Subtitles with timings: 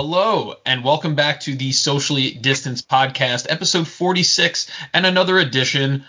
[0.00, 6.04] Hello, and welcome back to the Socially Distanced Podcast, episode 46, and another edition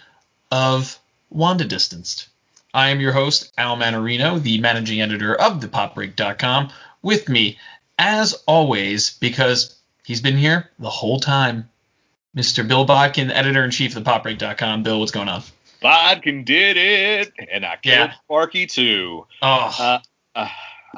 [0.52, 1.00] of
[1.32, 2.28] Wanda Distanced.
[2.72, 6.70] I am your host, Al Manarino, the managing editor of thepopbreak.com.
[7.02, 7.58] With me,
[7.98, 9.76] as always, because
[10.06, 11.68] he's been here the whole time,
[12.38, 12.68] Mr.
[12.68, 14.84] Bill Bodkin, editor in chief of thepopbreak.com.
[14.84, 15.42] Bill, what's going on?
[15.82, 18.14] Bodkin did it, and I killed Yeah.
[18.24, 19.26] Sparky too.
[19.42, 20.00] Oh, Uh,
[20.36, 20.48] uh,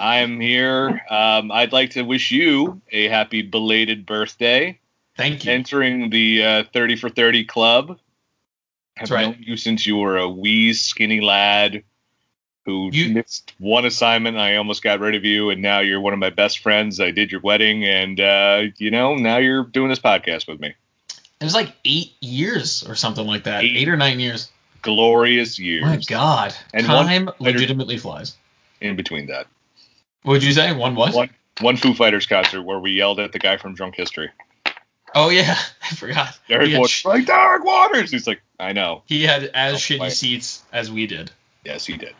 [0.02, 1.02] I'm here.
[1.10, 4.80] Um, I'd like to wish you a happy belated birthday.
[5.16, 5.52] thank you.
[5.52, 7.92] Entering the uh, 30 for 30 club.
[7.92, 7.98] I've
[8.98, 9.22] That's right.
[9.28, 11.84] known you since you were a wee skinny lad
[12.66, 14.38] who You- missed one assignment.
[14.38, 17.00] I almost got rid of you, and now you're one of my best friends.
[17.00, 20.74] I did your wedding, and uh, you know now you're doing this podcast with me.
[21.40, 23.64] It was like eight years or something like that.
[23.64, 23.78] Eight.
[23.78, 24.52] Eight, or nine years.
[24.84, 25.84] Glorious years.
[25.84, 26.54] My God.
[26.74, 28.36] And one- Time legitimately flies.
[28.80, 29.46] In between that,
[30.24, 30.74] What would you say?
[30.74, 31.14] One what?
[31.14, 34.30] one one Foo Fighters concert where we yelled at the guy from Drunk History.
[35.14, 35.58] Oh, yeah.
[35.84, 36.40] I forgot.
[36.48, 38.12] Derek he, had, Waters, like Derek Waters.
[38.12, 39.04] He's like, I know.
[39.06, 40.14] he had as shitty wait.
[40.14, 41.32] seats as we did.
[41.66, 42.16] Yes, he did.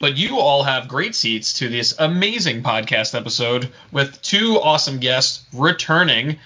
[0.00, 5.44] But you all have great seats to this amazing podcast episode with two awesome guests
[5.52, 6.38] returning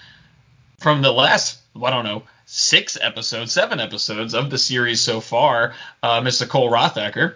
[0.79, 5.73] from the last, I don't know, six episodes, seven episodes of the series so far.
[6.03, 6.47] Uh, Mr.
[6.47, 7.35] Cole Rothacker.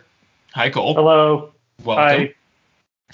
[0.54, 0.94] Hi, Cole.
[0.94, 1.54] Hello.
[1.84, 2.28] Welcome.
[2.28, 2.34] Hi.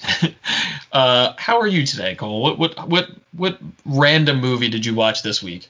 [0.92, 2.42] uh, how are you today, Cole?
[2.42, 5.70] What what what what random movie did you watch this week?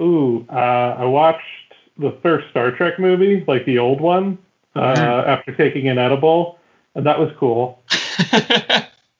[0.00, 1.42] Ooh, uh, I watched
[1.98, 4.38] the first Star Trek movie, like the old one,
[4.76, 5.28] uh, Hmm.
[5.30, 6.58] after taking an edible,
[6.94, 7.82] and that was cool.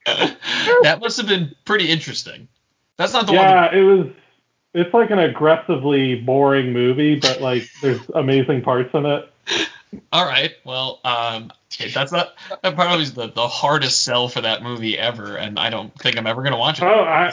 [0.05, 2.47] that must have been pretty interesting.
[2.97, 3.41] That's not the one.
[3.41, 4.07] yeah, it was.
[4.73, 9.29] It's like an aggressively boring movie, but like there's amazing parts in it.
[10.11, 10.51] All right.
[10.65, 11.51] Well, um,
[11.93, 15.69] that's not that probably is the, the hardest sell for that movie ever, and I
[15.69, 16.85] don't think I'm ever gonna watch it.
[16.85, 17.31] Oh, I,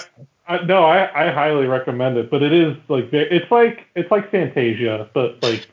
[0.49, 4.31] I no, I, I highly recommend it, but it is like it's like it's like
[4.31, 5.67] Fantasia, but like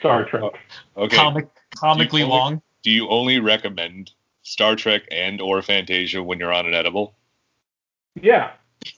[0.00, 0.52] Star Trek.
[0.96, 1.16] Okay.
[1.16, 2.62] Comic comically Do only- long.
[2.82, 4.10] Do you only recommend
[4.42, 7.14] Star Trek and or Fantasia when you're on an edible?
[8.20, 8.50] Yeah.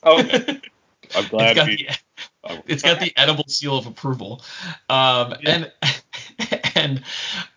[0.03, 0.61] Okay.
[1.15, 1.55] I'm It's glad.
[1.55, 1.89] got, we, the,
[2.45, 4.41] oh, it's got the edible seal of approval.
[4.89, 5.71] Um, and
[6.75, 7.01] and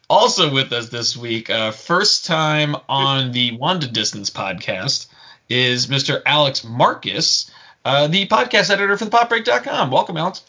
[0.08, 5.06] also with us this week, uh, first time on the Wanda Distance podcast
[5.48, 6.22] is Mr.
[6.26, 7.50] Alex Marcus,
[7.84, 9.90] uh, the podcast editor for the popbreak.com.
[9.90, 10.42] Welcome, Alex.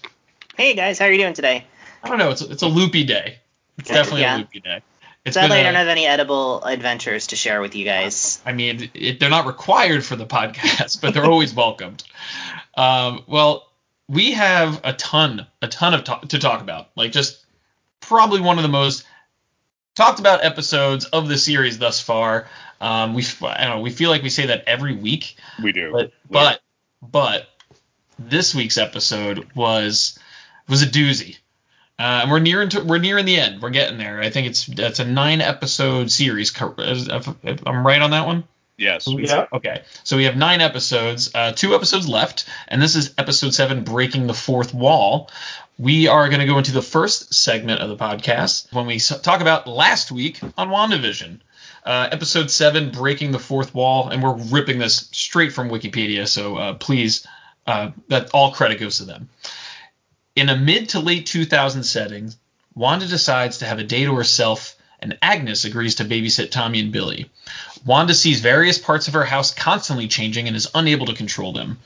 [0.55, 1.65] Hey guys, how are you doing today?
[2.03, 2.31] I don't know.
[2.31, 3.39] It's a, it's a loopy day.
[3.77, 4.37] It's definitely yeah.
[4.37, 4.81] a loopy day.
[5.25, 8.41] It's Sadly, I don't have any edible adventures to share with you guys.
[8.45, 12.03] I mean, it, they're not required for the podcast, but they're always welcomed.
[12.75, 13.67] Um, well,
[14.07, 16.89] we have a ton, a ton of to, to talk about.
[16.95, 17.45] Like, just
[18.09, 19.05] probably one of the most
[19.95, 22.47] talked about episodes of the series thus far.
[22.81, 25.71] Um, we, f- I don't know, we feel like we say that every week, we
[25.71, 25.91] do.
[25.91, 26.61] but but
[27.01, 27.47] but
[28.17, 30.17] this week's episode was
[30.67, 31.37] was a doozy.
[31.97, 33.61] Uh, and we're nearing to, we're nearing the end.
[33.61, 34.21] We're getting there.
[34.21, 36.49] I think it's that's a nine episode series.
[36.51, 38.45] cor- If, if I'm right on that one.
[38.77, 39.05] yes.
[39.07, 39.47] Yeah.
[39.51, 39.81] Okay.
[40.05, 44.27] So we have nine episodes, uh, two episodes left, and this is episode seven, breaking
[44.27, 45.29] the fourth wall.
[45.79, 49.39] We are going to go into the first segment of the podcast when we talk
[49.39, 51.39] about last week on WandaVision.
[51.85, 56.27] Uh, episode seven, breaking the fourth wall, and we're ripping this straight from Wikipedia.
[56.27, 57.25] So uh, please,
[57.65, 59.29] uh, that all credit goes to them.
[60.35, 62.33] In a mid to late 2000 setting,
[62.75, 66.91] Wanda decides to have a day to herself, and Agnes agrees to babysit Tommy and
[66.91, 67.31] Billy.
[67.85, 71.79] Wanda sees various parts of her house constantly changing and is unable to control them.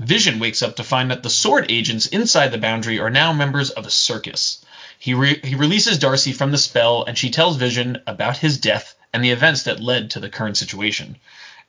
[0.00, 3.68] Vision wakes up to find that the sword agents inside the boundary are now members
[3.68, 4.64] of a circus.
[4.98, 8.94] He, re- he releases Darcy from the spell, and she tells Vision about his death
[9.12, 11.16] and the events that led to the current situation.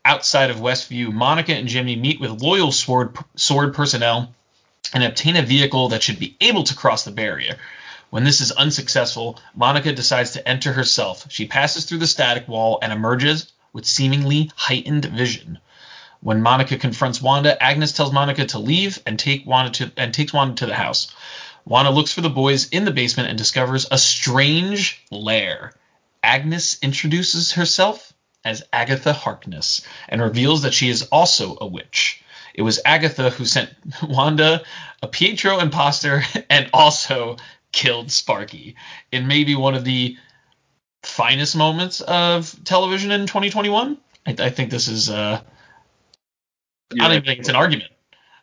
[0.05, 4.33] Outside of Westview, Monica and Jimmy meet with loyal sword, sword personnel
[4.93, 7.57] and obtain a vehicle that should be able to cross the barrier.
[8.11, 11.25] When this is unsuccessful, Monica decides to enter herself.
[11.29, 15.59] She passes through the static wall and emerges with seemingly heightened vision.
[16.21, 20.31] When Monica confronts Wanda, Agnes tells Monica to leave and take Wanda to and takes
[20.31, 21.11] Wanda to the house.
[21.65, 25.73] Wanda looks for the boys in the basement and discovers a strange lair.
[26.21, 28.13] Agnes introduces herself
[28.45, 32.23] as Agatha Harkness and reveals that she is also a witch.
[32.53, 33.71] It was Agatha who sent
[34.03, 34.63] Wanda
[35.01, 37.37] a Pietro imposter and also
[37.71, 38.75] killed Sparky
[39.11, 40.17] in maybe one of the
[41.01, 43.97] finest moments of television in 2021.
[44.27, 45.09] I, I think this is.
[45.09, 45.41] Uh,
[46.99, 47.91] I don't even think it's an argument.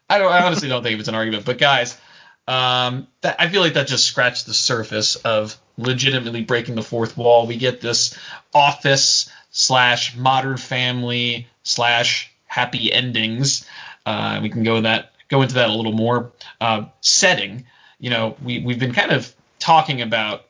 [0.09, 0.33] I don't.
[0.33, 1.45] I honestly don't think it's an argument.
[1.45, 1.99] But guys,
[2.47, 7.17] um, that, I feel like that just scratched the surface of legitimately breaking the fourth
[7.17, 7.47] wall.
[7.47, 8.19] We get this
[8.55, 13.67] office slash Modern Family slash happy endings.
[14.07, 16.33] Uh, we can go that go into that a little more.
[16.61, 17.67] Uh, setting,
[17.99, 20.47] you know, we we've been kind of talking about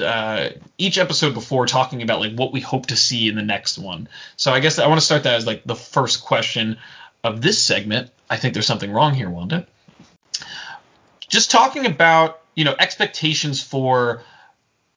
[0.00, 3.78] uh, each episode before talking about like what we hope to see in the next
[3.78, 4.08] one.
[4.36, 6.78] So I guess I want to start that as like the first question
[7.22, 8.10] of this segment.
[8.28, 9.66] I think there's something wrong here, Wanda.
[11.28, 14.22] Just talking about you know expectations for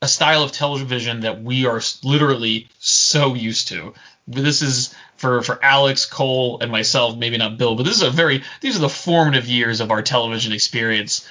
[0.01, 3.93] a style of television that we are literally so used to.
[4.27, 8.09] This is for for Alex, Cole, and myself, maybe not Bill, but this is a
[8.09, 11.27] very these are the formative years of our television experience.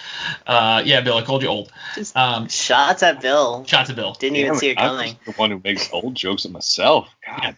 [0.46, 1.72] Uh, yeah, Bill, I called you old.
[2.14, 3.64] Um, shots at Bill.
[3.66, 4.14] Shots at Bill.
[4.14, 5.10] Didn't even see it coming.
[5.10, 7.08] I'm the one who makes old jokes at myself.
[7.26, 7.56] God.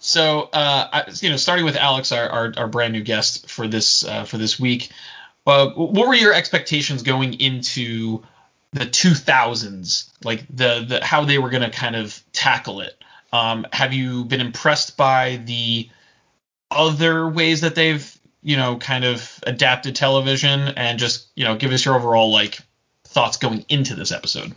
[0.00, 3.68] So, uh, I, you know, starting with Alex, our, our, our brand new guest for
[3.68, 4.90] this uh, for this week,
[5.46, 8.22] uh, what were your expectations going into
[8.72, 12.96] the 2000s, like the, the how they were going to kind of tackle it?
[13.32, 15.90] Um, have you been impressed by the
[16.70, 21.72] other ways that they've, you know, kind of adapted television and just, you know, give
[21.72, 22.58] us your overall like
[23.04, 24.54] thoughts going into this episode?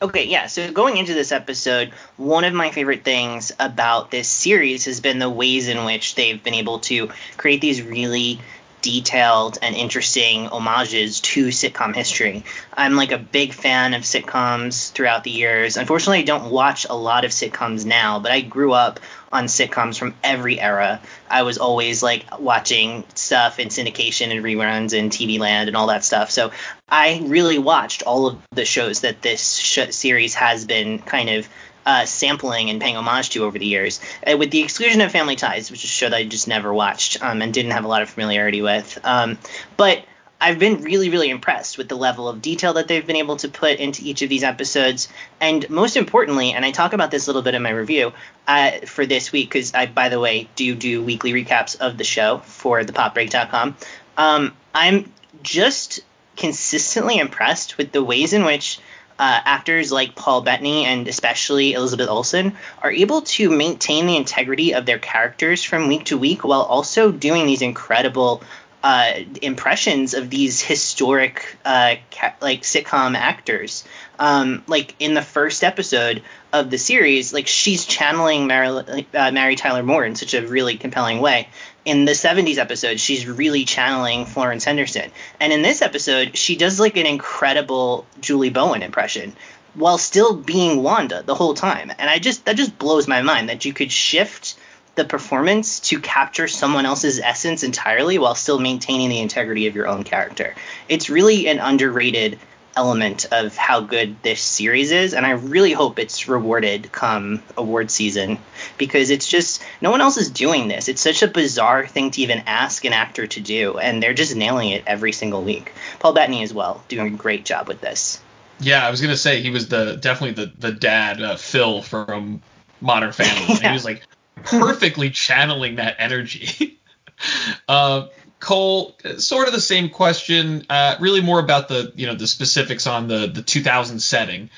[0.00, 0.46] Okay, yeah.
[0.46, 5.18] So going into this episode, one of my favorite things about this series has been
[5.18, 8.40] the ways in which they've been able to create these really
[8.80, 12.44] detailed and interesting homages to sitcom history.
[12.72, 15.76] I'm like a big fan of sitcoms throughout the years.
[15.76, 19.00] Unfortunately, I don't watch a lot of sitcoms now, but I grew up
[19.30, 21.00] on sitcoms from every era.
[21.28, 25.88] I was always like watching stuff in syndication and reruns and TV Land and all
[25.88, 26.30] that stuff.
[26.30, 26.52] So
[26.88, 31.48] I really watched all of the shows that this sh- series has been kind of
[31.86, 35.36] uh, sampling and paying homage to over the years, uh, with the exclusion of Family
[35.36, 37.88] Ties, which is a show that I just never watched um, and didn't have a
[37.88, 38.98] lot of familiarity with.
[39.04, 39.38] Um,
[39.78, 40.04] but
[40.40, 43.48] I've been really, really impressed with the level of detail that they've been able to
[43.48, 45.08] put into each of these episodes.
[45.40, 48.12] And most importantly, and I talk about this a little bit in my review
[48.46, 52.04] uh, for this week, because I, by the way, do do weekly recaps of the
[52.04, 53.76] show for thepopbreak.com.
[54.16, 55.12] Um, I'm
[55.42, 56.00] just
[56.36, 58.78] consistently impressed with the ways in which
[59.18, 64.74] uh, actors like Paul Bettany and especially Elizabeth Olsen are able to maintain the integrity
[64.74, 68.42] of their characters from week to week while also doing these incredible
[68.82, 73.84] uh, impressions of these historic uh, ca- like sitcom actors.
[74.18, 76.22] Um, like in the first episode
[76.52, 80.76] of the series, like she's channeling Mary, uh, Mary Tyler Moore in such a really
[80.76, 81.48] compelling way.
[81.84, 85.10] In the 70s episode, she's really channeling Florence Henderson.
[85.40, 89.34] And in this episode, she does like an incredible Julie Bowen impression
[89.74, 91.92] while still being Wanda the whole time.
[91.98, 94.57] And I just that just blows my mind that you could shift
[94.98, 99.86] the performance to capture someone else's essence entirely while still maintaining the integrity of your
[99.86, 100.54] own character.
[100.88, 102.38] It's really an underrated
[102.76, 107.90] element of how good this series is and I really hope it's rewarded come award
[107.90, 108.38] season
[108.76, 110.88] because it's just no one else is doing this.
[110.88, 114.36] It's such a bizarre thing to even ask an actor to do and they're just
[114.36, 115.72] nailing it every single week.
[116.00, 118.20] Paul Bettany as well doing a great job with this.
[118.60, 122.42] Yeah, I was gonna say he was the definitely the the dad uh, Phil from
[122.80, 123.54] Modern Family.
[123.60, 123.68] yeah.
[123.68, 124.02] He was like
[124.44, 126.78] perfectly channeling that energy.
[127.68, 128.06] uh,
[128.40, 132.86] Cole, sort of the same question, uh, really more about the you know the specifics
[132.86, 134.50] on the the 2000 setting.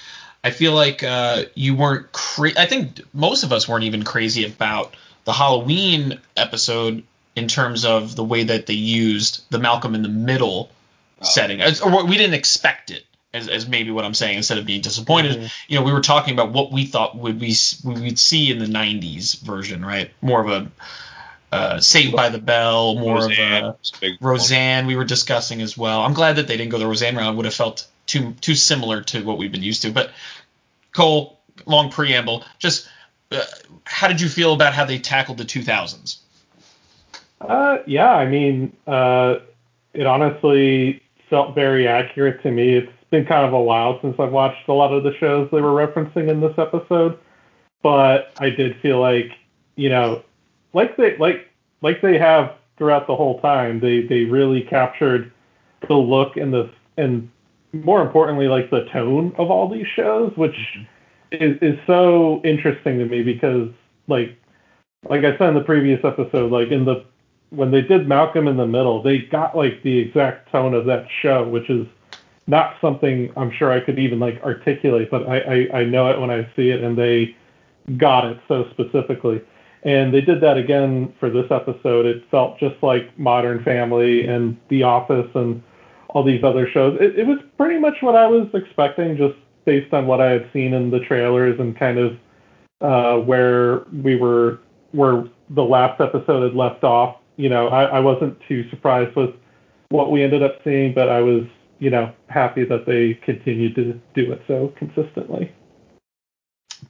[0.42, 2.58] I feel like uh, you weren't crazy.
[2.58, 4.94] I think most of us weren't even crazy about
[5.24, 7.04] the Halloween episode
[7.36, 10.70] in terms of the way that they used the Malcolm in the Middle
[11.20, 11.24] oh.
[11.24, 14.80] setting, or we didn't expect it as, as maybe what I'm saying instead of being
[14.80, 15.36] disappointed.
[15.36, 15.46] Mm-hmm.
[15.68, 18.66] You know, we were talking about what we thought would we would see in the
[18.66, 20.10] '90s version, right?
[20.20, 20.70] More of a
[21.52, 24.86] uh, Saved by the Bell, more Roseanne, of a Roseanne.
[24.86, 26.00] We were discussing as well.
[26.02, 27.32] I'm glad that they didn't go the Roseanne route.
[27.32, 29.90] It Would have felt too too similar to what we've been used to.
[29.90, 30.10] But
[30.92, 32.44] Cole, long preamble.
[32.58, 32.88] Just
[33.32, 33.42] uh,
[33.84, 36.18] how did you feel about how they tackled the 2000s?
[37.40, 39.36] Uh, yeah, I mean, uh,
[39.94, 42.76] it honestly felt very accurate to me.
[42.76, 45.60] It's been kind of a while since I've watched a lot of the shows they
[45.60, 47.18] were referencing in this episode,
[47.82, 49.32] but I did feel like,
[49.76, 50.22] you know,
[50.72, 51.48] like they like
[51.82, 55.32] like they have throughout the whole time, they they really captured
[55.88, 57.30] the look and the and
[57.72, 61.44] more importantly, like the tone of all these shows, which mm-hmm.
[61.44, 63.68] is is so interesting to me because
[64.06, 64.36] like
[65.08, 67.04] like I said in the previous episode, like in the
[67.50, 71.06] when they did Malcolm in the Middle, they got like the exact tone of that
[71.22, 71.86] show, which is
[72.50, 76.20] not something I'm sure I could even like articulate, but I, I, I know it
[76.20, 77.36] when I see it, and they
[77.96, 79.40] got it so specifically.
[79.82, 82.04] And they did that again for this episode.
[82.04, 85.62] It felt just like Modern Family and The Office and
[86.08, 86.98] all these other shows.
[87.00, 90.50] It, it was pretty much what I was expecting, just based on what I had
[90.52, 92.18] seen in the trailers and kind of
[92.80, 94.58] uh, where we were
[94.92, 97.16] where the last episode had left off.
[97.36, 99.30] You know, I, I wasn't too surprised with
[99.90, 101.44] what we ended up seeing, but I was,
[101.80, 105.50] you know, happy that they continued to do it so consistently.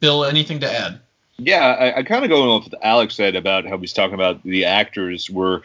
[0.00, 1.00] Bill, anything to add?
[1.38, 4.42] Yeah, I, I kind of go off what Alex said about how he's talking about
[4.42, 5.62] the actors were,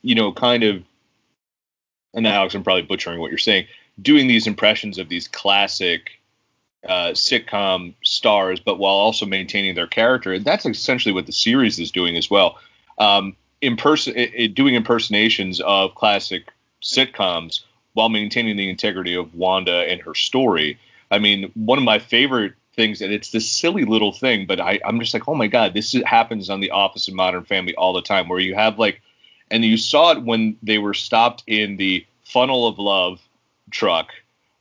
[0.00, 0.82] you know, kind of,
[2.14, 3.66] and Alex, I'm probably butchering what you're saying,
[4.00, 6.12] doing these impressions of these classic
[6.88, 10.32] uh, sitcom stars, but while also maintaining their character.
[10.32, 12.58] And that's essentially what the series is doing as well.
[12.98, 17.64] Um, imperson- it, it, doing impersonations of classic sitcoms
[17.98, 20.78] while maintaining the integrity of Wanda and her story.
[21.10, 24.78] I mean, one of my favorite things, and it's this silly little thing, but I,
[24.84, 27.92] I'm just like, oh my god, this happens on The Office and Modern Family all
[27.92, 29.02] the time, where you have like,
[29.50, 33.20] and you saw it when they were stopped in the Funnel of Love
[33.72, 34.10] truck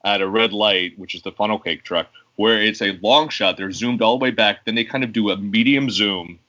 [0.03, 3.55] at a red light, which is the funnel cake truck, where it's a long shot.
[3.55, 4.65] They're zoomed all the way back.
[4.65, 6.39] Then they kind of do a medium zoom,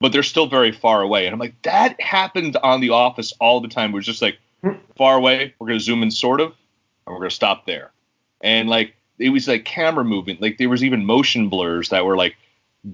[0.00, 1.26] but they're still very far away.
[1.26, 3.90] And I'm like, that happened on The Office all the time.
[3.90, 4.40] It was just like
[4.96, 5.54] far away.
[5.58, 6.48] We're gonna zoom in, sort of,
[7.06, 7.90] and we're gonna stop there.
[8.40, 10.40] And like it was like camera movement.
[10.40, 12.36] Like there was even motion blurs that were like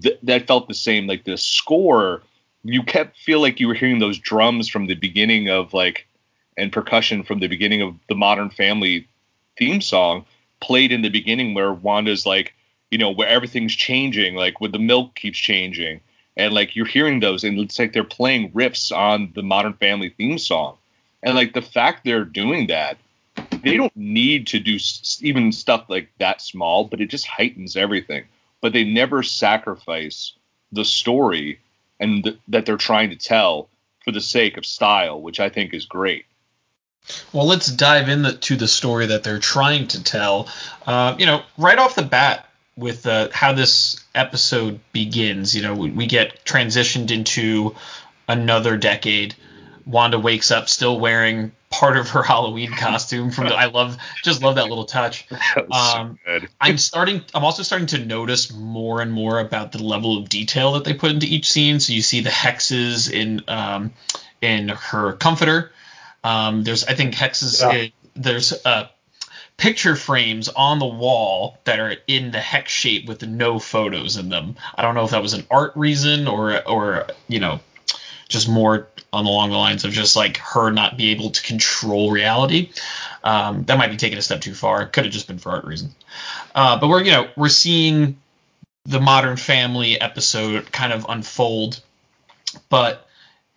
[0.02, 1.06] th- that felt the same.
[1.06, 2.22] Like the score,
[2.64, 6.06] you kept feel like you were hearing those drums from the beginning of like
[6.56, 9.08] and percussion from the beginning of the Modern Family
[9.58, 10.24] theme song
[10.60, 12.54] played in the beginning where Wanda's like,
[12.90, 16.00] you know, where everything's changing, like where the milk keeps changing.
[16.36, 20.10] And like you're hearing those, and it's like they're playing riffs on the Modern Family
[20.10, 20.76] theme song.
[21.22, 22.98] And like the fact they're doing that,
[23.62, 24.78] they don't need to do
[25.20, 28.24] even stuff like that small, but it just heightens everything.
[28.60, 30.32] But they never sacrifice
[30.72, 31.60] the story
[32.00, 33.68] and th- that they're trying to tell
[34.04, 36.24] for the sake of style, which I think is great.
[37.32, 40.48] Well, let's dive into the story that they're trying to tell.
[40.86, 45.74] Uh, you know, right off the bat with uh, how this episode begins, you know,
[45.74, 47.74] we, we, get transitioned into
[48.28, 49.34] another decade.
[49.86, 53.30] Wanda wakes up still wearing part of her Halloween costume.
[53.30, 55.26] From the, I love, just love that little touch.
[55.70, 57.22] Um, so I'm starting.
[57.34, 60.92] I'm also starting to notice more and more about the level of detail that they
[60.92, 61.80] put into each scene.
[61.80, 63.92] So you see the hexes in um,
[64.40, 65.72] in her comforter
[66.24, 67.60] um, there's I think hexes.
[67.60, 67.88] Yeah.
[68.14, 68.88] There's uh,
[69.56, 74.28] picture frames on the wall that are in the hex shape with no photos in
[74.28, 74.56] them.
[74.74, 77.60] I don't know if that was an art reason or or you know
[78.28, 82.10] just more on along the lines of just like her not be able to control
[82.10, 82.70] reality.
[83.22, 84.86] Um, that might be taking a step too far.
[84.86, 85.94] Could have just been for art reasons.
[86.54, 88.18] Uh, but we're you know we're seeing
[88.84, 91.80] the Modern Family episode kind of unfold,
[92.68, 93.06] but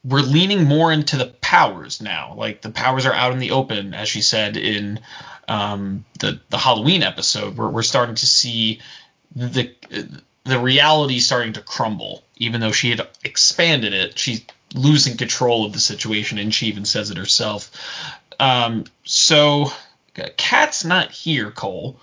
[0.03, 2.35] we're leaning more into the powers now.
[2.35, 4.99] Like the powers are out in the open, as she said in
[5.47, 7.57] um, the the Halloween episode.
[7.57, 8.81] We're we're starting to see
[9.35, 9.73] the
[10.43, 12.23] the reality starting to crumble.
[12.37, 14.43] Even though she had expanded it, she's
[14.75, 17.71] losing control of the situation, and she even says it herself.
[18.39, 19.71] Um, so
[20.37, 21.99] Kat's not here, Cole,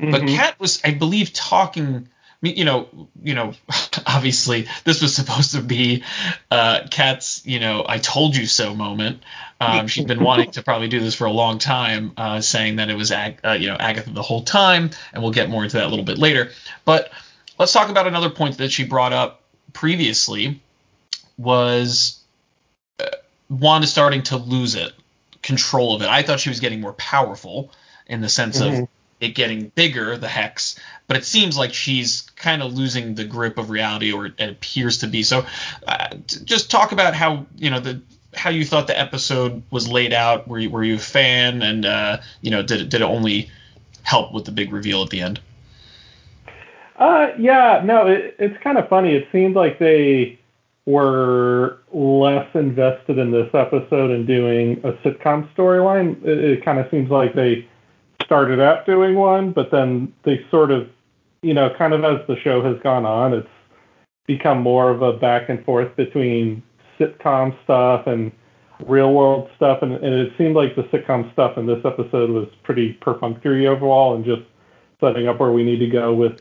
[0.00, 0.10] mm-hmm.
[0.10, 2.08] but Kat was, I believe, talking
[2.40, 2.88] you know,
[3.22, 3.52] you know,
[4.06, 6.04] obviously this was supposed to be
[6.50, 9.22] uh, Kat's, you know, I told you so moment.
[9.60, 12.90] Um, she's been wanting to probably do this for a long time, uh, saying that
[12.90, 15.78] it was, Ag- uh, you know, Agatha the whole time, and we'll get more into
[15.78, 16.52] that a little bit later.
[16.84, 17.10] But
[17.58, 20.62] let's talk about another point that she brought up previously
[21.38, 22.20] was
[23.00, 23.06] uh,
[23.48, 24.92] Wanda starting to lose it,
[25.42, 26.08] control of it.
[26.08, 27.72] I thought she was getting more powerful
[28.06, 28.82] in the sense mm-hmm.
[28.82, 28.88] of
[29.20, 33.58] it getting bigger, the hex, but it seems like she's kind of losing the grip
[33.58, 35.22] of reality, or it appears to be.
[35.22, 35.44] So,
[35.86, 36.14] uh,
[36.44, 38.00] just talk about how you know the
[38.34, 40.46] how you thought the episode was laid out.
[40.46, 43.50] Were you were you a fan, and uh, you know did it, did it only
[44.02, 45.40] help with the big reveal at the end?
[46.96, 49.14] Uh, yeah, no, it, it's kind of funny.
[49.14, 50.38] It seemed like they
[50.88, 56.16] were less invested in this episode and doing a sitcom storyline.
[56.24, 57.68] It, it kind of seems like they
[58.24, 60.88] started out doing one, but then they sort of,
[61.42, 63.46] you know, kind of as the show has gone on, it's
[64.26, 66.62] become more of a back and forth between
[66.98, 68.32] sitcom stuff and
[68.86, 69.82] real world stuff.
[69.82, 74.14] And, and it seemed like the sitcom stuff in this episode was pretty perfunctory overall
[74.14, 74.42] and just
[75.00, 76.40] setting up where we need to go with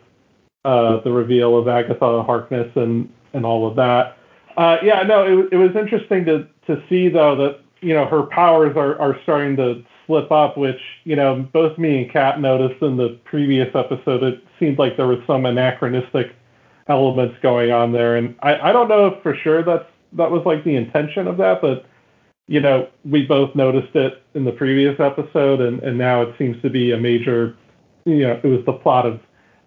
[0.64, 4.17] uh, the reveal of Agatha Harkness and, and all of that.
[4.58, 8.24] Uh, yeah, no, it, it was interesting to, to see, though, that, you know, her
[8.24, 12.82] powers are, are starting to slip up, which you know both me and Kat noticed
[12.82, 14.24] in the previous episode.
[14.24, 16.34] It seemed like there was some anachronistic
[16.88, 20.44] elements going on there, and I, I don't know if for sure that's that was
[20.46, 21.86] like the intention of that, but
[22.48, 26.60] you know we both noticed it in the previous episode, and and now it seems
[26.64, 27.56] to be a major,
[28.06, 29.20] you know, it was the plot of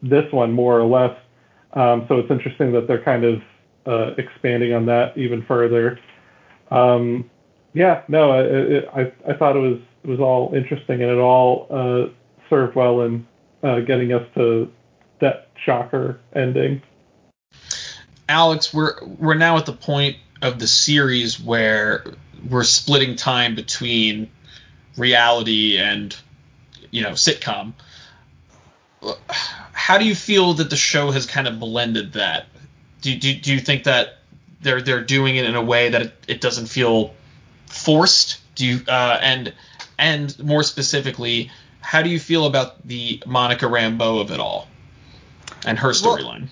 [0.02, 1.16] this one more or less.
[1.74, 3.42] Um, so it's interesting that they're kind of
[3.86, 5.98] uh, expanding on that even further.
[6.70, 7.30] Um,
[7.72, 12.06] yeah, no, I I thought it was it was all interesting and it all uh,
[12.48, 13.26] served well in
[13.62, 14.70] uh, getting us to
[15.20, 16.82] that shocker ending.
[18.28, 22.04] Alex, we're we're now at the point of the series where
[22.48, 24.30] we're splitting time between
[24.96, 26.16] reality and
[26.90, 27.72] you know sitcom.
[29.28, 32.46] How do you feel that the show has kind of blended that?
[33.00, 34.18] Do, do, do you think that
[34.60, 37.14] they're they're doing it in a way that it, it doesn't feel
[37.66, 38.40] forced?
[38.54, 39.52] Do you uh, and
[39.98, 44.68] and more specifically, how do you feel about the Monica Rambeau of it all
[45.64, 46.40] and her storyline?
[46.40, 46.48] Well,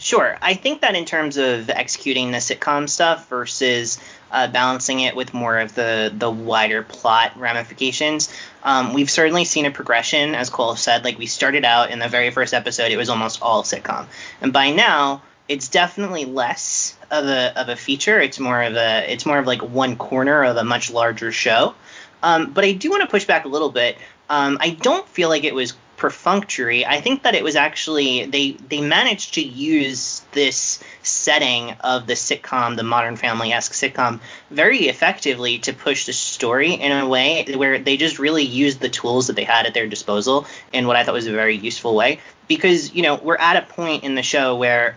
[0.00, 0.38] Sure.
[0.40, 3.98] I think that in terms of executing the sitcom stuff versus
[4.30, 9.66] uh, balancing it with more of the the wider plot ramifications, um, we've certainly seen
[9.66, 10.34] a progression.
[10.34, 13.42] As Cole said, like we started out in the very first episode, it was almost
[13.42, 14.06] all sitcom,
[14.40, 18.20] and by now it's definitely less of a of a feature.
[18.20, 21.74] It's more of a it's more of like one corner of a much larger show.
[22.22, 23.98] Um, but I do want to push back a little bit.
[24.28, 26.86] Um, I don't feel like it was perfunctory.
[26.86, 32.14] I think that it was actually they they managed to use this setting of the
[32.14, 34.20] sitcom, the Modern Family esque sitcom,
[34.52, 38.88] very effectively to push the story in a way where they just really used the
[38.88, 41.96] tools that they had at their disposal in what I thought was a very useful
[41.96, 42.20] way.
[42.46, 44.96] Because you know we're at a point in the show where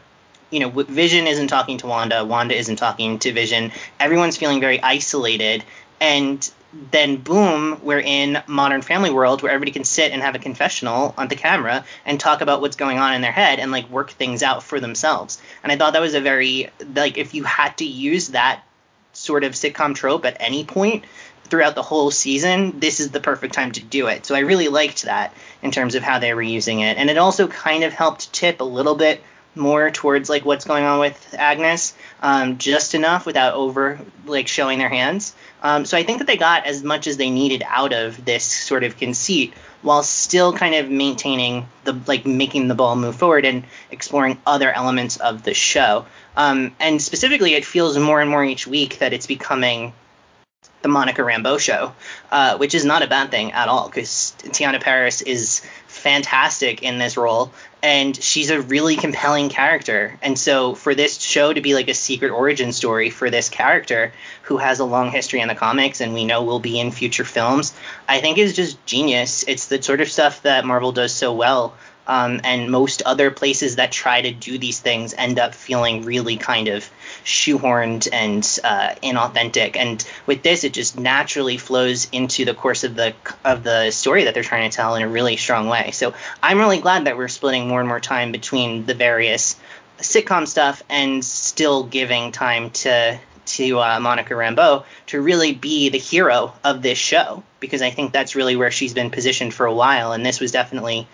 [0.54, 3.72] you know Vision isn't talking to Wanda, Wanda isn't talking to Vision.
[4.00, 5.64] Everyone's feeling very isolated
[6.00, 6.50] and
[6.92, 11.14] then boom, we're in modern family world where everybody can sit and have a confessional
[11.18, 14.12] on the camera and talk about what's going on in their head and like work
[14.12, 15.40] things out for themselves.
[15.62, 18.64] And I thought that was a very like if you had to use that
[19.14, 21.04] sort of sitcom trope at any point
[21.46, 24.26] throughout the whole season, this is the perfect time to do it.
[24.26, 26.98] So I really liked that in terms of how they were using it.
[26.98, 29.22] And it also kind of helped tip a little bit
[29.56, 34.80] more towards like what's going on with Agnes, um, just enough without over like showing
[34.80, 35.36] their hands.
[35.62, 38.44] Um, so I think that they got as much as they needed out of this
[38.44, 43.46] sort of conceit while still kind of maintaining the like making the ball move forward
[43.46, 46.06] and exploring other elements of the show.
[46.36, 49.94] Um, and specifically, it feels more and more each week that it's becoming
[50.82, 51.94] the Monica Rambeau show,
[52.32, 55.62] uh, which is not a bad thing at all because Teyonah Parris is
[56.04, 57.50] fantastic in this role
[57.82, 60.20] and she's a really compelling character.
[60.22, 64.12] And so for this show to be like a secret origin story for this character
[64.44, 67.24] who has a long history in the comics and we know will be in future
[67.24, 67.74] films,
[68.08, 69.46] I think is just genius.
[69.48, 71.74] It's the sort of stuff that Marvel does so well
[72.08, 76.38] um, and most other places that try to do these things end up feeling really
[76.38, 76.90] kind of
[77.24, 79.76] shoehorned and uh, inauthentic.
[79.78, 83.14] And with this, it just naturally flows into the course of the
[83.46, 85.92] of the story that they're trying to tell in a really strong way.
[85.92, 89.56] So I'm really glad that we're splitting more and more time between the various
[90.00, 95.98] sitcom stuff and still giving time to to uh, Monica Rambeau to really be the
[95.98, 99.74] hero of this show because I think that's really where she's been positioned for a
[99.74, 101.08] while, and this was definitely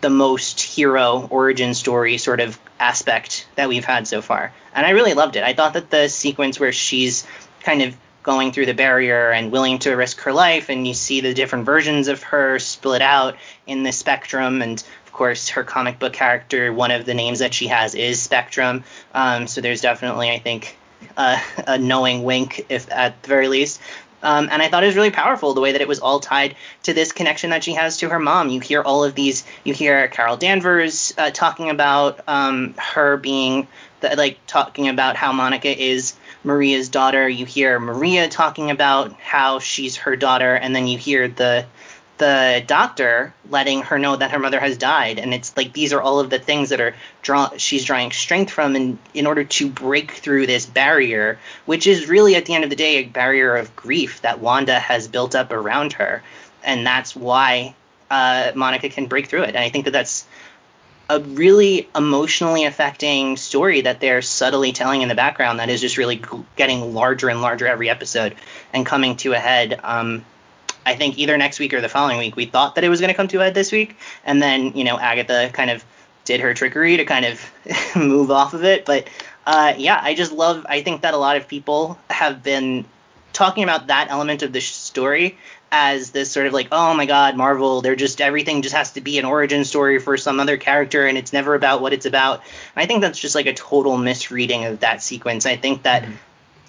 [0.00, 4.52] the most hero origin story sort of aspect that we've had so far.
[4.74, 5.42] And I really loved it.
[5.42, 7.26] I thought that the sequence where she's
[7.62, 11.20] kind of going through the barrier and willing to risk her life and you see
[11.20, 13.36] the different versions of her split out
[13.66, 17.54] in the spectrum and of course her comic book character one of the names that
[17.54, 18.84] she has is spectrum
[19.14, 20.76] um, so there's definitely i think
[21.16, 23.80] uh, a knowing wink if at the very least
[24.22, 26.56] um, and I thought it was really powerful the way that it was all tied
[26.84, 28.48] to this connection that she has to her mom.
[28.48, 29.44] You hear all of these.
[29.64, 33.68] You hear Carol Danvers uh, talking about um, her being
[34.00, 37.28] the, like talking about how Monica is Maria's daughter.
[37.28, 41.66] You hear Maria talking about how she's her daughter, and then you hear the
[42.20, 45.18] the doctor letting her know that her mother has died.
[45.18, 48.52] And it's like these are all of the things that are draw she's drawing strength
[48.52, 52.62] from in, in order to break through this barrier which is really at the end
[52.62, 56.22] of the day a barrier of grief that wanda has built up around her.
[56.62, 57.74] And that's why
[58.10, 59.48] uh, monica can break through it.
[59.48, 60.26] And i think that that's
[61.08, 65.96] a really emotionally affecting story that they're subtly telling in the background that is just
[65.96, 66.22] really
[66.54, 68.36] getting larger and larger every episode
[68.72, 70.24] and coming to a head um,
[70.90, 72.34] I think either next week or the following week.
[72.34, 74.72] We thought that it was going to come to a head this week, and then
[74.76, 75.84] you know Agatha kind of
[76.24, 77.52] did her trickery to kind of
[77.96, 78.84] move off of it.
[78.84, 79.08] But
[79.46, 80.66] uh, yeah, I just love.
[80.68, 82.84] I think that a lot of people have been
[83.32, 85.38] talking about that element of the story
[85.72, 89.00] as this sort of like, oh my god, Marvel, they're just everything just has to
[89.00, 92.40] be an origin story for some other character and it's never about what it's about.
[92.74, 95.46] And I think that's just like a total misreading of that sequence.
[95.46, 96.14] I think that mm-hmm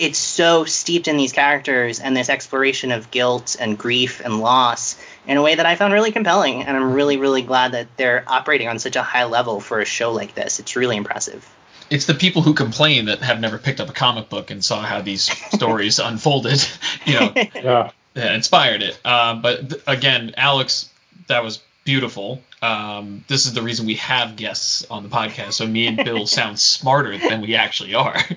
[0.01, 4.97] it's so steeped in these characters and this exploration of guilt and grief and loss
[5.27, 6.63] in a way that I found really compelling.
[6.63, 9.85] And I'm really, really glad that they're operating on such a high level for a
[9.85, 10.59] show like this.
[10.59, 11.47] It's really impressive.
[11.91, 14.81] it's the people who complain that have never picked up a comic book and saw
[14.81, 16.59] how these stories unfolded,
[17.05, 17.91] you know, Yeah.
[18.33, 18.99] inspired it.
[19.05, 20.89] Um, but th- again, Alex,
[21.27, 22.41] that was beautiful.
[22.61, 26.27] Um, this is the reason we have guests on the podcast, so me and Bill
[26.27, 28.17] sound smarter than we actually are.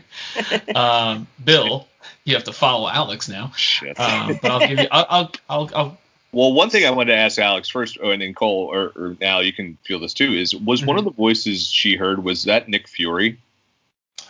[0.75, 1.87] Um, Bill,
[2.25, 3.53] you have to follow Alex now.
[3.55, 3.99] Shit.
[4.01, 5.99] Um, but I'll give you, I'll, I'll, I'll, I'll
[6.33, 9.17] Well, one thing I wanted to ask Alex first, oh, and then Cole, or, or
[9.21, 12.45] now you can feel this too, is was one of the voices she heard was
[12.45, 13.39] that Nick Fury?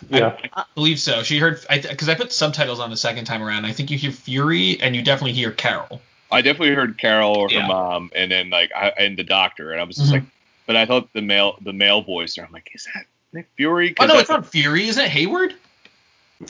[0.09, 0.37] Yeah.
[0.53, 1.23] I believe so.
[1.23, 3.65] She heard because I, put subtitles on the second time around.
[3.65, 6.01] I think you hear Fury and you definitely hear Carol.
[6.31, 7.67] I definitely heard Carol or her Yeah.
[7.67, 10.13] mom, and then like I, and the doctor, and I was just Mhm.
[10.13, 10.23] like,
[10.65, 13.91] but I thought the male the male voice, there I'm like, is that Nick Fury?
[13.91, 15.09] Oh 'Cause no, I- it's not Fury, isn't it?
[15.11, 15.53] Hayward?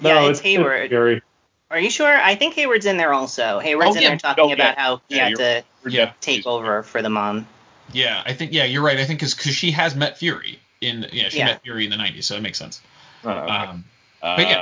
[0.02, 0.90] Yeah, no, it's Hayward.
[0.90, 1.22] Gary.
[1.70, 2.08] Are you sure?
[2.08, 3.60] I think Hayward's in there also.
[3.60, 4.10] Hayward's Oh, in yeah.
[4.10, 4.54] there talking Oh, yeah.
[4.54, 6.12] about how he Yeah, had to Yeah.
[6.22, 7.48] take over for the mom.
[7.92, 8.98] Yeah, I think yeah, you're right.
[8.98, 11.46] I think because she has met Fury in yeah she Yeah.
[11.46, 12.82] met Fury in the '90s, so it makes sense.
[13.24, 13.52] Oh, okay.
[13.54, 13.86] Um,
[14.22, 14.62] Uh, but yeah.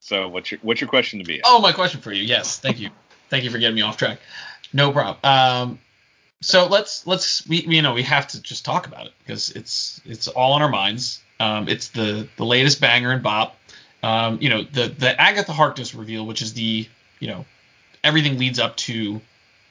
[0.00, 1.40] So what's your what's your question to be?
[1.44, 2.22] oh, my question for you.
[2.24, 2.90] Yes, thank you,
[3.30, 4.18] thank you for getting me off track.
[4.72, 5.16] No problem.
[5.24, 5.78] Um,
[6.42, 10.00] so let's let's we you know we have to just talk about it because it's
[10.04, 11.22] it's all on our minds.
[11.38, 13.56] Um, it's the the latest banger and bop.
[14.02, 16.86] Um, you know the the Agatha Harkness reveal, which is the
[17.18, 17.44] you know
[18.04, 19.20] everything leads up to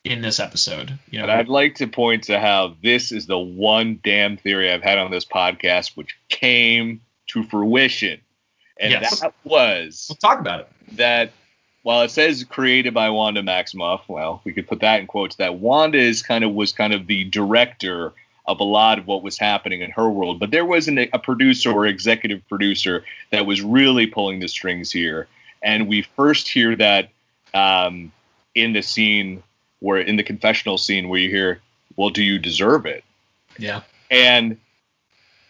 [0.04, 0.98] in this episode.
[1.10, 4.72] You know, And I'd like to point to how this is the one damn theory
[4.72, 8.22] I've had on this podcast which came to fruition.
[8.80, 9.20] And Yes.
[9.20, 10.70] that was we'll talk about it.
[10.98, 11.32] that
[11.90, 15.56] while it says created by Wanda Maximoff, well, we could put that in quotes, that
[15.56, 18.14] Wanda is kind of was kind of the director
[18.46, 20.40] of a lot of what was happening in her world.
[20.40, 24.92] But there wasn't a, a producer or executive producer that was really pulling the strings
[24.92, 25.28] here.
[25.64, 27.10] And we first hear that
[27.56, 28.12] um,
[28.54, 29.42] in the scene
[29.80, 31.60] where in the confessional scene where you hear,
[31.96, 33.04] Well, do you deserve it?
[33.58, 33.82] Yeah.
[34.12, 34.60] And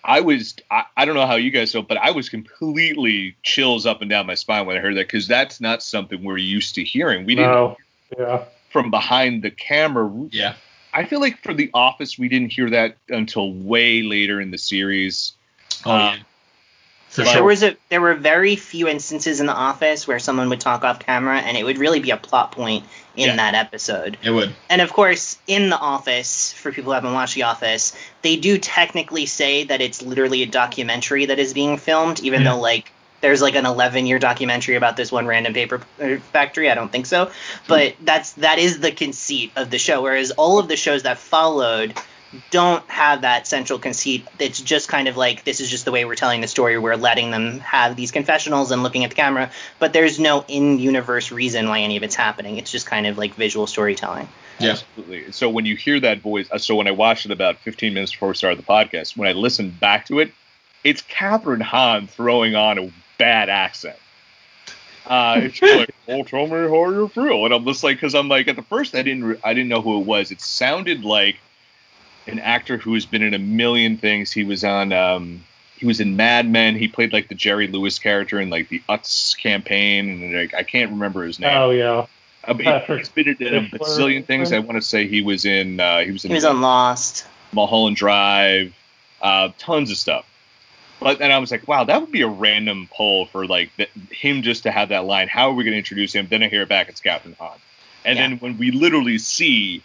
[0.04, 3.86] I was, I, I don't know how you guys felt, but I was completely chills
[3.86, 6.76] up and down my spine when I heard that because that's not something we're used
[6.76, 7.26] to hearing.
[7.26, 7.78] We didn't No.
[8.18, 8.46] Yeah.
[8.72, 10.10] from behind the camera.
[10.32, 10.56] Yeah.
[10.94, 14.58] I feel like for The Office, we didn't hear that until way later in the
[14.58, 15.34] series.
[15.86, 16.24] Oh Uh, yeah.
[17.26, 17.44] There sure.
[17.44, 21.00] was a there were very few instances in the office where someone would talk off
[21.00, 23.36] camera and it would really be a plot point in Yeah.
[23.38, 24.18] that episode.
[24.24, 24.54] It would.
[24.70, 28.58] And of course, in the office, for people who haven't watched The Office, they do
[28.58, 32.52] technically say that it's literally a documentary that is being filmed, even Yeah.
[32.54, 36.72] though like there's like an 11 year documentary about this one random paper uh, factory.
[36.72, 37.32] I don't think so,
[37.68, 40.02] but that's that is the conceit of the show.
[40.02, 41.94] Whereas all of the shows that followed
[42.52, 44.28] don't have that central conceit.
[44.38, 46.78] It's just kind of like this is just the way we're telling the story.
[46.78, 51.32] We're letting them have these confessionals and looking at the camera, but there's no in-universe
[51.32, 52.58] reason why any of it's happening.
[52.58, 54.28] It's just kind of like visual storytelling.
[54.60, 54.72] Yeah.
[54.72, 55.32] Absolutely.
[55.32, 58.12] So when you hear that voice, uh, so when I watched it about 15 minutes
[58.12, 60.32] before we started the podcast, when I listened back to it,
[60.84, 63.98] it's Kathryn Hahn throwing on a bad accent.
[65.08, 68.30] Uh, it's like, "Oh, tell me how you feel," and I'm just like, because I'm
[68.30, 70.32] like, at the first I didn't, re- I didn't know who it was.
[70.32, 71.38] It sounded like
[72.32, 74.32] an actor who has been in a million things.
[74.32, 75.44] He was on, um,
[75.78, 76.76] he was in Mad Men.
[76.76, 80.64] He played like the Jerry Lewis character in like the Utz campaign, and like I
[80.64, 81.56] can't remember his name.
[81.56, 82.06] Oh yeah.
[82.46, 84.52] I mean, Patrick he's been in a bazillion things.
[84.52, 85.80] I want to say he was in.
[85.80, 87.26] Uh, he was in He was on Lost.
[87.54, 88.74] Mulholland Drive,
[89.22, 90.26] uh, tons of stuff.
[91.00, 93.90] But then I was like, wow, that would be a random poll for like th-
[94.12, 95.30] him just to have that line.
[95.30, 96.28] How are we going to introduce him?
[96.30, 97.58] Then I hear it back, it's Kathryn Hahn.
[98.04, 98.28] And Yeah.
[98.28, 99.82] then when we literally see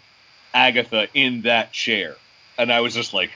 [0.53, 2.15] Agatha in that chair,
[2.57, 3.31] and I was just like,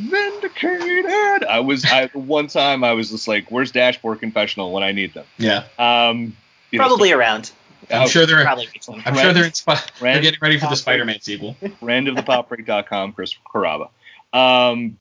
[0.00, 1.44] vindicated.
[1.44, 5.14] I was, I one time I was just like, where's Dashboard Confessional when I need
[5.14, 5.26] them?
[5.38, 5.64] Yeah.
[5.78, 6.36] Um,
[6.70, 7.46] you know, Probably around.
[7.46, 7.54] so-
[7.90, 8.42] I'm sure they're.
[8.42, 8.88] Probably reach.
[8.88, 11.56] I'm sure they're inspi- they're getting ready for the Spider-Man sequel.
[11.80, 13.90] friend of the popbreak.com, Chris Carrabba.
[14.32, 14.98] Um,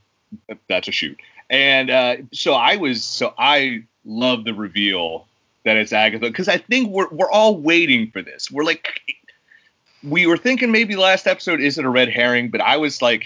[0.68, 1.20] that's a shoot.
[1.50, 5.26] And uh, so I was, so I love the reveal
[5.64, 8.52] that it's Agatha because I think we're we're all waiting for this.
[8.52, 9.02] We're like,
[10.04, 13.26] we were thinking maybe last episode is it a red herring, but I was like,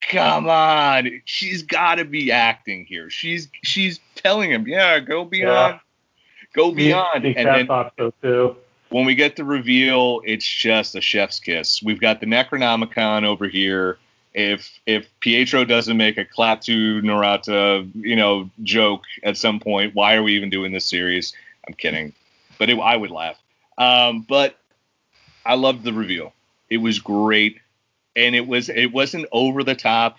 [0.00, 3.10] come on, she's got to be acting here.
[3.10, 5.80] She's she's telling him, yeah, go beyond,
[6.54, 8.56] go beyond, Me, me and then thought so too.
[8.90, 11.82] when we get the reveal, it's just a chef's kiss.
[11.82, 13.98] We've got the Necronomicon over here.
[14.34, 20.14] If if Pietro doesn't make a Klaatu Barada, you know, joke at some point, why
[20.14, 21.32] are we even doing this series?
[21.66, 22.12] I'm kidding,
[22.58, 23.36] but it, I would laugh.
[23.78, 24.56] Um, but
[25.44, 26.32] I loved the reveal.
[26.70, 27.58] It was great,
[28.18, 30.18] and it was it wasn't over the top.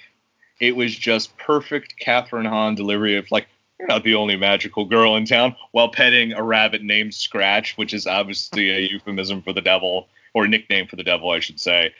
[0.59, 5.15] It was just perfect Kathryn Hahn delivery of like, you're not the only magical girl
[5.15, 9.62] in town, while petting a rabbit named Scratch, which is obviously a euphemism for the
[9.62, 11.93] devil, or nickname for the devil, I should say.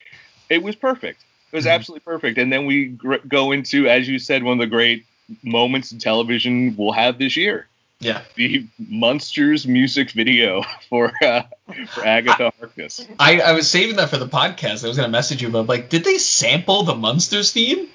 [0.50, 1.22] It was perfect.
[1.52, 1.72] It was Mhm.
[1.76, 2.38] absolutely perfect.
[2.38, 5.06] And then we gr- go into, as you said, one of the great
[5.44, 7.68] moments in television we'll have this year.
[8.00, 8.22] Yeah.
[8.36, 11.44] The Munsters music video for uh,
[11.90, 13.06] for Agatha Harkness.
[13.20, 14.86] I, I was saving that for the podcast.
[14.86, 17.88] I was gonna message you, but like, did they sample the Munsters theme?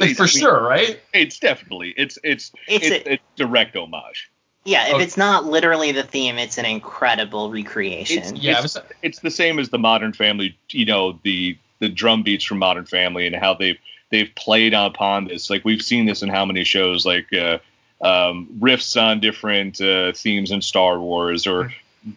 [0.00, 1.00] Like for I mean, sure, right?
[1.12, 4.30] It's definitely it's it's It's it's, a- it's direct homage.
[4.64, 4.98] Yeah, if Oh.
[4.98, 8.18] it's not literally the theme, it's an incredible recreation.
[8.18, 8.76] It's- Yeah, I was.
[9.02, 12.84] It's the same as the Modern Family, you know, the the drum beats from Modern
[12.84, 13.78] Family and how they've
[14.10, 15.48] they've played upon this.
[15.50, 17.58] Like we've seen this in how many shows, like uh,
[18.00, 21.72] um, riffs on different uh, themes in Star Wars or.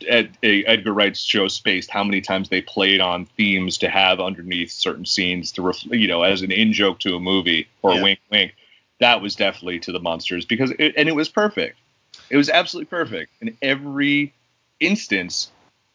[0.08, 4.72] Ed, Edgar Wright's show Spaced, how many times they played on themes to have underneath
[4.72, 8.00] certain scenes to, ref, you know, as an in joke to a movie or Yeah.
[8.00, 8.56] a wink, wink.
[9.00, 11.78] That was definitely to the Munsters because, it, and it was perfect.
[12.30, 14.34] It was absolutely perfect in every
[14.80, 15.52] instance.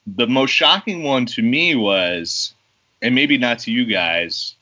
[0.07, 2.55] The most shocking one to me was,
[3.01, 4.57] and maybe not to you guys,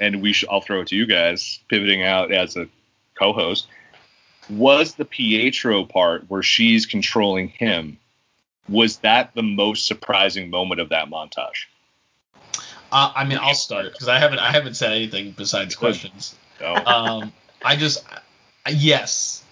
[0.00, 2.66] and we sh- I'll throw it to you guys, pivoting out as a
[3.14, 3.66] co-host,
[4.50, 7.98] was the Pietro part where she's controlling him.
[8.68, 11.66] Was that the most surprising moment of that montage?
[12.92, 16.34] Uh, I mean, I'll start because I haven't I haven't said anything besides questions.
[16.58, 17.32] So, um,
[17.64, 18.04] I just
[18.68, 19.42] yes,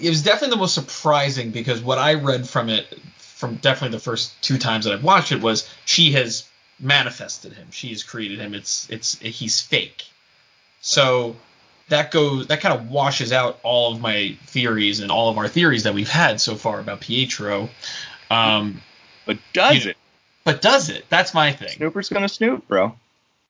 [0.00, 4.02] it was definitely the most surprising because what I read from it, from definitely the
[4.02, 7.68] first two times that I've watched it, was she has manifested him.
[7.70, 8.54] She has created him.
[8.54, 10.04] It's it's he's fake.
[10.80, 11.36] So
[11.90, 15.46] that goes that kind of washes out all of my theories and all of our
[15.48, 17.68] theories that we've had so far about Pietro.
[18.30, 18.80] Um,
[19.26, 19.96] but does you- it?
[20.44, 21.04] but does it?
[21.10, 21.68] That's my thing.
[21.68, 22.94] Snooper's gonna snoop, bro.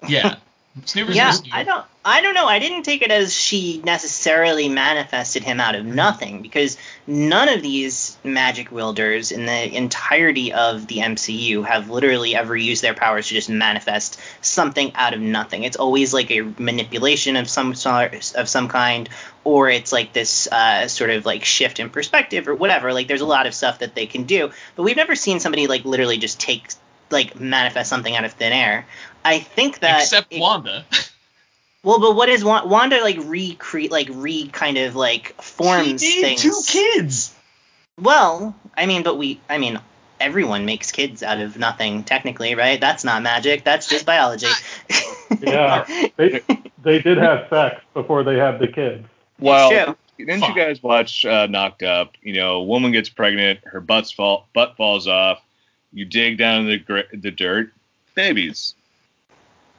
[0.09, 0.37] Yeah.
[0.85, 1.53] Snoopers yeah, snoop.
[1.53, 2.47] I don't I don't know.
[2.47, 6.79] I didn't take it as she necessarily manifested him out of nothing because
[7.09, 12.83] none of these magic wielders in the entirety of the MCU have literally ever used
[12.83, 15.65] their powers to just manifest something out of nothing.
[15.65, 19.09] It's always like a manipulation of some sort of some kind
[19.43, 22.93] or it's like this uh, sort of like shift in perspective or whatever.
[22.93, 25.67] Like there's a lot of stuff that they can do, but we've never seen somebody
[25.67, 26.69] like literally just take
[27.11, 28.87] like manifest something out of thin air.
[29.25, 30.85] I think that Except it- Wanda.
[31.83, 36.23] well, but what is Wa- Wanda like recreate like re kind of like forms she
[36.23, 36.43] made things?
[36.43, 37.35] two kids.
[38.01, 39.79] Well, I mean, but we, I mean,
[40.19, 42.81] everyone makes kids out of nothing technically, right?
[42.81, 43.65] That's not magic.
[43.65, 44.47] That's just biology.
[45.41, 46.43] Yeah, they
[46.83, 49.07] they did have sex before they had the kids.
[49.39, 49.97] Well, true.
[50.19, 52.17] didn't you guys watch uh, Knocked Up?
[52.21, 55.41] You know, a woman gets pregnant, her butt's fall, butt falls off.
[55.93, 57.73] You dig down in the gr- the dirt,
[58.17, 58.75] babies.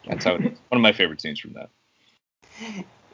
[0.07, 0.35] That's how.
[0.35, 0.57] It is.
[0.69, 1.69] One of my favorite scenes from that.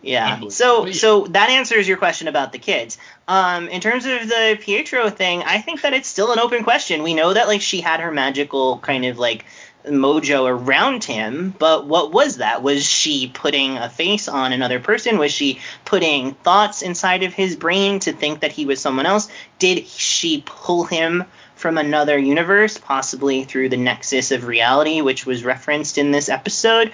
[0.01, 0.47] Yeah.
[0.49, 2.97] So so that answers your question about the kids.
[3.27, 7.03] Um, in terms of the Pietro thing, I think that it's still an open question.
[7.03, 9.45] We know that like she had her magical kind of like
[9.85, 12.61] mojo around him, but what was that?
[12.61, 15.17] Was she putting a face on another person?
[15.17, 19.29] Was she putting thoughts inside of his brain to think that he was someone else?
[19.59, 21.23] Did she pull him
[21.57, 26.91] from another universe, possibly through the nexus of reality, which was referenced in this episode?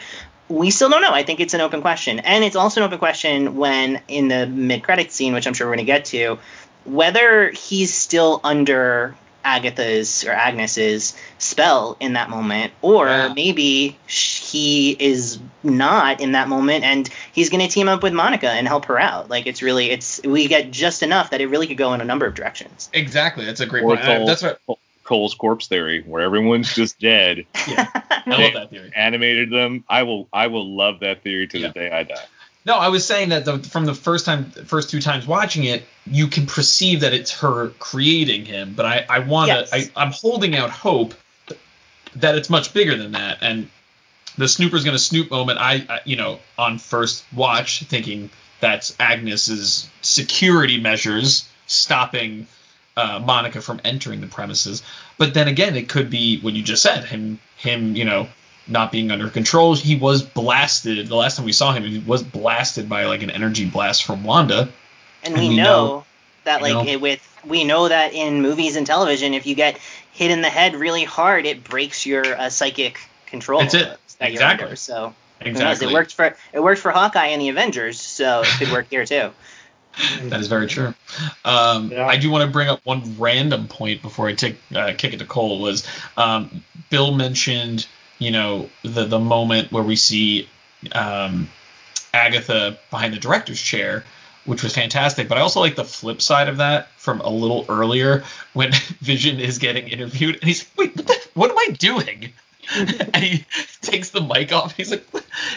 [0.49, 1.13] we still don't know.
[1.13, 2.19] I think it's an open question.
[2.19, 5.67] And it's also an open question when in the mid credit scene, which I'm sure
[5.67, 6.37] we're going to get to,
[6.85, 13.33] whether he's still under Agatha's or Agnes's spell in that moment, or Yeah.
[13.33, 18.13] maybe sh- he is not in that moment and he's going to team up with
[18.13, 19.29] Monica and help her out.
[19.29, 22.05] Like it's really, it's, we get just enough that it really could go in a
[22.05, 22.89] number of directions.
[22.93, 23.45] Exactly.
[23.45, 24.01] That's a great Or point.
[24.01, 24.59] Cole- That's what.
[25.05, 27.45] Cole's corpse theory, where everyone's just dead.
[27.67, 27.87] Yeah.
[27.93, 28.89] I love that theory.
[28.95, 29.83] Animated them.
[29.89, 30.29] I will.
[30.31, 31.67] I will love that theory to Yeah.
[31.67, 32.15] the day I die.
[32.65, 35.83] No, I was saying that the, from the first time, first two times watching it,
[36.05, 38.73] you can perceive that it's her creating him.
[38.73, 39.91] But I, I want to, Yes.
[39.95, 41.13] I'm holding out hope
[42.15, 43.39] that it's much bigger than that.
[43.41, 43.69] And
[44.37, 49.89] the Snooper's gonna snoop moment, I, I you know, on first watch, thinking that's Agnes's
[50.01, 52.47] security measures stopping
[52.95, 54.83] uh, Monica from entering the premises.
[55.17, 58.27] But then again, it could be what you just said, him, him, you know,
[58.67, 59.75] not being under control.
[59.75, 61.07] He was blasted.
[61.07, 64.23] The last time we saw him, he was blasted by like an energy blast from
[64.23, 64.69] Wanda.
[65.23, 66.05] And And we, we know, know-
[66.45, 66.85] that like know.
[66.85, 69.77] it with we know that in movies and television, if you get
[70.11, 73.61] hit in the head really hard, it breaks your uh, psychic control.
[73.61, 73.83] That's it.
[73.83, 74.63] That you're Exactly.
[74.65, 74.75] under.
[74.75, 75.13] So?
[75.41, 75.87] Exactly.
[75.87, 79.05] it worked for it worked for Hawkeye and the Avengers, so it could work here
[79.05, 79.31] too.
[80.23, 80.93] That is very true.
[81.45, 82.07] Um, Yeah.
[82.07, 85.19] I do want to bring up one random point before I take uh, kick it
[85.19, 85.59] to Cole.
[85.59, 85.85] Was
[86.17, 87.85] um, Bill mentioned,
[88.23, 90.47] you know, the the moment where we see
[90.91, 91.49] um,
[92.13, 94.03] Agatha behind the director's chair,
[94.45, 95.27] which was fantastic.
[95.27, 99.39] But I also like the flip side of that from a little earlier when Vision
[99.39, 102.33] is getting interviewed and he's like, wait, what, the, what am I doing?
[102.75, 103.45] and he
[103.81, 104.75] takes the mic off.
[104.75, 105.05] He's like,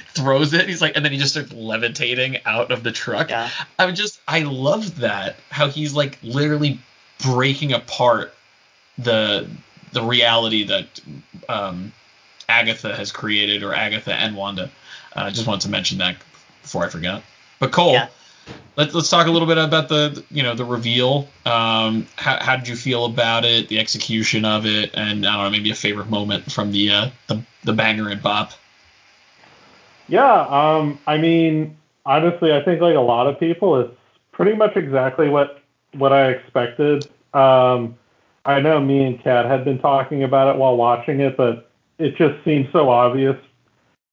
[0.08, 0.68] throws it.
[0.68, 3.30] He's like, and then he just starts levitating out of the truck.
[3.30, 3.48] Yeah.
[3.78, 6.80] I would just, I love that how he's like literally
[7.22, 8.34] breaking apart
[8.98, 9.48] the
[9.92, 11.00] the reality that
[11.48, 11.92] um,
[12.48, 14.70] Agatha has created, or Agatha and Wanda.
[15.14, 16.16] Uh, I just wanted to mention that
[16.62, 17.22] before I forgot.
[17.58, 18.08] But Cole, Yeah.
[18.76, 21.28] let's let's talk a little bit about the you know the reveal.
[21.44, 25.44] Um, how, how did you feel about it, the execution of it, and I don't
[25.44, 28.52] know maybe a favorite moment from the uh, the, the banger and bop.
[30.08, 33.92] Yeah, um, I mean, honestly, I think like a lot of people, it's
[34.32, 35.60] pretty much exactly what
[35.94, 37.08] what I expected.
[37.34, 37.96] Um,
[38.44, 42.16] I know me and Kat had been talking about it while watching it, but it
[42.16, 43.36] just seems so obvious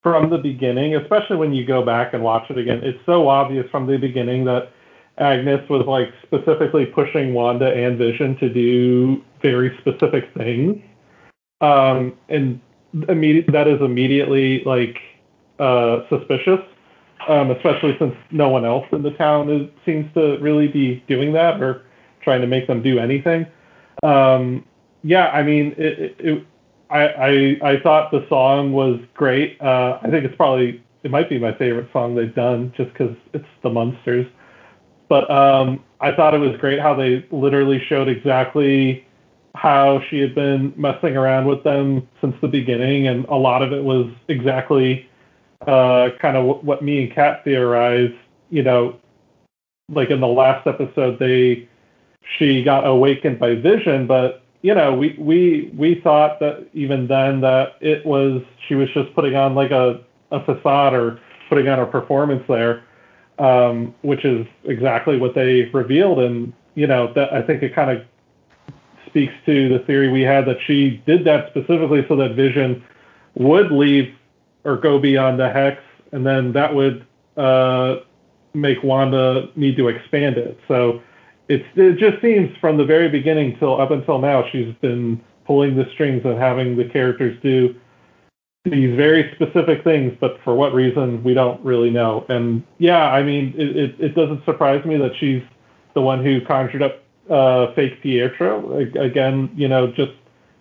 [0.02, 2.82] from the beginning, especially when you go back and watch it again.
[2.84, 4.72] It's so obvious from the beginning that
[5.18, 10.82] Agnes was like specifically pushing Wanda and Vision to do very specific things.
[11.62, 12.60] Um, and
[13.08, 14.98] immediate that is immediately like
[15.60, 16.60] uh, suspicious,
[17.30, 21.32] um, especially since no one else in the town is, seems to really be doing
[21.34, 21.84] that or
[22.22, 23.46] trying to make them do anything.
[24.04, 24.66] Um,
[25.04, 26.48] yeah, I mean, it, it, it,
[26.94, 29.60] I, I I thought the song was great.
[29.60, 33.16] Uh, I think it's probably it might be my favorite song they've done just because
[33.34, 34.28] it's the Munsters.
[35.10, 39.06] But um, I thought it was great how they literally showed exactly
[39.56, 43.74] how she had been messing around with them since the beginning, and a lot of
[43.74, 45.10] it was exactly
[45.68, 48.14] uh, kind of what me and Kat theorized.
[48.52, 49.00] You know,
[49.90, 51.68] like in the last episode, they
[52.38, 57.42] she got awakened by vision, but you know, we we we thought that even then
[57.42, 61.80] that it was she was just putting on like a a facade or putting on
[61.80, 62.84] a performance there,
[63.38, 67.92] um, which is exactly what they revealed, and you know that I think it kind
[67.92, 68.06] of
[69.06, 72.82] speaks to the theory we had that she did that specifically so that Vision
[73.36, 74.16] would leave
[74.64, 75.82] or go beyond the hex,
[76.14, 77.98] and then that would uh,
[78.54, 80.58] make Wanda need to expand it.
[80.70, 81.02] So
[81.50, 85.76] it's it just seems from the very beginning till up until now she's been pulling
[85.76, 87.76] the strings and having the characters do
[88.66, 92.26] these very specific things, but for what reason we don't really know.
[92.30, 95.42] And yeah, I mean, it, it, it doesn't surprise me that she's
[95.94, 98.78] the one who conjured up uh, fake Pietro.
[98.78, 100.14] Again, you know, just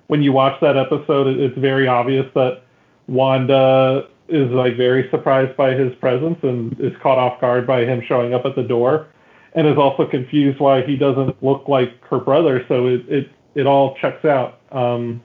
[0.09, 2.63] when you watch that episode, it, it's very obvious that
[3.07, 8.03] Wanda is like very surprised by his presence and is caught off guard by him
[8.07, 9.07] showing up at the door,
[9.55, 12.65] and is also confused why he doesn't look like her brother.
[12.69, 14.61] So it it, it all checks out.
[14.71, 15.23] Um,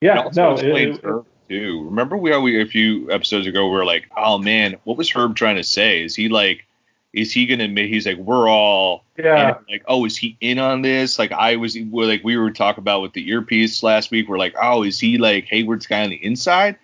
[0.00, 1.84] yeah, no, it, Herb too.
[1.84, 5.36] Remember we, we a few episodes ago we were like, oh man, what was Herb
[5.36, 6.02] trying to say?
[6.02, 6.66] Is he like,
[7.12, 9.58] is he gonna admit he's like we're all yeah.
[9.70, 11.18] like oh is he in on this?
[11.18, 14.28] Like I was we're like we were talking about with the earpiece last week.
[14.28, 16.76] We're like oh is he like Hayward's guy on the inside?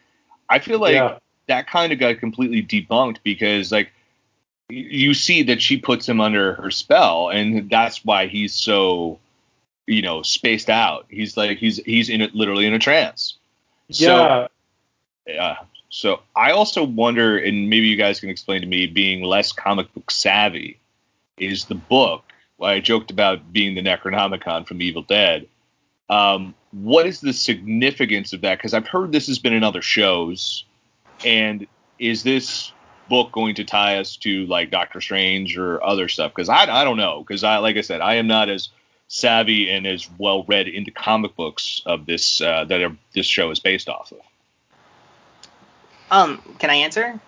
[0.51, 1.19] I feel like yeah.
[1.47, 3.91] that kind of got completely debunked because like
[4.69, 9.19] you see that she puts him under her spell and that's why he's so
[9.87, 11.07] you know spaced out.
[11.09, 13.35] He's like he's he's in it literally in a trance.
[13.91, 14.47] So yeah,
[15.27, 15.57] yeah.
[15.91, 19.93] So i also wonder and maybe you guys can explain to me being less comic
[19.95, 20.79] book savvy
[21.39, 22.25] is the book
[22.59, 25.47] well, i joked about being the necronomicon from evil dead
[26.11, 28.59] um, what is the significance of that?
[28.59, 30.65] Because i've heard this has been in other shows
[31.25, 31.67] and
[31.99, 32.73] is this
[33.09, 36.33] book going to tie us to like Doctor Strange or other stuff?
[36.35, 37.25] Because I, I don't know.
[37.27, 38.69] Because I like I said, I am not as
[39.09, 43.51] savvy and as well read into comic books of this uh, that are, this show
[43.51, 44.19] is based off of.
[46.11, 47.21] Um, can I answer?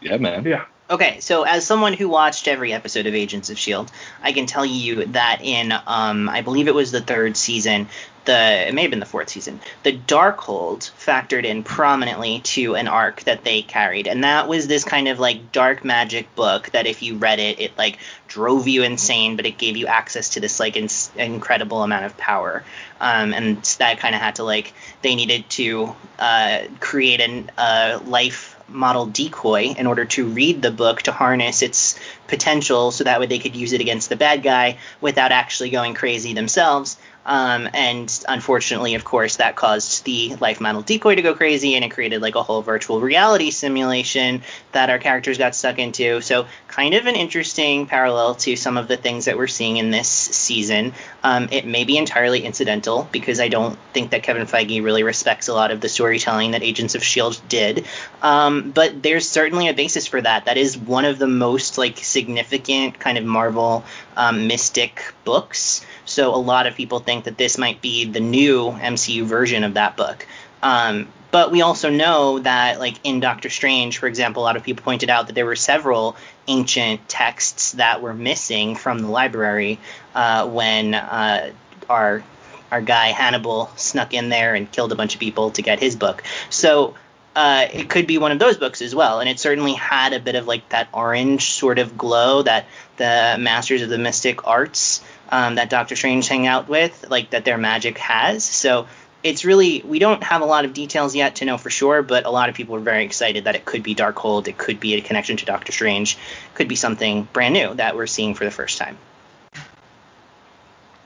[0.00, 0.44] Yeah, man.
[0.44, 0.64] yeah.
[0.90, 4.66] Okay, so as someone who watched every episode of Agents of Shield, I can tell
[4.66, 7.88] you that in um, I believe it was the third season,
[8.24, 12.88] the it may have been the fourth season, the Darkhold factored in prominently to an
[12.88, 16.86] arc that they carried, and that was this kind of like dark magic book that
[16.86, 20.40] if you read it, it like drove you insane, but it gave you access to
[20.40, 20.76] this like
[21.16, 22.64] incredible amount of power,
[23.00, 27.20] um, and that kind of had to like they needed to uh, create
[27.56, 33.04] uh, life model decoy in order to read the book to harness its potential so
[33.04, 36.96] that way they could use it against the bad guy without actually going crazy themselves.
[37.24, 41.84] Um, and unfortunately, of course, that caused the life model decoy to go crazy and
[41.84, 44.42] it created like a whole virtual reality simulation
[44.72, 46.20] that our characters got stuck into.
[46.20, 49.90] So, kind of an interesting parallel to some of the things that we're seeing in
[49.90, 50.94] this season.
[51.22, 55.48] Um, it may be entirely incidental because I don't think that Kevin Feige really respects
[55.48, 57.38] a lot of the storytelling that Agents of S.H.I.E.L.D.
[57.48, 57.86] did.
[58.22, 60.46] Um, but there's certainly a basis for that.
[60.46, 63.84] That is one of the most like significant kind of Marvel
[64.16, 65.84] um, mystic books.
[66.04, 69.74] So a lot of people think that this might be the new MCU version of
[69.74, 70.26] that book.
[70.62, 74.62] Um, But we also know that, like in Doctor Strange, for example, a lot of
[74.62, 76.14] people pointed out that there were several
[76.46, 79.78] ancient texts that were missing from the library
[80.14, 81.52] uh, when uh,
[81.88, 82.22] our
[82.70, 85.96] our guy Hannibal snuck in there and killed a bunch of people to get his
[85.96, 86.22] book.
[86.50, 86.96] So
[87.34, 89.20] uh, it could be one of those books as well.
[89.20, 92.66] And it certainly had a bit of like that orange sort of glow that
[92.98, 97.44] the Masters of the Mystic Arts um, that Doctor Strange hang out with, like that
[97.44, 98.44] their magic has.
[98.44, 98.86] So
[99.24, 102.26] it's really we don't have a lot of details yet to know for sure, but
[102.26, 104.94] a lot of people are very excited that it could be Darkhold, it could be
[104.94, 106.18] a connection to Doctor Strange,
[106.54, 108.98] could be something brand new that we're seeing for the first time.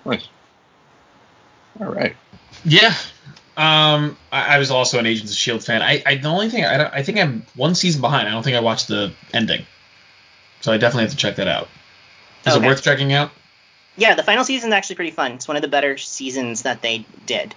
[0.04, 0.28] Nice.
[1.80, 2.16] All right.
[2.64, 2.94] Yeah.
[3.56, 5.82] Um, I, I was also an Agents of Shield fan.
[5.82, 8.28] I, I the only thing I, don't- I think I'm one season behind.
[8.28, 9.66] I don't think I watched the ending,
[10.60, 11.68] so I definitely have to check that out.
[12.46, 12.64] Is Okay.
[12.64, 13.30] it worth checking out?
[13.96, 15.32] Yeah, the final season is actually pretty fun.
[15.32, 17.54] It's one of the better seasons that they did.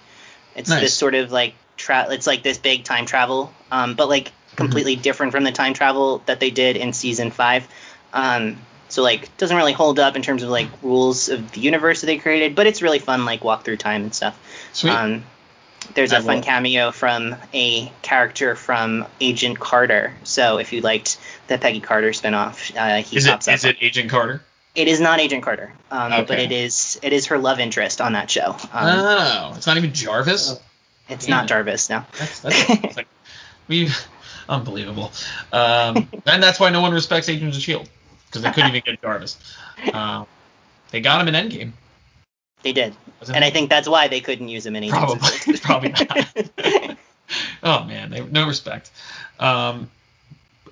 [0.56, 0.80] It's Nice.
[0.80, 4.96] this sort of like tra- it's like this big time travel, um, but like completely
[4.96, 7.66] different from the time travel that they did in season five.
[8.12, 8.56] Um,
[8.88, 12.06] so like doesn't really hold up in terms of like rules of the universe that
[12.06, 14.38] they created, but it's really fun like walk through time and stuff.
[14.72, 14.90] Sweet.
[14.90, 15.24] Um,
[15.94, 20.14] there's I a fun will- cameo from a character from Agent Carter.
[20.24, 23.54] So if you liked the Peggy Carter spinoff, uh, he is it pops up.
[23.54, 24.42] is it Agent Carter?
[24.74, 28.12] It is not Agent Carter, um, but it is it is her love interest on
[28.12, 28.50] that show.
[28.50, 30.60] Um, oh, it's not even Jarvis.
[31.08, 31.48] it's damn not.
[31.48, 32.04] Jarvis, no.
[32.18, 33.08] That's, that's it's like
[33.66, 33.88] we
[34.48, 35.10] unbelievable.
[35.52, 37.88] Um, and that's why no one respects Agents of Shield
[38.26, 39.38] because they couldn't even get Jarvis.
[39.92, 40.26] Um,
[40.90, 41.72] they got him in Endgame.
[42.62, 43.48] They did, wasn't and it?
[43.48, 45.62] I think that's why they couldn't use him in Agents of Probably, Shield.
[45.62, 46.96] probably not.
[47.62, 48.90] oh man, they, no respect.
[49.40, 49.90] Um,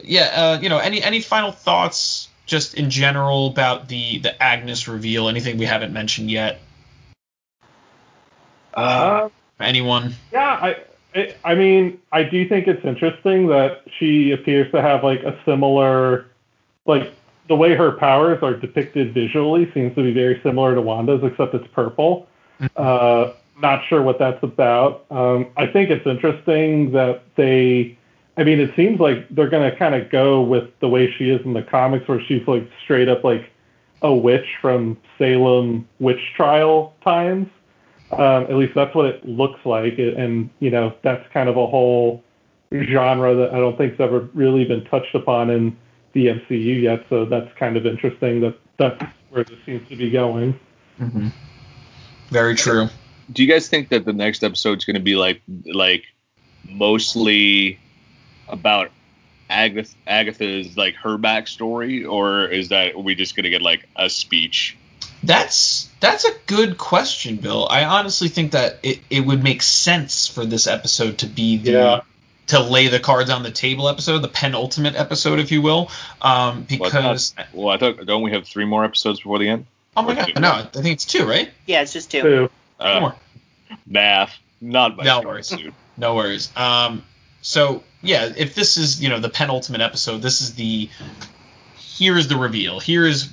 [0.04, 4.88] yeah, uh, you know, any any final thoughts, just in general about the the Agnes
[4.88, 5.28] reveal?
[5.28, 6.60] Anything we haven't mentioned yet?
[8.74, 9.28] Uh,
[9.60, 10.14] Anyone?
[10.32, 10.76] yeah, I,
[11.14, 15.38] I, I mean, I do think it's interesting that she appears to have like a
[15.44, 16.26] similar,
[16.86, 17.12] like
[17.48, 21.54] the way her powers are depicted visually seems to be very similar to Wanda's, except
[21.54, 22.28] it's purple.
[22.76, 25.04] Uh, not sure what that's about.
[25.10, 27.97] Um, I think it's interesting that they.
[28.38, 31.44] I mean, it seems like they're gonna kind of go with the way she is
[31.44, 33.50] in the comics, where she's like straight up like
[34.02, 37.48] a witch from Salem witch trial times.
[38.12, 41.66] Um, at least that's what it looks like, and you know that's kind of a
[41.66, 42.22] whole
[42.72, 45.76] genre that I don't think's ever really been touched upon in
[46.12, 47.04] the MCU yet.
[47.10, 50.58] So that's kind of interesting that that's where this seems to be going.
[51.00, 51.28] Mm-hmm.
[52.30, 52.88] Very true.
[53.32, 56.04] do you guys think that the next episode's going to be like like
[56.70, 57.78] mostly
[58.48, 58.90] about
[59.50, 63.88] Agatha, Agatha's like her backstory, or is that are we just going to get like
[63.96, 64.76] a speech?
[65.22, 67.66] That's that's a good question, Bill.
[67.68, 71.70] I honestly think that it, it would make sense for this episode to be the
[71.72, 72.00] Yeah.
[72.48, 75.90] to lay the cards on the table episode, the penultimate episode, if you will,
[76.22, 79.38] um, Well, it's because not- well, I thought don't we have three more episodes before
[79.38, 79.66] the end?
[79.96, 80.40] oh my or god, two.
[80.40, 81.50] no, I think it's two, right?
[81.66, 82.22] Yeah, it's just two.
[82.22, 83.14] Two Uh, more.
[83.86, 85.46] math, not my No worries.
[85.48, 85.74] suit.
[85.96, 86.50] No worries.
[86.56, 87.02] Um,
[87.42, 90.88] so yeah, if this is you know the penultimate episode, this is the
[91.76, 92.80] here is the reveal.
[92.80, 93.28] Here is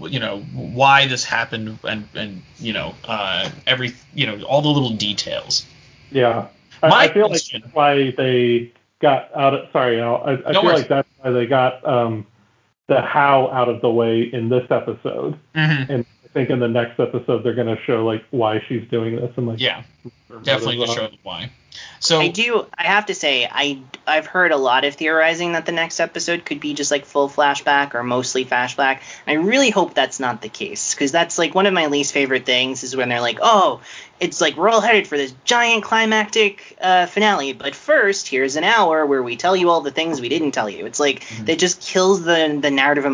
[0.00, 4.68] you know why this happened and and you know uh, every you know all the
[4.68, 5.64] little details.
[6.10, 6.48] yeah,
[6.82, 9.54] I, My I feel question- like that's why they got out.
[9.54, 10.78] Of, sorry, Al, I, I No feel worries.
[10.80, 12.26] like that's why they got um,
[12.88, 15.38] the how out of the way in this episode.
[15.54, 15.92] Mm-hmm.
[15.92, 19.16] And I think in the next episode they're going to show like why she's doing
[19.16, 19.82] this and like Yeah,
[20.42, 21.08] definitely motives to are.
[21.10, 21.50] show why.
[22.02, 22.66] So I do.
[22.76, 26.44] I have to say, I I've heard a lot of theorizing that the next episode
[26.46, 29.00] could be just like full flashback or mostly flashback.
[29.26, 32.46] I really hope that's not the case because that's like one of my least favorite
[32.46, 33.82] things is when they're like, oh,
[34.18, 38.64] it's like we're all headed for this giant climactic uh, finale, but first here's an
[38.64, 40.86] hour where we tell you all the things we didn't tell you.
[40.86, 41.46] It's like Mhm.
[41.46, 43.04] that just kills the the narrative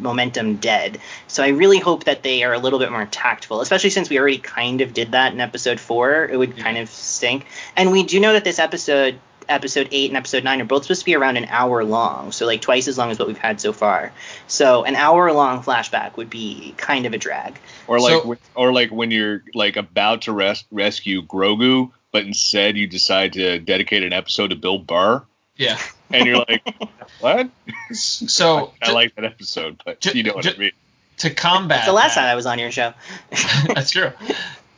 [0.00, 0.98] momentum dead.
[1.28, 4.18] So I really hope that they are a little bit more tactful, especially since we
[4.18, 6.24] already kind of did that in episode four.
[6.26, 6.62] It would Yeah.
[6.64, 7.46] kind of stink.
[7.76, 9.18] And we do know that this episode,
[9.48, 12.46] episode eight and episode nine, are both supposed to be around an hour long, so
[12.46, 14.12] like twice as long as what we've had so far.
[14.46, 17.58] So an hour long flashback would be kind of a drag.
[17.86, 22.24] Or like, So- when- or like when you're like about to res- rescue Grogu, but
[22.24, 25.22] instead you decide to dedicate an episode to Bill Burr,
[25.56, 25.78] yeah,
[26.10, 26.62] and you're like,
[27.20, 27.48] what?
[27.92, 30.72] so I like that episode, but ju- you know what ju- I mean.
[31.18, 32.92] to combat It's the last that- time I was on your show.
[33.74, 34.10] that's true.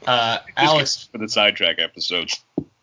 [0.07, 2.41] Uh, Alex, for the sidetrack episodes.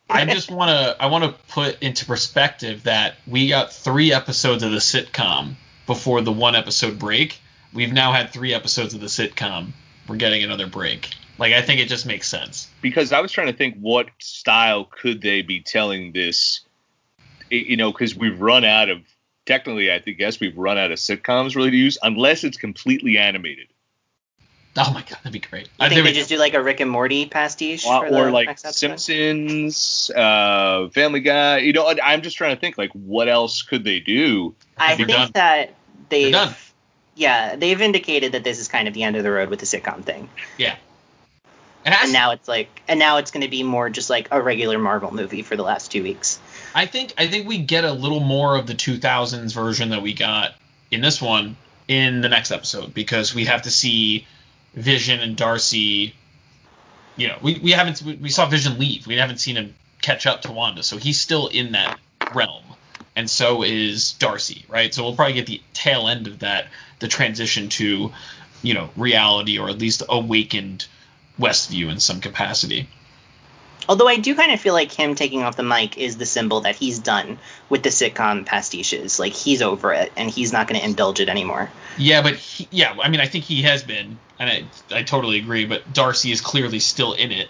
[0.10, 4.64] I just want to I want to put into perspective that we got three episodes
[4.64, 5.56] of the sitcom
[5.88, 7.40] before the one episode break.
[7.74, 9.72] We've now had three episodes of the sitcom.
[10.08, 11.10] We're getting another break.
[11.40, 12.70] Like I think it just makes sense.
[12.82, 16.62] because I was trying to think what style could they be telling this
[17.50, 19.02] you know, because we've run out of
[19.46, 23.18] technically, I think guess we've run out of sitcoms really to use unless it's completely
[23.18, 23.68] animated.
[24.76, 25.70] Oh my god, that'd be great.
[25.80, 28.12] I I think think they just do like a Rick and Morty pastiche or, for
[28.12, 28.58] the or like?
[28.58, 31.60] Simpsons, uh, Family Guy.
[31.60, 34.56] You know, I'm just trying to think like what else could they do?
[34.78, 35.32] I think done.
[35.36, 35.76] that
[36.10, 36.56] they've done.
[37.16, 39.68] yeah they've indicated that this is kind of the end of the road with the
[39.68, 40.76] sitcom thing, yeah.
[41.86, 44.30] It has and now it's like and now it's going to be more just like
[44.32, 46.40] a regular Marvel movie for the last two weeks.
[46.74, 50.14] I think I think we get a little more of the 2000s version that we
[50.14, 50.56] got
[50.90, 51.58] in this one
[51.88, 54.26] in the next episode because we have to see
[54.74, 56.16] Vision and Darcy.
[57.16, 59.06] You know, we, we haven't we, saw Vision leave.
[59.06, 62.00] We haven't seen him catch up to Wanda, so he's still in that
[62.34, 62.64] realm,
[63.16, 64.94] and so is Darcy, right?
[64.94, 66.68] So we'll probably get the tail end of that,
[67.00, 68.12] the transition to,
[68.62, 70.88] you know, reality or at least awakened
[71.40, 72.90] Westview in some capacity.
[73.90, 76.62] Although I do kind of feel like him taking off the mic is the symbol
[76.62, 77.38] that he's done
[77.70, 79.20] with the sitcom pastiches.
[79.20, 81.70] Like he's over it and he's not going to indulge it anymore.
[81.98, 85.38] Yeah, but he, yeah, I mean, I think he has been, and I, I totally
[85.40, 85.66] agree.
[85.66, 87.50] But Darcy is clearly still in it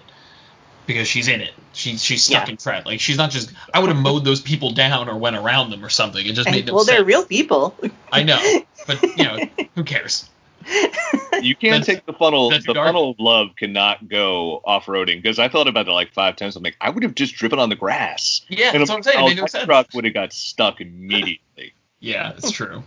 [0.86, 1.54] because she's in it.
[1.74, 2.52] She's she's stuck Yeah.
[2.52, 2.86] in Fred.
[2.86, 3.52] Like she's not just.
[3.74, 6.26] I would have mowed those people down or went around them or something.
[6.26, 6.98] It just made no well, sense.
[6.98, 7.76] they're real people.
[8.12, 8.40] I know,
[8.86, 9.40] but you know,
[9.76, 10.30] who cares?
[11.44, 12.50] You can't take the funnel.
[12.50, 12.88] The dark.
[12.88, 16.56] funnel of love cannot go off roading because I thought about it like five times.
[16.56, 18.42] I'm like, I would have just driven on the grass.
[18.50, 19.20] Yeah, And that's what I'm saying.
[19.20, 19.66] It made no sense.
[19.66, 21.40] truck would have got stuck immediately.
[22.00, 22.84] Yeah, it's true.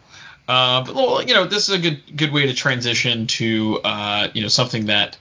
[0.46, 4.28] Uh, but well, you know, this is a good good way to transition to uh,
[4.34, 5.16] you know something that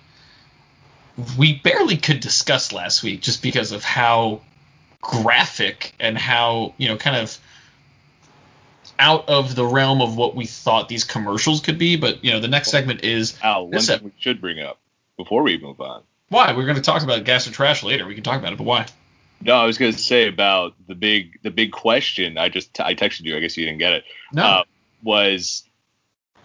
[1.38, 4.42] we barely could discuss last week, just because of how
[5.02, 7.38] graphic and how you know kind of
[9.00, 11.96] out of the realm of what we thought these commercials could be.
[11.96, 14.80] But you know, the next segment is Al, one This thing we should bring up
[15.18, 16.04] before we move on.
[16.30, 18.06] why we're going to talk about gas or trash later.
[18.06, 18.86] We can talk about it, but why?
[19.42, 22.38] No, I was going to say about the big the big question.
[22.38, 23.36] I just I texted you.
[23.36, 24.04] I guess you didn't get it.
[24.32, 24.44] No.
[24.44, 24.64] Uh,
[25.04, 25.64] was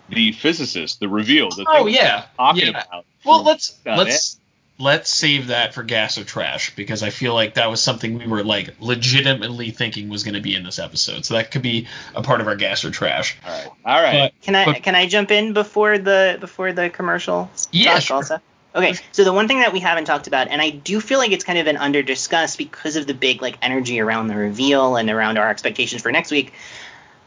[0.08, 1.50] the physicist the reveal?
[1.50, 2.26] The oh thing yeah.
[2.36, 2.82] talking yeah.
[2.82, 3.06] about.
[3.24, 4.39] Well, let's let's
[4.80, 8.26] let's save that for gas or trash because I feel like that was something we
[8.26, 11.24] were like legitimately thinking was going to be in this episode.
[11.24, 13.36] So that could be a part of our gas or trash.
[13.46, 13.68] all right.
[13.84, 14.34] All right.
[14.42, 17.50] Can I But- can I jump in before the before the commercial?
[17.70, 18.16] Yeah, sure.
[18.16, 18.40] Also?
[18.72, 21.32] Okay, so the one thing that we haven't talked about, and I do feel like
[21.32, 24.94] it's kind of been under discussed because of the big like energy around the reveal
[24.96, 26.52] and around our expectations for next week,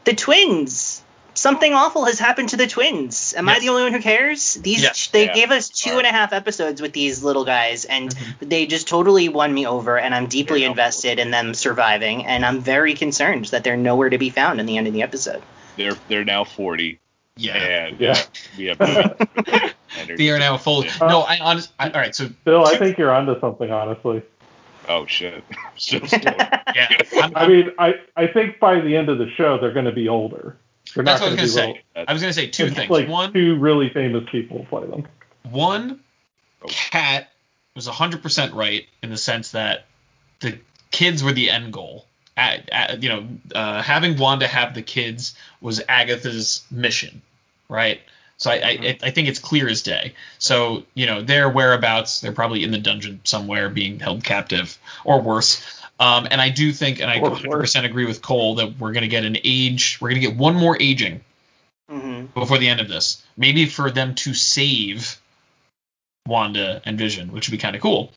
[0.04, 1.02] the twins.
[1.34, 3.34] Something awful has happened to the twins.
[3.36, 4.54] Am I the only one who cares?
[4.54, 5.08] These Yes.
[5.08, 5.34] they Yeah.
[5.34, 8.48] gave us two and a half episodes with these little guys, and mm-hmm.
[8.48, 9.98] they just totally won me over.
[9.98, 14.10] And I'm deeply They're invested in them surviving, and I'm very concerned that they're nowhere
[14.10, 15.42] to be found in the end of the episode.
[15.76, 17.00] They're they're now 40,
[17.36, 17.56] Yeah.
[17.56, 18.22] and Yeah.
[18.56, 18.74] we have.
[20.16, 20.84] They are now full.
[20.84, 20.92] Yeah.
[21.02, 21.72] No, I honestly.
[21.78, 24.22] I, all right, so Bill, I think you're onto something, honestly.
[24.88, 25.44] Oh shit.
[25.76, 26.20] So slow.
[26.74, 26.88] yeah,
[27.20, 29.92] I'm, I mean, I, I think by the end of the show, they're going to
[29.92, 30.56] be older.
[30.94, 31.82] They're that's not what I was going gonna say.
[31.94, 32.08] little.
[32.08, 32.90] I was gonna say two It's things.
[32.90, 35.06] Like One, two really famous people play them.
[35.50, 36.00] One,
[36.66, 37.30] Kat
[37.74, 39.86] was 100% right in the sense that
[40.40, 40.58] the
[40.90, 42.06] kids were the end goal.
[42.36, 47.22] At, at- you know, uh, having Wanda have the kids was Agatha's mission,
[47.68, 48.00] right?
[48.36, 50.14] So I, I, I think it's clear as day.
[50.38, 55.20] So you know their whereabouts, they're probably in the dungeon somewhere, being held captive or
[55.20, 55.80] worse.
[56.00, 59.24] Um, and I do think, and I 100% agree with Cole that we're gonna get
[59.24, 61.20] an age, we're gonna get one more aging
[61.88, 63.22] hmm before the end of this.
[63.36, 65.20] Maybe for them to save
[66.26, 68.12] Wanda and Vision, which would be kind of cool.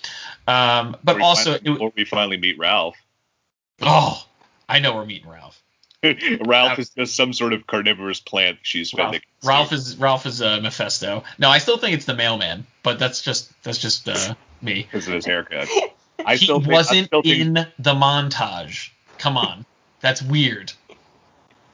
[0.47, 2.95] Um, but Or also, finally, it, or we finally meet Ralph.
[3.81, 4.25] oh,
[4.69, 5.61] I know we're meeting Ralph.
[6.45, 10.41] Ralph is just some sort of carnivorous plant she's fed Ralph, Ralph is Ralph is
[10.41, 11.23] uh, Mephisto.
[11.37, 14.83] No, I still think it's the mailman, but that's just that's just uh, me.
[14.91, 15.67] because of his haircut.
[16.25, 18.89] I he still think, I wasn't think, in the montage.
[19.17, 19.65] Come on,
[20.01, 20.73] that's weird.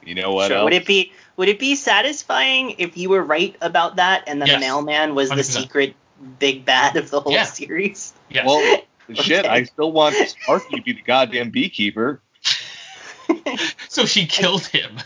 [0.04, 0.48] You know what?
[0.48, 0.58] Sure.
[0.58, 0.64] else?
[0.64, 4.46] Would it be would it be satisfying if you were right about that and then
[4.48, 4.56] Yes.
[4.56, 5.44] the mailman was the 100%.
[5.62, 5.94] secret
[6.38, 7.44] big bad of the whole Yeah.
[7.44, 8.12] series?
[8.30, 8.46] Yes.
[8.46, 8.82] Well,
[9.14, 9.40] shit.
[9.44, 9.48] Okay.
[9.48, 12.20] I still want Sparky to be the goddamn beekeeper.
[13.88, 14.98] so she killed him.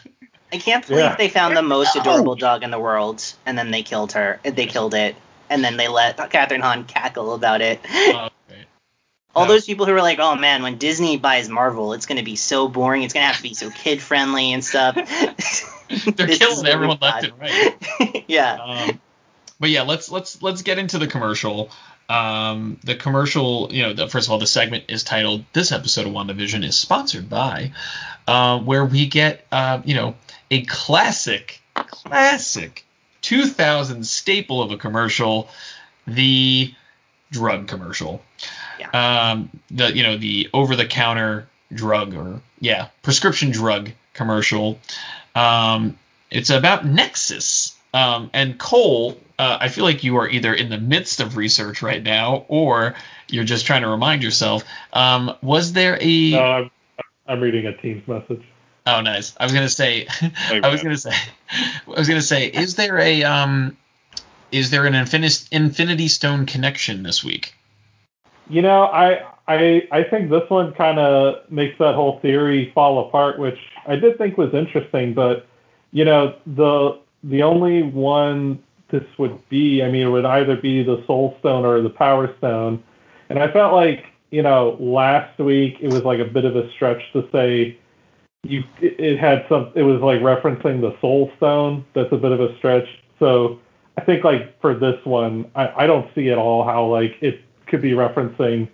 [0.53, 1.17] I can't believe Yeah.
[1.17, 4.41] they found the most adorable dog in the world and then they killed her.
[4.43, 5.17] They killed it
[5.51, 7.83] and then they let Kathryn Hahn cackle about it.
[7.83, 8.31] Great.
[9.35, 9.53] All no.
[9.53, 12.37] those people who were like, "Oh man, when Disney buys Marvel, it's going to be
[12.37, 13.03] so boring.
[13.03, 14.95] It's going to have to be so kid friendly and stuff."
[16.17, 18.25] They're killing everyone left and right.
[18.29, 18.55] yeah.
[18.55, 19.01] um,
[19.61, 21.71] but yeah, let's let's let's get into the commercial.
[22.09, 26.07] Um, the commercial, you know, the, first of all, the segment is titled "This episode
[26.07, 27.73] of WandaVision is sponsored by,"
[28.27, 30.15] uh, where we get, uh, you know,
[30.51, 32.87] a classic, classic
[33.23, 35.49] 2000 staple of a commercial,
[36.07, 36.73] the
[37.31, 38.23] drug commercial.
[38.93, 44.79] Um, the you know the over-the-counter drug or yeah prescription drug commercial.
[45.35, 45.99] Um,
[46.31, 47.75] it's about Nexus.
[47.95, 51.81] Um, and Cole, uh, I feel like you are either in the midst of research
[51.81, 52.95] right now or
[53.29, 54.65] you're just trying to remind yourself.
[54.93, 56.31] Um, was there a?
[56.33, 56.71] No, I'm,
[57.27, 58.43] I'm reading a Teams message.
[58.87, 59.35] Oh, nice.
[59.39, 60.07] I was gonna say.
[60.51, 61.13] I was gonna say.
[61.51, 62.47] I was gonna say.
[62.47, 63.77] Is there a um?
[64.51, 67.55] Is there an Infinity Infinity Stone connection this week?
[68.49, 73.07] You know, I I I think this one kind of makes that whole theory fall
[73.09, 75.15] apart, which I did think was interesting.
[75.15, 75.47] But
[75.93, 80.83] you know, the the only one this would be, I mean, it would either be
[80.83, 82.83] the Soul Stone or the Power Stone.
[83.29, 86.71] And I felt like, you know, last week it was like a bit of a
[86.73, 87.79] stretch to say
[88.45, 91.85] you it had some it was like referencing the Soul Stone.
[91.95, 92.89] That's a bit of a stretch.
[93.19, 93.59] So
[93.97, 97.41] I think like for this one, I, I don't see at all how like it
[97.69, 98.69] could be referencing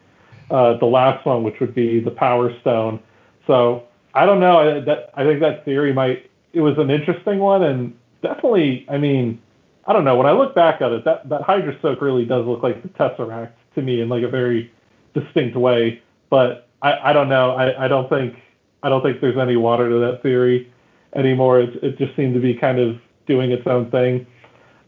[0.51, 3.01] uh, the last one, which would be the Power Stone.
[3.47, 3.85] So
[4.15, 4.59] I don't know.
[4.59, 8.87] I, that I think that theory might it was an interesting one and definitely.
[8.89, 9.41] I mean,
[9.87, 10.17] I don't know.
[10.17, 12.89] When I look back at it, that that Hydra Soak really does look like the
[12.91, 14.73] Tesseract to me in like a very
[15.15, 16.01] distinct way.
[16.31, 17.53] But I, I don't know.
[17.53, 18.37] I, I don't think
[18.83, 20.71] I don't think there's any water to that theory
[21.15, 21.61] anymore.
[21.61, 24.27] It, it just seemed to be kind of doing its own thing.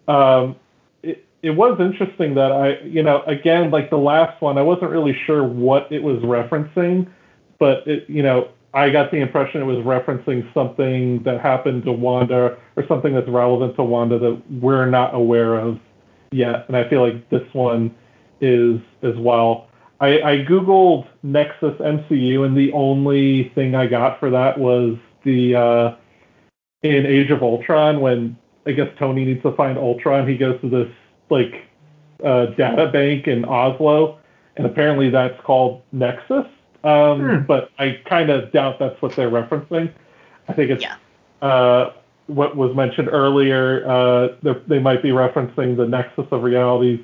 [0.09, 0.57] Um,
[1.43, 5.17] it, was interesting that I, you know, again, like the last one, I wasn't really
[5.27, 7.09] sure what it was referencing,
[7.59, 11.93] but it, you know, I got the impression it was referencing something that happened to
[11.93, 15.79] Wanda or something that's relevant to Wanda that we're not aware of
[16.31, 16.67] yet.
[16.69, 17.95] And I feel like this one
[18.41, 19.69] is as well.
[20.01, 25.55] I, I googled Nexus MCU, and the only thing I got for that was the
[25.55, 25.97] uh,
[26.83, 30.29] in Age of Ultron when I guess Tony needs to find Ultron.
[30.29, 30.89] He goes to this
[31.31, 31.67] like
[32.25, 34.19] uh, data bank in Oslo,
[34.57, 36.47] and apparently that's called Nexus.
[36.85, 37.43] Um, hmm.
[37.47, 39.93] But I kind of doubt that's what they're referencing.
[40.49, 40.97] I think it's yeah.
[41.43, 41.93] uh,
[42.27, 43.87] what was mentioned earlier.
[43.89, 47.01] Uh, they might be referencing the Nexus of realities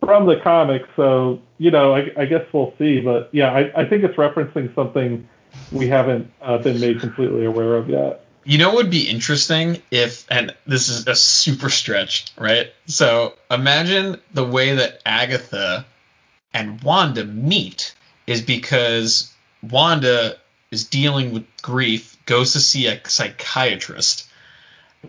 [0.00, 0.88] from the comics.
[0.96, 3.00] So you know, I, I guess we'll see.
[3.00, 5.26] But yeah, I, I, think it's referencing something
[5.70, 8.21] we haven't uh, been made completely aware of yet.
[8.44, 12.72] You know, what would be interesting if, and this is a super stretch, right?
[12.86, 15.86] So imagine the way that Agatha
[16.52, 17.94] and Wanda meet
[18.26, 19.32] is because
[19.62, 20.36] Wanda
[20.70, 24.28] is dealing with grief, goes to see a psychiatrist,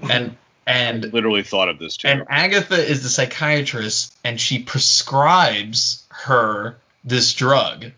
[0.09, 2.07] and and I literally thought of this too.
[2.07, 7.91] And Agatha is the psychiatrist, and she prescribes her this drug,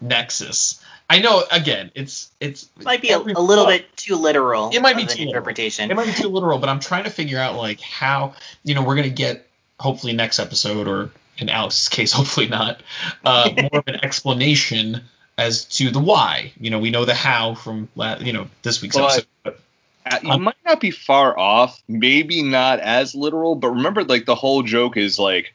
[0.00, 0.81] Nexus.
[1.12, 1.44] I know.
[1.50, 4.70] Again, it's it's it might be a, a little bit too literal.
[4.70, 5.88] It might be too interpretation.
[5.88, 6.04] Literal.
[6.04, 8.32] It might be too literal, but I'm trying to figure out like how
[8.64, 9.46] you know we're gonna get
[9.78, 12.82] hopefully next episode or in Alex's case hopefully not
[13.26, 15.02] uh, more of an explanation
[15.36, 16.54] as to the why.
[16.58, 19.26] You know, we know the how from you know this week's but, episode.
[19.44, 19.60] But
[20.06, 21.78] uh, you um, might not be far off.
[21.88, 25.52] Maybe not as literal, but remember, like the whole joke is like,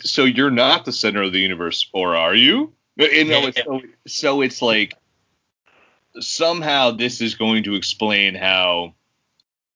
[0.00, 2.72] so you're not the center of the universe, or are you?
[2.98, 3.50] You know, yeah.
[3.50, 4.94] so, oh, so it's like
[6.20, 8.94] somehow this is going to explain how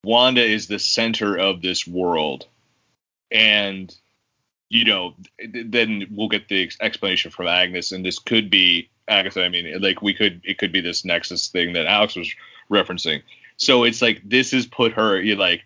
[0.05, 2.47] Wanda is the center of this world,
[3.31, 3.95] and
[4.69, 5.15] you know,
[5.53, 9.45] then we'll get the explanation from Agnes, and this could be Agatha.
[9.45, 12.35] I mean, like we could, it could be this Nexus thing that Alex was
[12.71, 13.23] referencing.
[13.57, 15.63] So it's like this has put her you like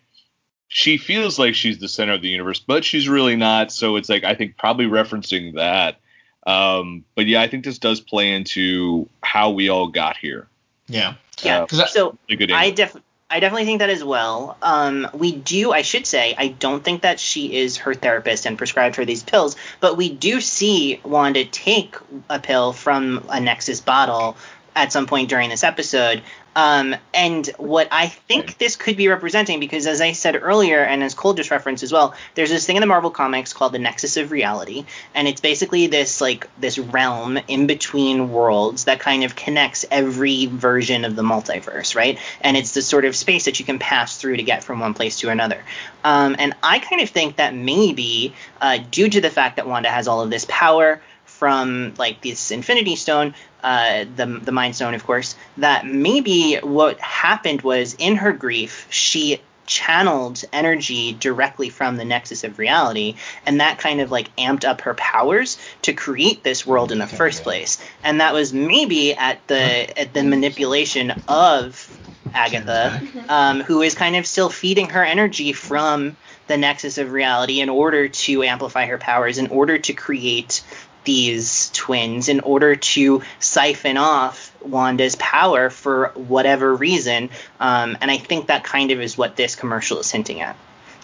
[0.68, 3.72] she feels like she's the center of the universe, but she's really not.
[3.72, 6.00] So it's like I think probably referencing that.
[6.47, 10.47] Um, but yeah, I think this does play into how we all got here.
[10.88, 11.14] Yeah.
[11.42, 11.66] Yeah.
[11.70, 13.03] Uh, so I definitely.
[13.28, 14.57] I definitely think that as well.
[14.62, 18.57] Um, we do, I should say, I don't think that she is her therapist and
[18.57, 21.97] prescribed her these pills, but we do see Wanda take
[22.30, 24.36] a pill from a Nexus bottle
[24.76, 26.22] at some point during this episode.
[26.57, 31.02] Um, and what I think this could be representing, because as I said earlier, and
[31.02, 33.78] as Cole just referenced as well, there's this thing in the Marvel comics called the
[33.78, 39.22] Nexus of Reality, and it's basically this like this realm in between worlds that kind
[39.22, 42.18] of connects every version of the multiverse, right?
[42.40, 44.94] And it's the sort of space that you can pass through to get from one
[44.94, 45.62] place to another.
[46.04, 49.90] Um, and I kind of think that maybe uh, due to the fact that Wanda
[49.90, 53.34] has all of this power from like this Infinity Stone,
[53.67, 58.87] uh, the the Mind Stone, of course, that maybe what happened was in her grief
[58.91, 64.64] she channeled energy directly from the nexus of reality and that kind of like amped
[64.64, 67.83] up her powers to create this world in the first place.
[68.05, 71.93] And that was maybe at the at the manipulation of
[72.33, 77.61] Agatha, um, who is kind of still feeding her energy from the nexus of reality
[77.61, 80.62] in order to amplify her powers, in order to create
[81.07, 87.30] these twins, in order to siphon off Wanda's power for whatever reason.
[87.59, 90.57] Um, and I think that kind of is what this commercial is hinting at.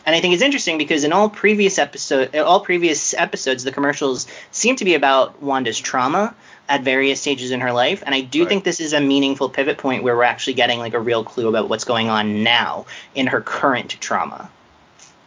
[0.04, 4.26] And I think it's interesting because in all previous episode, all previous episodes, the commercials
[4.50, 6.34] seem to be about Wanda's trauma
[6.68, 8.48] at various stages in her life, and I do Right.
[8.48, 11.48] think this is a meaningful pivot point where we're actually getting like a real clue
[11.48, 14.50] about what's going on now in her current trauma.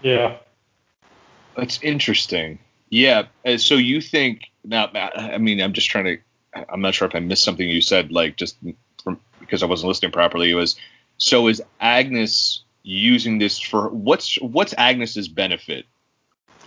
[0.02, 0.38] Yeah.
[1.56, 2.60] That's interesting.
[2.90, 3.24] Yeah.
[3.58, 4.90] So you think now?
[4.94, 6.18] I mean, I'm just trying to.
[6.70, 8.58] I'm not sure if I missed something you said, like just
[9.04, 10.52] from because I wasn't listening properly.
[10.52, 10.76] It was
[11.18, 15.86] so is Agnes using this for what's what's Agnes's benefit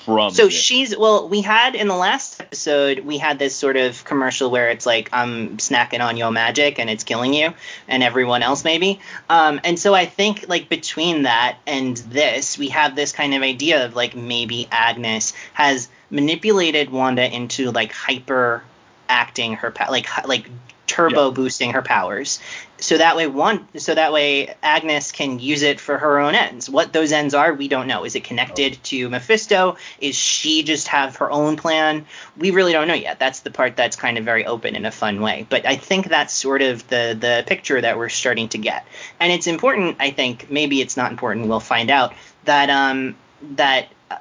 [0.09, 0.33] from?
[0.33, 0.55] So this?
[0.55, 4.71] she's well, we had in the last episode we had this sort of commercial where
[4.71, 7.53] it's like I'm snacking on your magic and it's killing you
[7.87, 9.01] and everyone else maybe.
[9.29, 13.43] Um, and so I think like between that and this, we have this kind of
[13.43, 18.63] idea of like maybe Agnes has manipulated Wanda into like hyper
[19.09, 20.49] acting her pa- like like
[20.87, 21.35] turbo Yeah.
[21.35, 22.41] boosting her powers.
[22.79, 26.71] So that way one so that way agnes can use it for her own ends.
[26.71, 28.05] What those ends are we don't know.
[28.05, 29.77] Is it connected to mephisto?
[30.01, 32.07] Is she just have her own plan?
[32.39, 33.19] We really don't know yet.
[33.19, 35.47] That's the part that's kind of very open in a fun way.
[35.49, 38.87] But i think that's sort of the the picture that we're starting to get.
[39.21, 43.15] And it's important i think maybe it's not important we'll find out that um
[43.57, 44.17] that uh,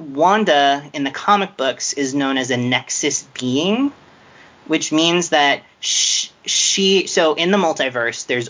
[0.00, 3.92] wanda in the comic books is known as a nexus being
[4.66, 8.48] which means that sh- she so in the multiverse there's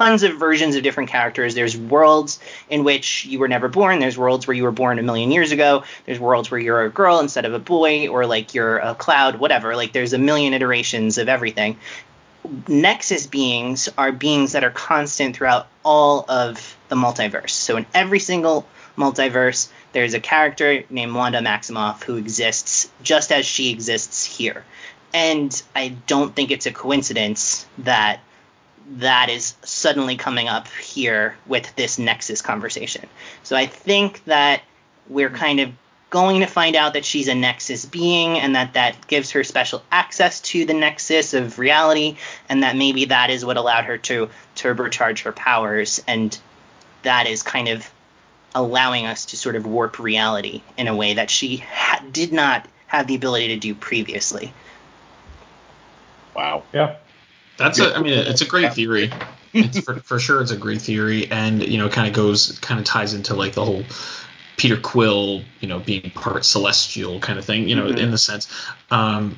[0.00, 1.54] tons of versions of different characters.
[1.54, 2.38] There's worlds
[2.70, 3.98] in which you were never born.
[3.98, 5.82] There's worlds where you were born a million years ago.
[6.06, 9.36] There's worlds where you're a girl instead of a boy or like you're a cloud
[9.36, 9.76] whatever.
[9.76, 11.76] Like there's a million iterations of everything.
[12.66, 17.50] Nexus beings are beings that are constant throughout all of the multiverse.
[17.50, 23.44] So in every single multiverse there's a character named wanda maximoff who exists just as
[23.46, 24.64] she exists here
[25.12, 28.20] and I don't think it's a coincidence that
[28.96, 33.08] that is suddenly coming up here with this Nexus conversation.
[33.42, 34.62] So I think that
[35.08, 35.70] we're kind of
[36.10, 39.82] going to find out that she's a Nexus being and that that gives her special
[39.92, 42.16] access to the Nexus of reality
[42.48, 46.36] and that maybe that is what allowed her to turbocharge her powers and
[47.02, 47.88] that is kind of
[48.54, 52.66] allowing us to sort of warp reality in a way that she ha- did not
[52.86, 54.52] have the ability to do previously.
[56.34, 56.64] wow.
[56.72, 56.96] Yeah.
[57.56, 59.12] That's a, I mean, it's a great theory.
[59.52, 62.58] It's for, for sure, it's a great theory, and you know, it kind of goes,
[62.60, 63.84] kind of ties into like the whole
[64.56, 67.98] Peter Quill, you know, being part celestial kind of thing, you know, Mhm.
[67.98, 68.48] in the sense.
[68.90, 69.36] Um,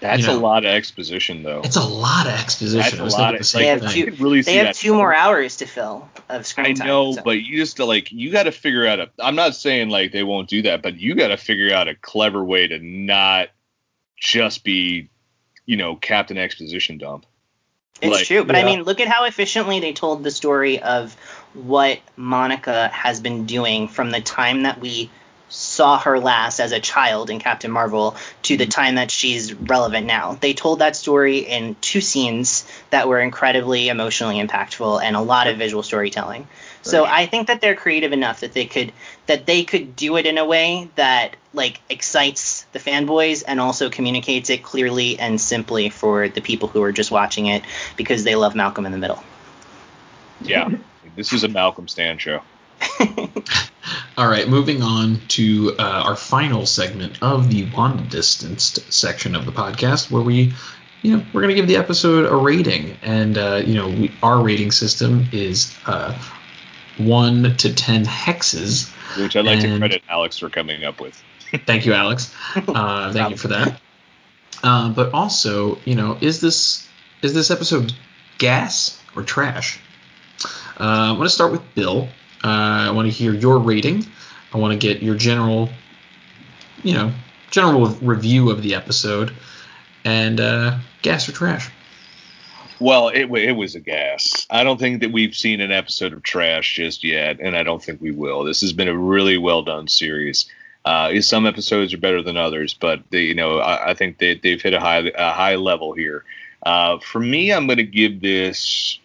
[0.00, 1.60] That's You know, a lot of exposition, though.
[1.64, 2.78] it's a lot of exposition.
[2.80, 3.40] That's I a was lot of.
[3.40, 3.98] the They have like, thing.
[3.98, 6.86] you could really They have two more hours to fill of screen I time.
[6.86, 9.10] know, so- but you just like you got to figure out a.
[9.18, 11.94] I'm not saying like they won't do that, but you got to figure out a
[11.96, 13.48] clever way to not
[14.16, 15.10] just be,
[15.66, 17.26] you know, Captain Exposition dump.
[18.00, 21.14] It's Like, true, but I mean, look at how efficiently they told the story of
[21.54, 25.10] what Monica has been doing from the time that we
[25.48, 28.70] saw her last as a child in Captain Marvel to the mm-hmm.
[28.70, 30.36] time that she's relevant now.
[30.40, 35.46] They told that story in two scenes that were incredibly emotionally impactful and a lot
[35.46, 36.46] of visual storytelling.
[36.82, 38.92] So I think that they're creative enough that they could
[39.26, 43.90] that they could do it in a way that like excites the fanboys and also
[43.90, 47.62] communicates it clearly and simply for the people who are just watching it
[47.96, 49.22] because they love Malcolm in the Middle.
[50.40, 50.70] Yeah,
[51.16, 52.42] this is a Malcolm Stan show.
[54.16, 59.46] All right, moving on to uh, our final segment of the one distanced section of
[59.46, 60.52] the podcast, where we,
[61.02, 64.42] you know, we're gonna give the episode a rating, and uh, you know, we, our
[64.42, 66.20] rating system is uh,
[66.96, 68.92] one to ten hexes.
[69.16, 71.22] Which I'd like to credit Alex for coming up with.
[71.66, 72.34] Thank you, Alex.
[72.68, 73.80] Uh, thank you for that.
[74.62, 76.86] Uh, but also, you know, is this
[77.22, 77.92] is this episode
[78.38, 79.78] gas or trash?
[80.78, 82.08] Uh, I want to start with Bill.
[82.44, 84.04] Uh, I want to hear your rating.
[84.52, 85.68] I want to get your general,
[86.82, 87.12] you know,
[87.50, 89.34] general review of the episode,
[90.04, 91.70] and uh, gas or trash.
[92.80, 94.46] Well, it it was a gas.
[94.50, 97.82] I don't think that we've seen an episode of trash just yet, and I don't
[97.82, 98.44] think we will.
[98.44, 100.48] This has been a really well done series.
[100.84, 104.36] Uh, some episodes are better than others, but they, you know, I, I think they,
[104.36, 106.24] they've hit a high a high level here.
[106.62, 108.98] Uh, for me, I'm going to give this.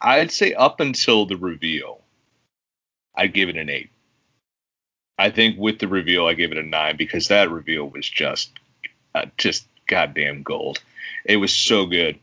[0.00, 2.01] I'd say up until the reveal,
[3.14, 3.90] I'd give it an eight.
[5.18, 8.50] I think with the reveal, I give it a nine because that reveal was just,
[9.14, 10.82] uh, just goddamn gold.
[11.24, 12.18] It was so good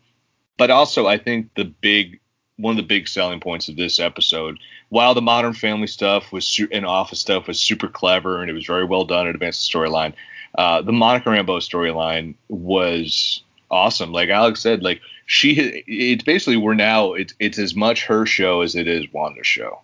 [0.60, 2.20] but also I think the big
[2.58, 4.60] one of the big selling points of this episode.
[4.90, 8.54] While the Modern Family stuff was su- and Office stuff was super clever and it
[8.54, 10.14] was very well done, it advanced the storyline.
[10.56, 14.12] Uh, the Monica Rambeau storyline was awesome.
[14.12, 18.62] Like Alex said, like she, it's basically we're now it's it's as much her show
[18.62, 19.80] as it is Wanda's show,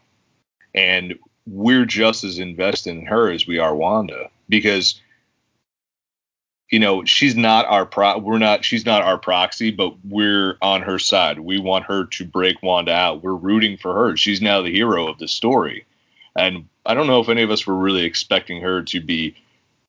[0.75, 1.15] and
[1.47, 5.01] we're just as invested in her as we are Wanda because
[6.69, 10.83] you know she's not our pro we're not she's not our proxy but we're on
[10.83, 11.39] her side.
[11.39, 13.23] We want her to break wanda out.
[13.23, 14.17] We're rooting for her.
[14.17, 15.85] She's now the hero of the story.
[16.35, 19.35] And i don't know if any of us were really expecting her to be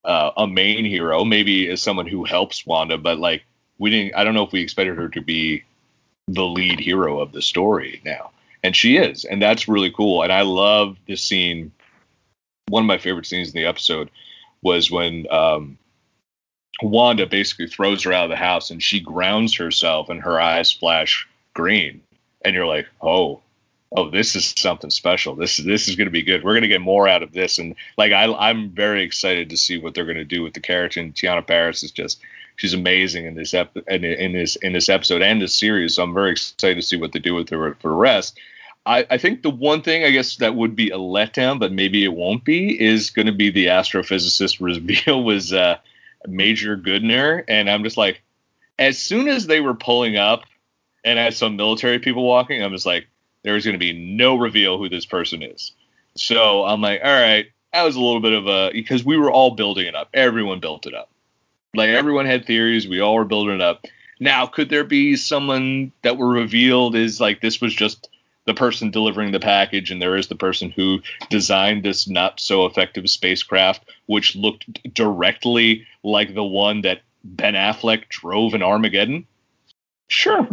[0.05, 3.45] uh, a main hero maybe as someone who helps wanda but like
[3.78, 5.64] we didn't i don't know if we expected her to be
[6.28, 8.30] the lead hero of the story now
[8.67, 11.73] and she is and that's really cool and i love this scene
[12.69, 14.11] one of my favorite scenes in the episode
[14.62, 15.79] was when um,
[16.83, 20.73] Wanda basically throws her out of the house and she grounds herself and her eyes
[20.73, 22.03] flash green.
[22.45, 23.41] And you're like, oh,
[23.93, 25.35] oh, this is something special.
[25.35, 26.45] This is this is going to be good.
[26.45, 27.59] We're going to get more out of this.
[27.59, 30.61] And like, I, I'm very excited to see what they're going to do with the
[30.61, 31.01] character.
[31.01, 32.21] And Teyonah Parris is just
[32.57, 35.95] she's amazing in this ep- in, in this in this episode and this series.
[35.95, 38.39] So I'm very excited to see what they do with her for the rest.
[38.87, 42.05] I, I think the one thing I guess that would be a letdown, but maybe
[42.05, 45.53] it won't be, is going to be the astrophysicist reveal was.
[45.53, 45.78] Uh,
[46.26, 48.22] Major Goodner, and I'm just like,
[48.78, 50.45] as soon as they were pulling up
[51.05, 53.07] and had some military people walking, I'm just like,
[53.43, 55.72] there's going to be no reveal who this person is.
[56.16, 59.30] So I'm like, all right, that was a little bit of a because we were
[59.30, 60.09] all building it up.
[60.12, 61.11] Everyone built it up.
[61.74, 62.89] Like everyone had theories.
[62.89, 63.84] We all were building it up.
[64.18, 68.09] Now, could there be someone that were revealed is like this was just
[68.47, 72.64] the person delivering the package, and there is the person who designed this not so
[72.64, 79.26] effective spacecraft, which looked directly like the one that Ben Affleck drove in Armageddon?
[80.09, 80.49] Sure,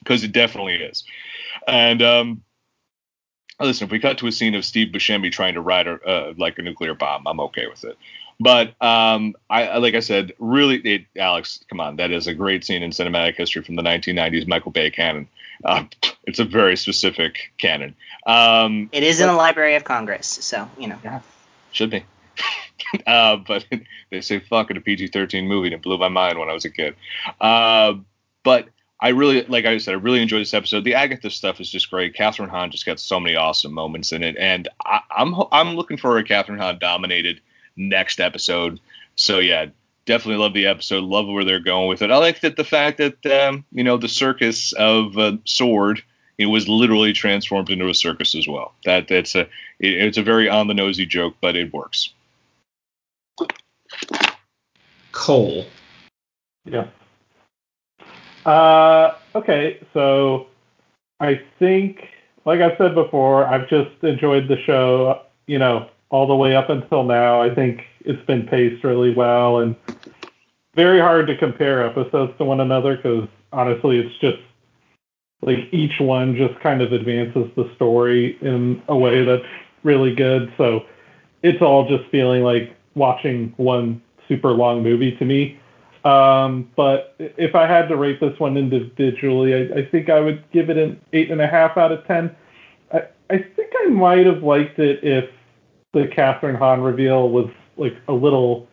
[0.00, 1.04] because it definitely is.
[1.66, 2.42] And um,
[3.60, 6.34] listen, if we cut to a scene of Steve Buscemi trying to ride a, uh,
[6.36, 7.96] like a nuclear bomb, I'm okay with it.
[8.40, 12.64] But um, I like I said, really, it, Alex, come on, that is a great
[12.64, 15.28] scene in cinematic history from the 1990s Michael Bay canon.
[15.62, 15.84] Uh,
[16.24, 17.94] it's a very specific canon.
[18.26, 20.98] Um, it is but, in the Library of Congress, so you know.
[21.02, 21.20] Yeah,
[21.72, 22.04] should be.
[23.06, 23.64] uh, but
[24.10, 26.64] they say fuck in a PG-13 movie, and it blew my mind when I was
[26.64, 26.96] a kid.
[27.40, 27.94] Uh,
[28.42, 28.68] but
[29.00, 30.84] I really, like I said, I really enjoyed this episode.
[30.84, 32.14] The Agatha stuff is just great.
[32.14, 35.96] Kathryn Hahn just got so many awesome moments in it, and I, I'm I'm looking
[35.96, 37.40] for a Kathryn Hahn dominated
[37.76, 38.78] next episode.
[39.16, 39.66] So yeah,
[40.04, 41.04] definitely love the episode.
[41.04, 42.10] Love where they're going with it.
[42.10, 46.02] I like that the fact that um, you know the circus of uh, Sword
[46.40, 48.72] it was literally transformed into a circus as well.
[48.86, 49.42] That that's a
[49.78, 52.14] it, it's a very on the nosy joke, but it works.
[55.12, 55.66] Cole.
[56.64, 56.86] Yeah.
[58.46, 60.46] Uh, okay, so
[61.20, 62.08] I think,
[62.46, 65.20] like I said before, I've just enjoyed the show.
[65.46, 67.42] You know, all the way up until now.
[67.42, 69.76] I think it's been paced really well and
[70.74, 74.38] very hard to compare episodes to one another because honestly, it's just
[75.42, 79.44] like each one just kind of advances the story in a way that's
[79.82, 80.52] really good.
[80.58, 80.84] So
[81.42, 85.58] it's all just feeling like watching one super long movie to me.
[86.04, 90.42] Um, but if I had to rate this one individually, I, I think I would
[90.50, 92.34] give it an eight and a half out of ten.
[92.92, 95.28] I, I think I might have liked it if
[95.92, 98.66] the Kathryn Hahn reveal was like a little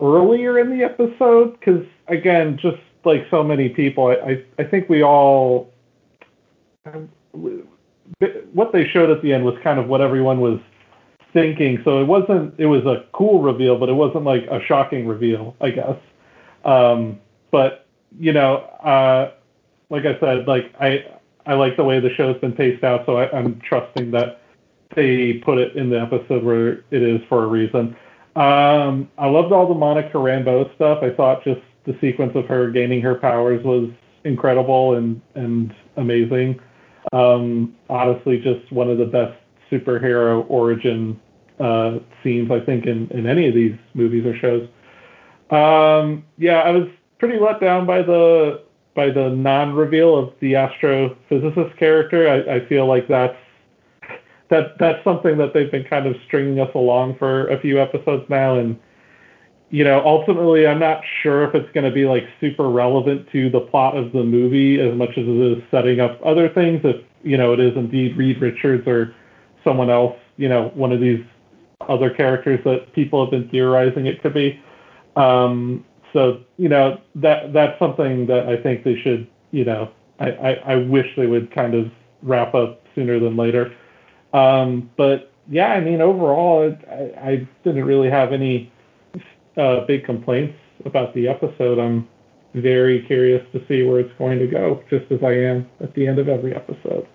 [0.00, 4.88] earlier in the episode because again, just like so many people, I, I, I think
[4.88, 5.72] we all
[8.52, 10.60] what they showed at the end was kind of what everyone was
[11.32, 11.80] thinking.
[11.84, 15.54] So it wasn't it was a cool reveal, but it wasn't like a shocking reveal,
[15.60, 15.96] I guess.
[16.64, 17.20] Um,
[17.50, 17.86] but
[18.18, 19.32] you know, uh,
[19.90, 21.04] like I said, like I
[21.44, 24.40] I like the way the show's been paced out, so I, I'm trusting that
[24.94, 27.96] they put it in the episode where it is for a reason.
[28.34, 31.02] Um, I loved all the Monica Rambeau stuff.
[31.02, 33.90] I thought just the sequence of her gaining her powers was
[34.24, 36.60] incredible and and amazing.
[37.12, 39.38] Um, honestly, just one of the best
[39.70, 41.20] superhero origin
[41.58, 44.68] uh, scenes I think in in any of these movies or shows.
[45.50, 46.88] Um, yeah, I was
[47.18, 48.62] pretty let down by the
[48.94, 52.28] by the non-reveal of the astrophysicist character.
[52.28, 53.36] I, I feel like that's
[54.48, 58.28] that that's something that they've been kind of stringing us along for a few episodes
[58.28, 58.78] now and
[59.70, 63.50] you know ultimately i'm not sure if it's going to be like super relevant to
[63.50, 66.96] the plot of the movie as much as it is setting up other things if
[67.22, 69.14] you know it is indeed reed richards or
[69.64, 71.22] someone else you know one of these
[71.88, 74.60] other characters that people have been theorizing it could be
[75.16, 80.30] um, so you know that that's something that i think they should you know I,
[80.30, 81.90] I, I wish they would kind of
[82.22, 83.74] wrap up sooner than later.
[84.32, 88.72] Um, but yeah, I mean, overall, I, I didn't really have any
[89.56, 91.78] uh, big complaints about the episode.
[91.78, 92.08] I'm
[92.54, 96.06] very curious to see where it's going to go, just as I am at the
[96.06, 97.06] end of every episode.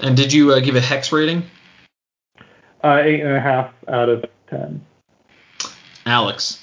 [0.00, 1.44] And did you uh, give a hex rating?
[2.82, 4.84] Uh, eight and a half out of ten.
[6.04, 6.62] Alex.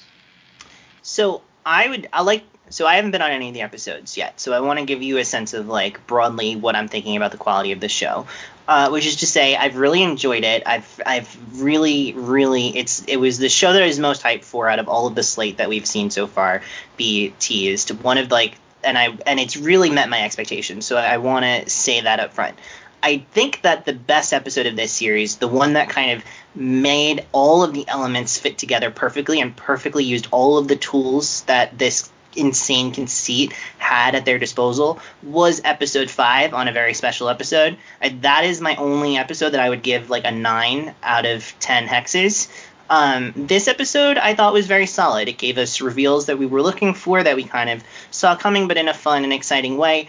[1.02, 4.40] So I would I like so I haven't been on any of the episodes yet,
[4.40, 7.30] so I want to give you a sense of like broadly what I'm thinking about
[7.30, 8.26] the quality of the show.
[8.68, 10.62] Uh, which is to say, I've really enjoyed it.
[10.64, 14.68] I've I've really really it's it was the show that I was most hyped for
[14.68, 16.62] out of all of the slate that we've seen so far
[16.96, 17.90] be teased.
[18.02, 18.54] One of like
[18.84, 20.86] and I and it's really met my expectations.
[20.86, 22.56] So I want to say that up front.
[23.02, 27.26] I think that the best episode of this series, the one that kind of made
[27.32, 31.76] all of the elements fit together perfectly and perfectly used all of the tools that
[31.76, 37.76] this insane conceit had at their disposal was episode 5 on a very special episode.
[38.20, 41.86] that is my only episode that I would give like a 9 out of 10
[41.86, 42.48] hexes.
[42.90, 45.28] Um, this episode I thought was very solid.
[45.28, 48.68] It gave us reveals that we were looking for, that we kind of saw coming,
[48.68, 50.08] but in a fun and exciting way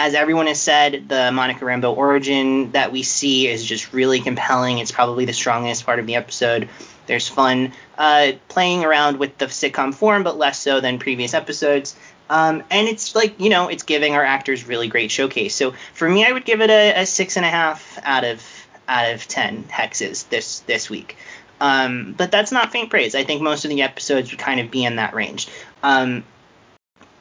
[0.00, 4.78] as everyone has said, the Monica Rambeau origin that we see is just really compelling.
[4.78, 6.70] It's probably the strongest part of the episode.
[7.06, 11.96] There's fun uh, playing around with the sitcom form, but less so than previous episodes.
[12.28, 15.54] Um, and it's like you know, it's giving our actors really great showcase.
[15.54, 18.42] So for me, I would give it a, a six and a half out of
[18.88, 21.16] out of ten hexes this this week.
[21.60, 23.14] Um, but that's not faint praise.
[23.14, 25.48] I think most of the episodes would kind of be in that range.
[25.82, 26.24] Um,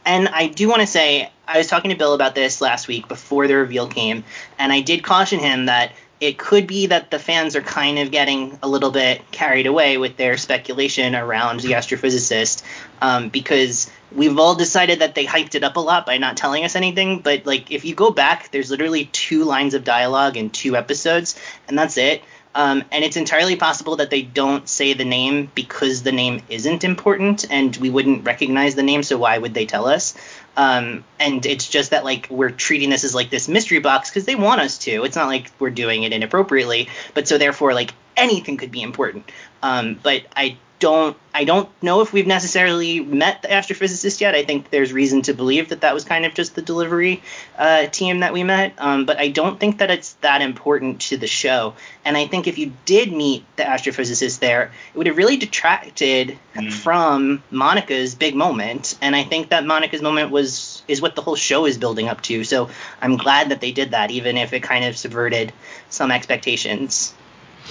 [0.06, 3.08] and I do want to say, I was talking to Bill about this last week
[3.08, 4.24] before the reveal came,
[4.58, 8.12] and I did caution him that it could be that the fans are kind of
[8.12, 12.62] getting a little bit carried away with their speculation around the astrophysicist
[13.02, 16.66] um, because we've all decided that they hyped it up a lot by not telling
[16.66, 17.20] us anything.
[17.20, 21.40] But like, if you go back, there's literally two lines of dialogue in two episodes,
[21.68, 22.22] and that's it.
[22.56, 26.84] Um, and it's entirely possible that they don't say the name because the name isn't
[26.84, 30.16] important and we wouldn't recognize the name, so why would they tell us?
[30.60, 34.26] Um, and it's just that like we're treating this as like this mystery box because
[34.26, 35.06] they want us to.
[35.06, 39.32] It's not like we're doing it inappropriately, but so therefore like anything could be important.
[39.64, 44.34] Um, but I don't I don't know if we've necessarily met the astrophysicist yet.
[44.34, 47.22] I think there's reason to believe that that was kind of just the delivery
[47.58, 48.74] uh, team that we met.
[48.78, 51.76] Um, but I don't think that it's that important to the show.
[52.04, 56.38] And I think if you did meet the astrophysicist there, it would have really detracted
[56.56, 56.74] mm.
[56.74, 58.98] from Monica's big moment.
[59.02, 62.22] And I think that Monica's moment was is what the whole show is building up
[62.24, 62.44] to.
[62.44, 62.70] So
[63.02, 65.54] I'm glad that they did that, even if it kind of subverted
[65.90, 67.14] some expectations.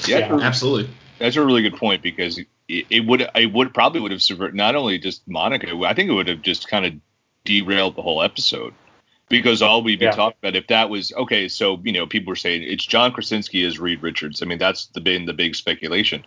[0.07, 0.95] Yeah, yeah absolutely.
[1.19, 4.77] That's a really good point because it, would it would probably would have subverted not
[4.77, 6.95] only just Monica, I think it would have just kind of
[7.45, 8.75] derailed the whole episode.
[9.31, 10.13] Because all we'd be yeah.
[10.13, 13.63] talking about if that was okay so you know people were saying it's john krasinski
[13.65, 14.43] as reed richards.
[14.43, 16.25] I mean that's the been the big speculation.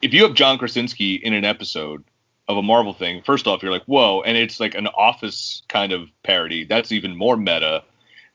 [0.00, 2.04] If you have john krasinski in an episode
[2.48, 5.92] of a marvel thing first off you're like whoa and it's like an office kind
[5.92, 6.64] of parody.
[6.64, 7.84] That's even more meta.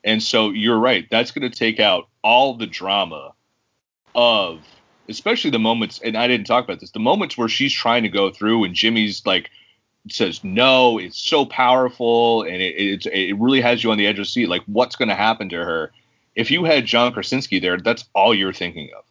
[0.04, 1.08] And so you're right.
[1.10, 3.32] That's going to take out all the drama
[4.14, 4.60] of
[5.08, 8.08] especially the moments, and I didn't talk about this, the moments where she's trying to
[8.08, 9.50] go through and Jimmy's like
[10.08, 14.24] says no, it's so powerful and it, it really has you on the edge of
[14.24, 14.48] the seat.
[14.48, 15.92] Like what's going to happen to her?
[16.34, 19.04] If you had John Krasinski there, that's all you're thinking of.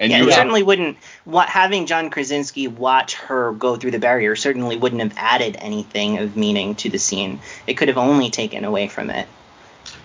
[0.00, 0.96] And yeah, you certainly wouldn't.
[1.24, 6.18] What having John Krasinski watch her go through the barrier certainly wouldn't have added anything
[6.18, 7.40] of meaning to the scene.
[7.66, 9.26] It could have only taken away from it.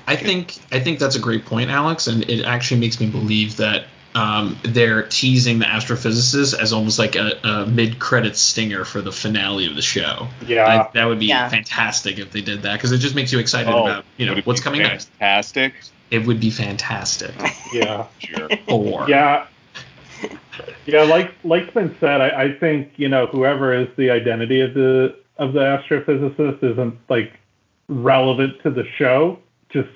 [0.07, 3.57] I think I think that's a great point, Alex, and it actually makes me believe
[3.57, 3.85] that
[4.15, 9.65] um, they're teasing the astrophysicist as almost like a, a mid-credit stinger for the finale
[9.65, 10.27] of the show.
[10.45, 11.49] Yeah, I, that would be yeah.
[11.49, 14.39] fantastic if they did that because it just makes you excited oh, about you know
[14.43, 15.11] what's coming fantastic?
[15.19, 15.19] next.
[15.19, 15.73] Fantastic.
[16.11, 17.33] It would be fantastic.
[17.73, 18.05] Yeah.
[18.19, 18.49] sure.
[18.67, 19.47] Or yeah.
[20.85, 24.75] Yeah, like like's been said, I, I think you know whoever is the identity of
[24.75, 27.33] the of the astrophysicist isn't like
[27.87, 29.39] relevant to the show.
[29.69, 29.89] Just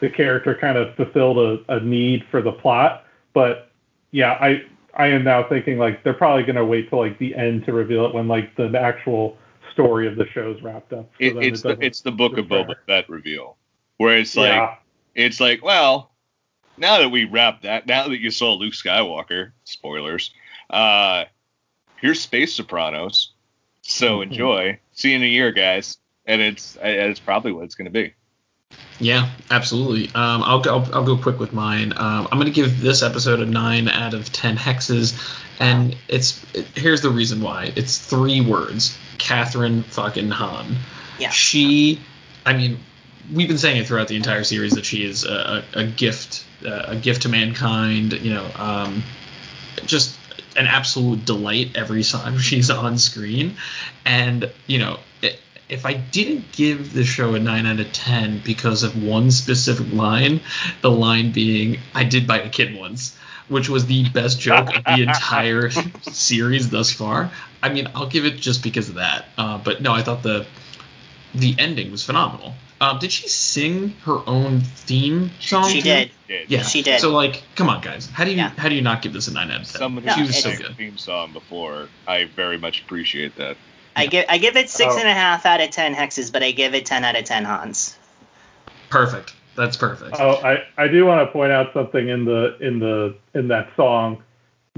[0.00, 3.05] the character kind of fulfilled a, a need for the plot
[3.36, 3.70] but
[4.12, 4.64] yeah, I
[4.94, 8.06] I am now thinking like they're probably gonna wait till like the end to reveal
[8.06, 9.36] it when like the, actual
[9.72, 11.10] story of the show's wrapped up.
[11.18, 13.58] It, it's it the it's the book of Boba Fett reveal
[13.98, 14.76] where it's like yeah.
[15.14, 16.12] it's like well
[16.78, 20.30] now that we wrapped that now that you saw Luke Skywalker spoilers
[20.70, 21.24] uh
[22.00, 23.34] here's Space Sopranos
[23.82, 24.32] so mm-hmm.
[24.32, 28.14] enjoy see you in a year guys and it's it's probably what it's gonna be.
[28.98, 30.06] Yeah, absolutely.
[30.14, 31.92] Um, I'll, go, I'll, I'll go quick with mine.
[31.96, 35.14] Um, I'm going to give this episode a nine out of ten hexes,
[35.60, 37.72] and it's it, here's the reason why.
[37.76, 40.76] It's three words: Kathryn fucking Hahn.
[41.18, 41.30] Yeah.
[41.30, 42.00] She,
[42.46, 42.78] I mean,
[43.32, 46.44] we've been saying it throughout the entire series that she is a, a, a gift,
[46.64, 48.14] uh, a gift to mankind.
[48.14, 49.02] You know, um,
[49.84, 50.18] just
[50.56, 53.56] an absolute delight every time she's on screen.
[54.06, 54.98] And you know,
[55.68, 59.92] if I didn't give the show a 9 out of 10 because of one specific
[59.92, 60.40] line,
[60.80, 63.16] the line being, I did bite a kid once,
[63.48, 65.70] which was the best joke of the entire
[66.02, 67.30] series thus far.
[67.62, 69.26] I mean, I'll give it just because of that.
[69.36, 70.46] Uh, but no, I thought the
[71.34, 72.54] the ending was phenomenal.
[72.80, 75.68] Um, did she sing her own theme song?
[75.68, 75.88] She too?
[75.88, 76.10] did.
[76.28, 76.50] Did.
[76.50, 77.00] Yeah, She did.
[77.00, 78.50] So like, come on, guys, how do you Yeah.
[78.56, 79.78] how do you not give this a nine out of ten?
[79.78, 80.76] Somebody No, she was so good.
[80.76, 81.88] theme song before.
[82.06, 83.56] I very much appreciate that.
[83.96, 84.98] I give I give it six Oh.
[84.98, 87.44] and a half out of ten hexes, but I give it ten out of ten
[87.44, 87.96] Hans.
[88.90, 89.34] Perfect.
[89.56, 90.16] That's perfect.
[90.20, 93.70] Oh, I, I do want to point out something in the in the in that
[93.74, 94.22] song.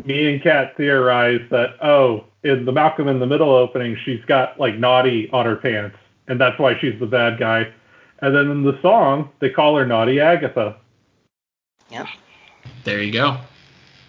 [0.05, 4.59] Me and Kat theorized that oh, in the Malcolm in the Middle opening, she's got
[4.61, 5.97] like naughty on her pants,
[6.29, 7.73] and that's why she's the bad guy.
[8.21, 10.77] And then in the song, they call her Naughty Agatha.
[11.91, 12.07] Yeah.
[12.85, 13.39] There you go.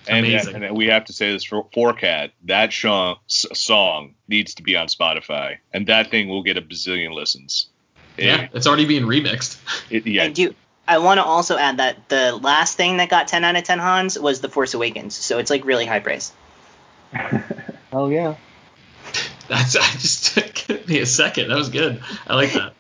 [0.09, 0.63] And, Amazing.
[0.63, 2.31] and we have to say this for, for Kat.
[2.45, 7.13] That song, song needs to be on Spotify, and that thing will get a bazillion
[7.13, 7.67] listens.
[8.17, 9.59] It- Yeah, it's already being remixed.
[9.91, 10.23] it- yeah.
[10.23, 10.55] I do.
[10.87, 13.77] I want to also add that the last thing that got 10 out of 10
[13.77, 16.31] Hans was The Force Awakens, so it's like really high praise.
[17.91, 18.35] Oh yeah.
[19.47, 21.49] That's I just took me a second.
[21.49, 22.01] That was good.
[22.27, 22.73] I like that.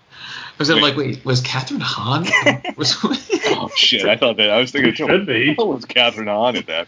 [0.59, 2.25] I was gonna like, wait, was Kathryn Hahn?
[2.77, 2.97] was,
[3.45, 4.03] Oh shit!
[4.05, 4.93] I thought that I was thinking.
[4.93, 5.53] Should be.
[5.55, 6.87] What was Catherine on at that?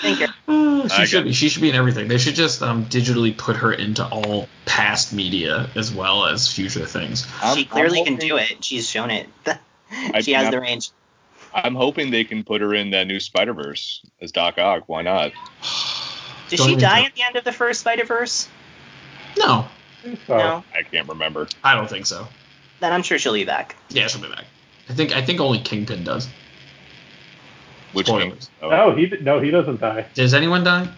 [0.00, 0.26] Thank you.
[0.48, 1.32] Uh, she I should got be.
[1.34, 2.08] She should be in everything.
[2.08, 6.86] They should just um, digitally put her into all past media as well as future
[6.86, 7.26] things.
[7.42, 8.64] I'm- she clearly I'm can do it.
[8.64, 9.28] She's shown it.
[9.90, 10.88] I- she has I'm- the range.
[11.52, 14.84] I'm hoping they can put her in that new Spider Verse as Doc Ock.
[14.88, 15.32] Why not?
[16.48, 18.48] Did Don't she die try- at the end of the first Spider Verse?
[19.38, 19.68] No,
[20.26, 20.64] So, No.
[20.74, 21.48] I can't remember.
[21.62, 22.26] I don't think so.
[22.84, 23.76] Then I'm sure she'll be back.
[23.88, 24.44] Yeah, she'll be back.
[24.90, 26.28] I think I think only Kingpin does.
[27.94, 28.26] Which Spoilers.
[28.26, 30.04] means, oh, No, he no, he doesn't die.
[30.12, 30.92] Does anyone die?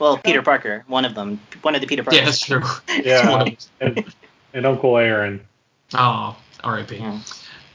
[0.00, 2.18] Well, Peter Parker, one of them, one of the Peter Parkers.
[2.18, 2.62] Yeah, that's true.
[3.04, 3.48] Yeah,
[3.80, 4.12] and,
[4.52, 5.46] and Uncle Aaron.
[5.94, 6.96] Oh, R.I.P.
[6.96, 7.20] Yeah.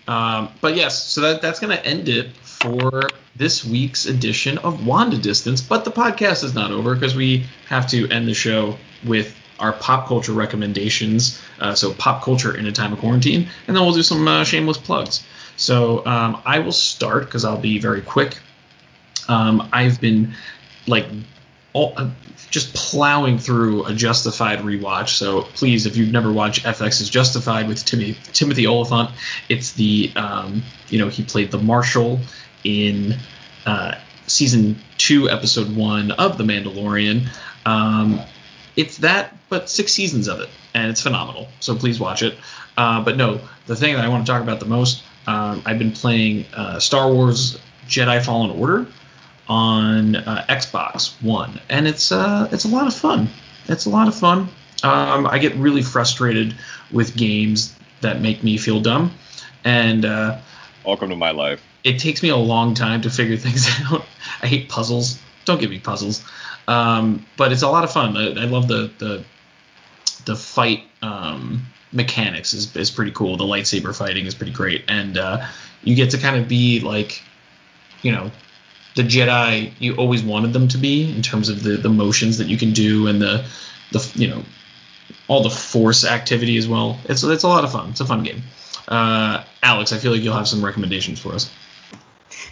[0.09, 3.03] Um, but yes, so that that's gonna end it for
[3.37, 5.61] this week's edition of Wanda Distance.
[5.61, 9.73] But the podcast is not over because we have to end the show with our
[9.73, 11.41] pop culture recommendations.
[11.59, 14.43] Uh, so pop culture in a time of quarantine, and then we'll do some uh,
[14.43, 15.23] shameless plugs.
[15.55, 18.39] So um, I will start because I'll be very quick.
[19.27, 20.33] Um, I've been
[20.87, 21.05] like
[21.73, 22.09] all, uh,
[22.49, 25.09] just plowing through a Justified rewatch.
[25.09, 29.11] So please, if you've never watched FX's Justified with Timothy Timothy Olyphant,
[29.49, 32.19] it's the um, you know he played the Marshal
[32.63, 33.15] in
[33.65, 33.95] uh,
[34.27, 37.27] season two, episode one of The Mandalorian.
[37.65, 38.21] Um,
[38.75, 41.47] it's that, but six seasons of it, and it's phenomenal.
[41.59, 42.35] So please watch it.
[42.77, 45.77] Uh, but no, the thing that I want to talk about the most, um, I've
[45.79, 48.87] been playing uh, Star Wars Jedi Fallen Order
[49.47, 53.29] on uh, Xbox One, and it's uh, it's a lot of fun.
[53.67, 54.49] It's a lot of fun.
[54.83, 56.55] Um, I get really frustrated
[56.91, 59.13] with games that make me feel dumb,
[59.63, 60.39] and uh,
[60.85, 61.61] welcome to my life.
[61.83, 64.05] it takes me a long time to figure things out.
[64.41, 65.19] I hate puzzles.
[65.45, 66.23] Don't give me puzzles.
[66.67, 68.15] Um, but it's a lot of fun.
[68.17, 69.23] I, I love the the
[70.25, 73.37] the fight um, mechanics is, is pretty cool.
[73.37, 75.47] The lightsaber fighting is pretty great, and uh,
[75.83, 77.21] you get to kind of be like,
[78.01, 78.31] you know,
[78.95, 82.47] the Jedi you always wanted them to be in terms of the the motions that
[82.47, 83.45] you can do and the
[83.91, 84.43] the you know
[85.27, 86.99] all the force activity as well.
[87.05, 87.89] It's it's a lot of fun.
[87.89, 88.43] It's a fun game.
[88.87, 91.49] Uh, Alex, I feel like you'll have some recommendations for us.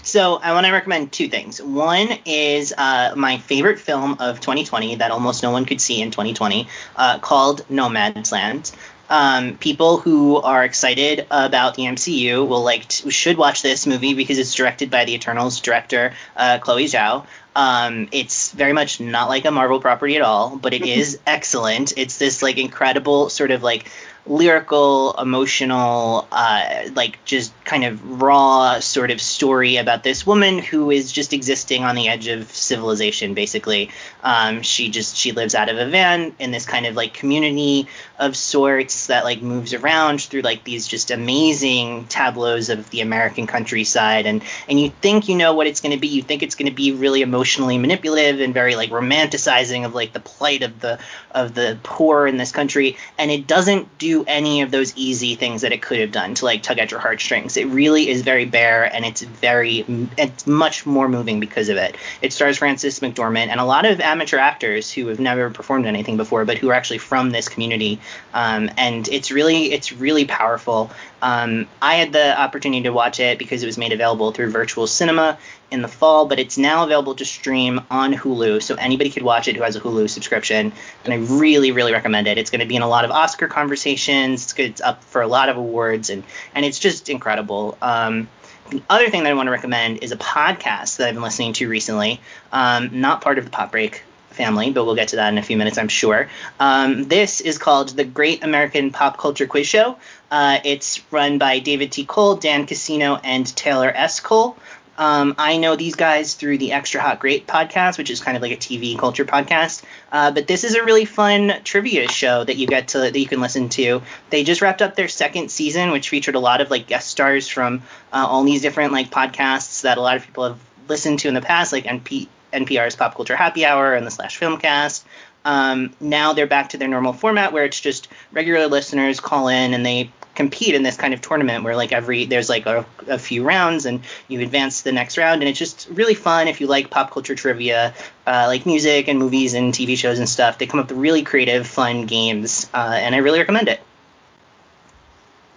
[0.04, 1.62] So I want to recommend two things.
[1.62, 6.12] One is uh, my favorite film of 2020 that almost no one could see in
[6.12, 8.74] 2020, uh, called Nomadland.
[9.10, 14.14] Um, people who are excited about the MCU will like t- should watch this movie
[14.14, 17.26] because it's directed by the Eternals director uh, Chloe Zhao.
[17.54, 21.94] Um, it's very much not like a Marvel property at all, but it is excellent.
[21.98, 23.92] It's this like incredible sort of like
[24.26, 30.92] lyrical, emotional, uh, like just kind of raw sort of story about this woman who
[30.92, 33.34] is just existing on the edge of civilization.
[33.34, 33.90] Basically,
[34.24, 37.88] um, she just she lives out of a van in this kind of like community
[38.22, 43.48] of sorts that like moves around through like these just amazing tableaus of the American
[43.48, 46.08] countryside, and and you think you know what it's going to be.
[46.08, 50.14] You think it's going to be really emotionally manipulative and very like romanticizing of like
[50.14, 51.00] the plight of the
[51.32, 55.62] of the poor in this country, and it doesn't do any of those easy things
[55.62, 57.58] that it could have done to like tug at your heartstrings.
[57.58, 59.84] It really is very bare and it's very
[60.18, 61.98] it's much more moving because of it.
[62.22, 66.18] It stars Frances McDormand and a lot of amateur actors who have never performed anything
[66.18, 68.00] before, but who are actually from this community.
[68.34, 70.92] Um, and it's really it's really powerful.
[71.22, 74.88] Um, I had the opportunity to watch it because it was made available through virtual
[74.88, 75.38] cinema
[75.70, 79.48] in the fall, but it's now available to stream on Hulu, so anybody could watch
[79.48, 80.72] it who has a Hulu subscription.
[81.06, 82.38] And I really, really recommend it.
[82.38, 84.44] It's going to be in a lot of Oscar conversations.
[84.44, 86.24] It's, it's up for a lot of awards, and
[86.56, 87.78] and it's just incredible.
[87.82, 88.28] Um,
[88.70, 91.54] the other thing that I want to recommend is a podcast that I've been listening
[91.54, 92.22] to recently.
[92.52, 94.04] Um, not part of the Pop Break
[94.42, 96.28] family, but we'll get to that in a few minutes, I'm sure.
[96.60, 99.98] Um, this is called the Great American Pop Culture Quiz Show.
[100.32, 102.06] Uh, it's run by David T.
[102.06, 104.20] Cole, Dan Casino, and Taylor S.
[104.20, 104.58] Cole.
[104.98, 108.42] Um, I know these guys through the Extra Hot Great podcast, which is kind of
[108.42, 109.84] like a TV culture podcast.
[110.12, 113.28] Uh, but this is a really fun trivia show that you get to that you
[113.28, 114.02] can listen to.
[114.32, 117.48] They just wrapped up their second season, which featured a lot of like guest stars
[117.48, 121.28] from uh, all these different like podcasts that a lot of people have listened to
[121.28, 125.04] in the past, like NP- NPR's Pop Culture Happy Hour and the Slash Filmcast.
[125.44, 129.74] Um, now they're back to their normal format where it's just regular listeners call in
[129.74, 133.20] and they compete in this kind of tournament where like every there's like a, a,
[133.20, 135.42] few rounds and you advance to the next round.
[135.42, 137.94] And it's just really fun if you like pop culture trivia
[138.26, 140.58] uh, like music and movies and tv shows and stuff.
[140.58, 143.82] They come up with really creative fun games uh, and i really recommend it.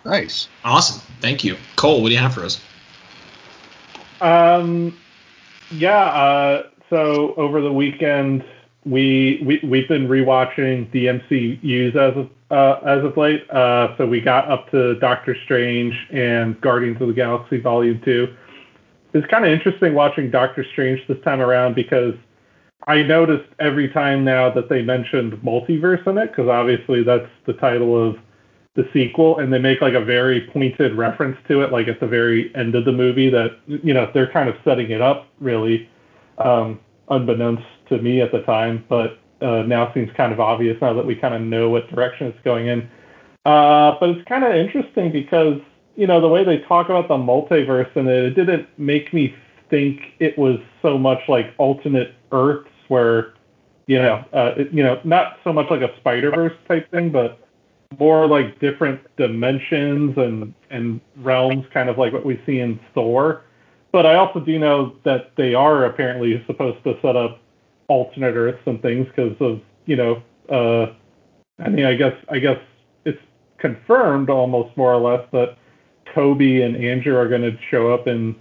[0.05, 0.49] Nice.
[0.65, 1.01] Awesome.
[1.21, 1.57] Thank you.
[1.77, 2.61] Cole what do you have for us?
[4.21, 4.97] Um
[5.71, 8.44] yeah uh, so over the weekend
[8.85, 13.48] we, we we've been rewatching the MCU's as of uh, as of late.
[13.51, 18.35] Uh, so we got up to Doctor Strange and Guardians of the Galaxy Volume Two.
[19.15, 22.15] It's kind of interesting watching Doctor Strange this time around because
[22.86, 27.55] I noticed every time now that they mentioned multiverse in it, because obviously that's the
[27.55, 28.16] title of
[28.74, 32.06] the sequel, and they make like a very pointed reference to it, like at the
[32.06, 33.31] very end of the movie.
[33.31, 35.89] That you know they're kind of setting it up really,
[36.39, 40.94] um, unbeknownst to me at the time, but uh, now seems kind of obvious now
[40.94, 42.89] that we kind of know what direction it's going in.
[43.44, 45.61] Uh, but it's kind of interesting because
[45.97, 49.35] you know the way they talk about the multiverse and it, it didn't make me
[49.69, 53.35] think it was so much like alternate Earths where
[53.86, 57.39] you know uh, you know not so much like a Spider Verse type thing, but
[57.98, 63.43] more like different dimensions and and realms, kind of like what we see in Thor.
[63.95, 67.39] But I also do know that they are apparently supposed to set up
[67.87, 70.93] alternate Earths and things because of you know uh,
[71.62, 72.59] I mean I guess I guess
[73.05, 73.21] it's
[73.59, 75.57] confirmed almost more or less that
[76.12, 78.35] Tobey and Andrew are going to show up in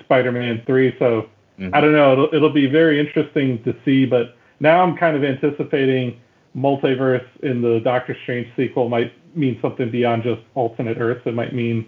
[0.00, 0.96] Spider-Man 3.
[0.98, 1.72] So mm-hmm.
[1.72, 2.12] I don't know.
[2.12, 4.06] It'll, it'll be very interesting to see.
[4.06, 6.18] But now I'm kind of anticipating
[6.56, 11.22] multiverse in the Doctor Strange sequel might mean something beyond just alternate Earths.
[11.26, 11.86] It might mean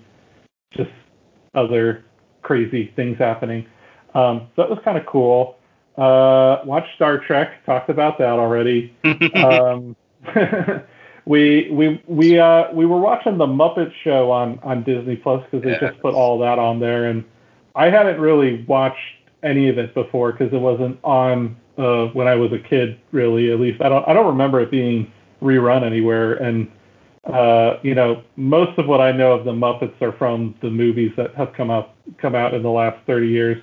[0.70, 0.90] just
[1.56, 2.04] other
[2.48, 3.66] crazy things happening.
[4.14, 5.58] Um, so that was kind of cool.
[5.98, 7.64] Uh, watched Star Trek.
[7.66, 8.96] Talked about that already.
[9.34, 9.94] um,
[11.26, 15.62] we we we uh we were watching the Muppet Show on on Disney Plus because
[15.62, 15.90] they yeah.
[15.90, 17.22] just put all that on there, and
[17.76, 18.98] I hadn't really watched
[19.42, 22.98] any of it before because it wasn't on uh, when I was a kid.
[23.12, 25.12] Really, at least I don't I don't remember it being
[25.42, 26.34] rerun anywhere.
[26.34, 26.70] And
[27.24, 31.12] uh, you know, most of what I know of the Muppets are from the movies
[31.16, 33.62] that have come out come out in the last 30 years.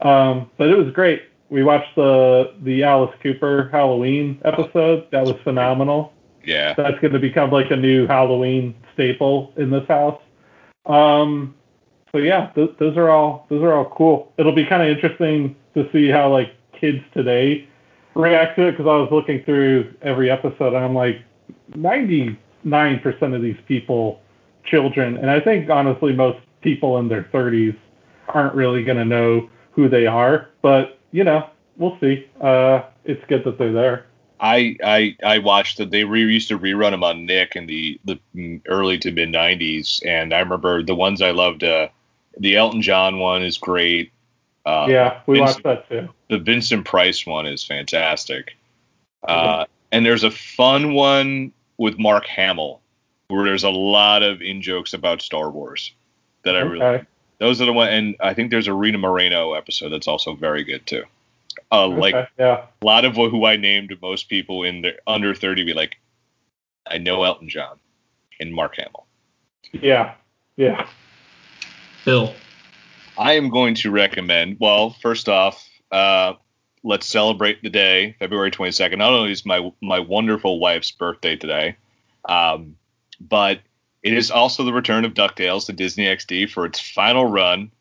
[0.00, 1.22] Um, but it was great
[1.54, 5.06] we watched the the Alice Cooper Halloween episode.
[5.12, 6.12] That was phenomenal.
[6.44, 6.74] Yeah.
[6.74, 10.20] That's going to become like a new Halloween staple in this house.
[10.86, 11.54] Um,
[12.12, 14.32] so yeah, th- those are all those are all cool.
[14.36, 17.68] It'll be kind of interesting to see how like kids today
[18.14, 21.22] react to it because I was looking through every episode and I'm like,
[22.64, 24.20] 99% of these people,
[24.64, 27.76] children, and I think honestly most people in their 30s
[28.28, 30.48] aren't really going to know who they are.
[30.62, 32.28] But you know, we'll see.
[32.40, 34.06] Uh, it's good that they're there.
[34.40, 38.00] I I I watched that they re- used to rerun them on Nick in the
[38.04, 41.62] the early to mid '90s, and I remember the ones I loved.
[41.62, 41.88] Uh,
[42.38, 44.12] the Elton John one is great.
[44.66, 46.08] Uh, yeah, we Vincent, watched that too.
[46.30, 48.56] The Vincent Price one is fantastic.
[49.22, 52.80] Uh, and there's a fun one with Mark Hamill
[53.28, 55.92] where there's a lot of in jokes about Star Wars
[56.44, 56.68] that I okay.
[56.68, 57.06] really
[57.38, 60.62] those are the one, and I think there's a Rita Moreno episode that's also very
[60.64, 61.04] good too.
[61.70, 62.66] Uh, okay, like yeah.
[62.80, 65.96] a lot of who I named, most people in the under 30 be like,
[66.86, 67.78] I know Elton John
[68.40, 69.06] and Mark Hamill.
[69.72, 70.14] Yeah,
[70.56, 70.86] yeah.
[72.04, 72.34] Bill,
[73.18, 74.58] I am going to recommend.
[74.60, 76.34] Well, first off, uh,
[76.84, 78.98] let's celebrate the day, February 22nd.
[78.98, 81.76] Not only is my my wonderful wife's birthday today,
[82.26, 82.76] um,
[83.18, 83.60] but
[84.02, 87.72] it is also the return of DuckTales to Disney XD for its final run,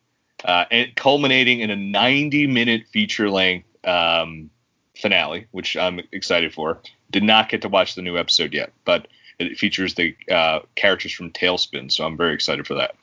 [0.46, 4.50] uh, and culminating in a 90 minute feature length um,
[4.96, 6.80] finale, which I'm excited for.
[7.12, 9.08] Did not get to watch the new episode yet, but
[9.38, 12.96] it features the uh, characters from TaleSpin, so I'm very excited for that.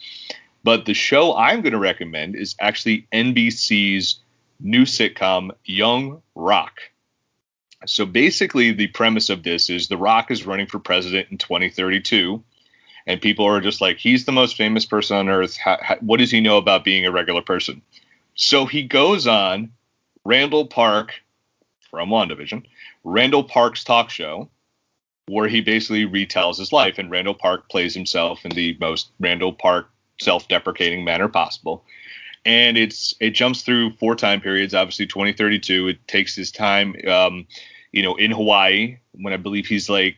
[0.65, 4.21] But the show I'm going to recommend is actually NBC's
[4.61, 6.81] new sitcom, Young Rock.
[7.87, 12.43] So basically, the premise of this is The Rock is running for president in 2032,
[13.07, 15.57] and people are just like, he's the most famous person on earth.
[15.57, 17.81] How, how, what does he know about being a regular person?
[18.35, 19.73] So he goes on
[20.25, 21.15] Randall Park
[21.91, 22.65] from WandaVision,
[23.03, 24.51] Randall Park's talk show,
[25.27, 29.53] where he basically retells his life, and Randall Park plays himself in the most Randall
[29.53, 31.85] Park self-deprecating manner possible.
[32.45, 34.75] And it's it jumps through four time periods.
[34.75, 35.89] Obviously, 2032.
[35.89, 37.47] It takes his time, um,
[37.93, 40.17] you know, in Hawaii when I believe he's like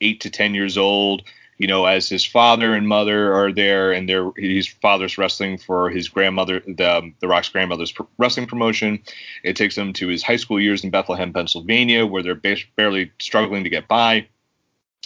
[0.00, 1.22] eight to ten years old.
[1.58, 5.90] You know, as his father and mother are there, and their his father's wrestling for
[5.90, 9.00] his grandmother, the the Rock's grandmother's wrestling promotion.
[9.44, 13.12] It takes him to his high school years in Bethlehem, Pennsylvania, where they're ba- barely
[13.20, 14.26] struggling to get by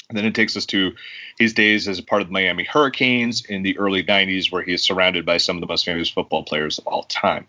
[0.09, 0.95] and then it takes us to
[1.39, 4.73] his days as a part of the Miami Hurricanes in the early 90s, where he
[4.73, 7.47] is surrounded by some of the most famous football players of all time.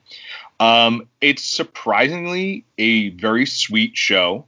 [0.59, 4.45] Um, it's surprisingly a very sweet show.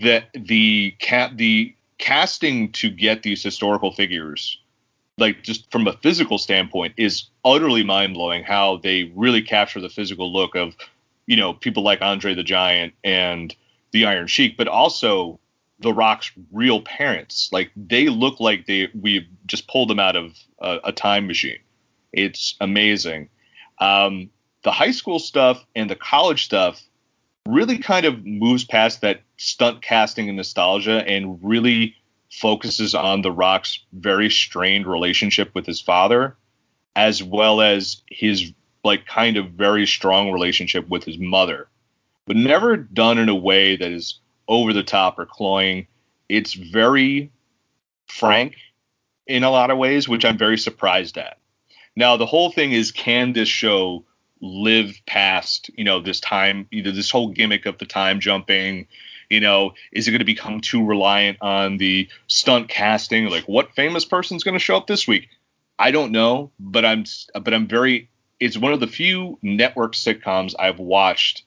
[0.00, 4.60] That the cat the casting to get these historical figures,
[5.16, 8.44] like just from a physical standpoint, is utterly mind blowing.
[8.44, 10.76] How they really capture the physical look of,
[11.26, 13.54] you know, people like Andre the Giant and
[13.92, 15.40] the Iron Sheik, but also
[15.80, 17.50] the Rock's real parents.
[17.52, 21.58] Like they look like they we just pulled them out of a, a time machine.
[22.12, 23.28] It's amazing.
[23.78, 24.30] Um,
[24.62, 26.82] the high school stuff and the college stuff
[27.46, 31.94] really kind of moves past that stunt casting and nostalgia and really
[32.30, 36.36] focuses on the Rock's very strained relationship with his father,
[36.94, 38.52] as well as his
[38.84, 41.68] like kind of very strong relationship with his mother,
[42.26, 45.86] but never done in a way that is over the top or cloying.
[46.28, 47.30] It's very
[48.06, 48.56] frank
[49.26, 51.38] in a lot of ways, which I'm very surprised at.
[51.94, 54.04] Now, the whole thing is can this show
[54.40, 58.86] live past, you know, this time, either this whole gimmick of the time jumping,
[59.28, 63.28] you know, is it going to become too reliant on the stunt casting?
[63.28, 65.28] Like, what famous person's going to show up this week?
[65.78, 67.04] I don't know, but I'm,
[67.34, 68.10] but I'm very.
[68.40, 71.42] It's one of the few network sitcoms I've watched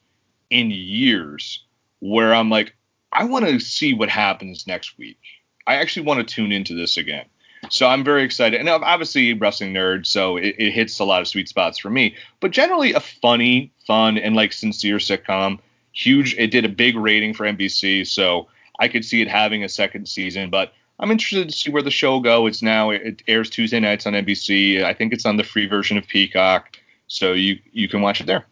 [0.50, 1.64] in years
[2.00, 2.74] where I'm like,
[3.12, 5.18] I want to see what happens next week.
[5.66, 7.26] I actually want to tune into this again.
[7.70, 8.58] So I'm very excited.
[8.58, 11.78] And I'm obviously, a wrestling nerd, so it, it, hits a lot of sweet spots
[11.78, 12.16] for me.
[12.40, 15.60] But generally, a funny, fun, and like sincere sitcom.
[15.92, 16.34] Huge.
[16.36, 18.48] It did a big rating for NBC, so
[18.80, 20.50] I could see it having a second season.
[20.50, 22.46] But I'm interested to see where the show go.
[22.46, 24.82] It's now it airs Tuesday nights on NBC.
[24.82, 28.26] I think it's on the free version of Peacock, so you you can watch it
[28.26, 28.46] there.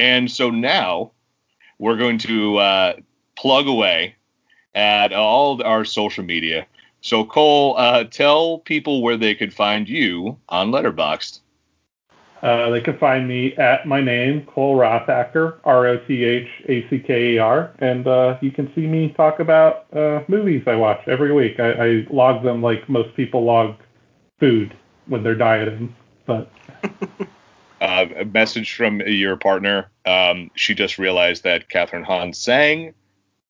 [0.00, 1.10] And so now
[1.78, 2.92] we're going to uh,
[3.36, 4.14] plug away
[4.74, 6.66] at all our social media.
[7.02, 11.40] So Cole, uh, tell people where they could find you on Letterboxd.
[12.40, 16.88] Uh, they can find me at my name, Cole Rothacker, R O T H A
[16.88, 20.76] C K E R, and uh, you can see me talk about uh, movies I
[20.76, 21.60] watch every week.
[21.60, 23.76] I, I log them like most people log
[24.38, 24.74] food
[25.08, 25.94] when they're dieting,
[26.24, 26.50] but.
[27.80, 29.90] Uh, a message from your partner.
[30.04, 32.92] Um, she just realized that Kathryn Hahn sang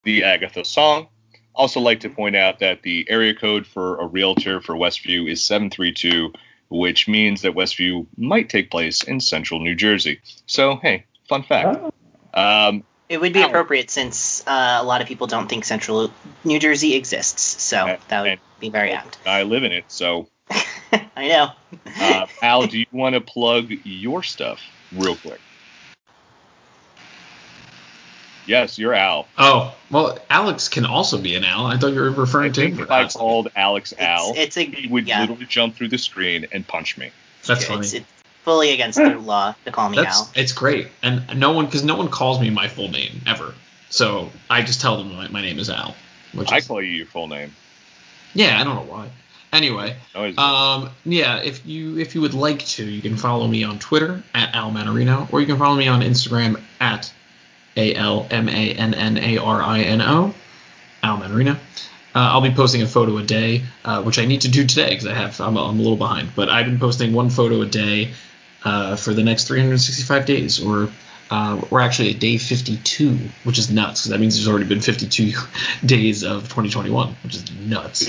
[0.04, 1.08] the Agatha song.
[1.54, 5.44] Also, like to point out that the area code for a realtor for Westview is
[5.44, 6.32] 732,
[6.68, 10.20] which means that Westview might take place in central New Jersey.
[10.46, 11.80] So, hey, fun fact.
[11.82, 11.92] Oh.
[12.68, 16.12] Um, It would be appropriate since uh, a lot of people don't think central
[16.44, 17.60] New Jersey exists.
[17.60, 19.18] So And- that would be very apt.
[19.26, 20.28] I live in it, so
[21.16, 21.50] I know.
[22.00, 24.60] uh, Al, do you want to plug your stuff
[24.92, 25.40] real quick?
[28.46, 29.28] Yes, you're Al.
[29.38, 31.66] Oh, well, Alex can also be an Al.
[31.66, 32.80] I thought you were I referring to him.
[32.80, 35.20] if I called Alex Al, It's, it's he would yeah.
[35.20, 37.10] literally jump through the screen and punch me.
[37.46, 37.80] That's funny.
[37.80, 38.06] It's, it's
[38.42, 40.30] fully against the law to call me That's Al.
[40.34, 43.54] it's great, and no one because no one calls me my full name ever.
[43.90, 45.94] So I just tell them my, my name is Al.
[46.32, 47.52] Which I is, call you your full name.
[48.34, 49.10] yeah, I don't know why.
[49.52, 49.96] Anyway,
[50.38, 54.22] um, yeah, if you if you would like to, you can follow me on Twitter
[54.32, 57.12] at Al Mannarino, or you can follow me on Instagram at
[57.76, 60.32] A L M A N N A R I N O,
[61.02, 61.56] Al Mannarino.
[62.12, 64.90] Uh, I'll be posting a photo a day, uh, which I need to do today
[64.90, 66.30] because I have I'm, I'm a little behind.
[66.36, 68.12] But I've been posting one photo a day
[68.64, 70.90] uh, for the next 365 days, or
[71.30, 74.80] Uh, we're actually at day 52, which is nuts because that means there's already been
[74.80, 75.32] 52
[75.86, 78.02] days of 2021, which is nuts.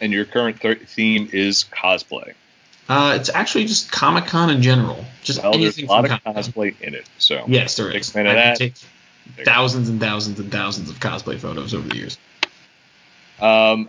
[0.00, 2.34] And your current th- theme is cosplay.
[2.88, 5.04] Uh, it's actually just Comic Con in general.
[5.22, 6.34] Just Well, there's anything a lot of Comic-Con.
[6.34, 7.06] cosplay in it.
[7.18, 8.10] So Yes, there is.
[8.10, 8.58] fan of I can that.
[8.58, 8.74] take
[9.44, 12.18] thousands and thousands and thousands of cosplay photos over the years.
[13.40, 13.88] Um,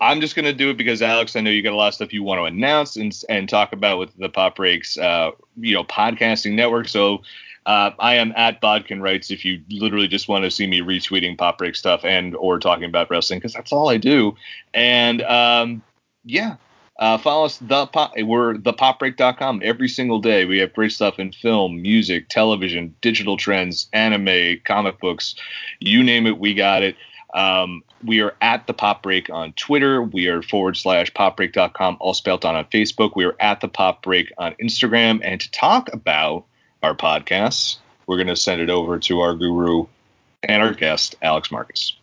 [0.00, 2.12] I'm just gonna do it because Alex, I know you got a lot of stuff
[2.14, 5.84] you want to announce and and talk about with the Pop Breaks, uh, you know,
[5.84, 6.88] podcasting network.
[6.88, 7.22] So.
[7.66, 11.36] Uh, I am at Bodkin Rights if you literally just want to see me retweeting
[11.36, 14.34] Pop Break stuff and or talking about wrestling because that's all I do.
[14.72, 15.82] And um,
[16.24, 16.56] yeah,
[16.98, 20.44] uh, follow us the pop, we're thepopbreak.com every single day.
[20.44, 25.34] We have great stuff in film, music, television, digital trends, anime, comic books,
[25.80, 26.96] you name it, we got it.
[27.32, 30.02] Um, we are at the Pop Break on Twitter.
[30.02, 33.12] We are forward slash popbreak.com, all spelled out on Facebook.
[33.14, 35.20] We are at the Pop Break on Instagram.
[35.22, 36.44] And to talk about
[36.82, 39.86] our podcasts, we're going to send it over to our guru
[40.42, 41.94] and our guest, Alex Marcus.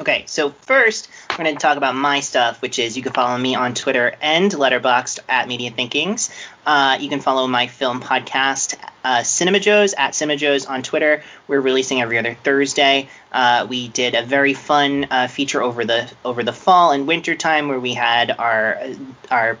[0.00, 3.36] Okay, so first we're going to talk about my stuff, which is you can follow
[3.36, 6.30] me on Twitter and Letterboxd at Media Thinkings.
[6.64, 11.22] Uh, you can follow my film podcast, uh, Cinema Joes, at Cinema Joes on Twitter.
[11.46, 13.10] We're releasing every other Thursday.
[13.30, 17.34] Uh, we did a very fun uh, feature over the over the fall and winter
[17.34, 18.80] time where we had our
[19.30, 19.58] our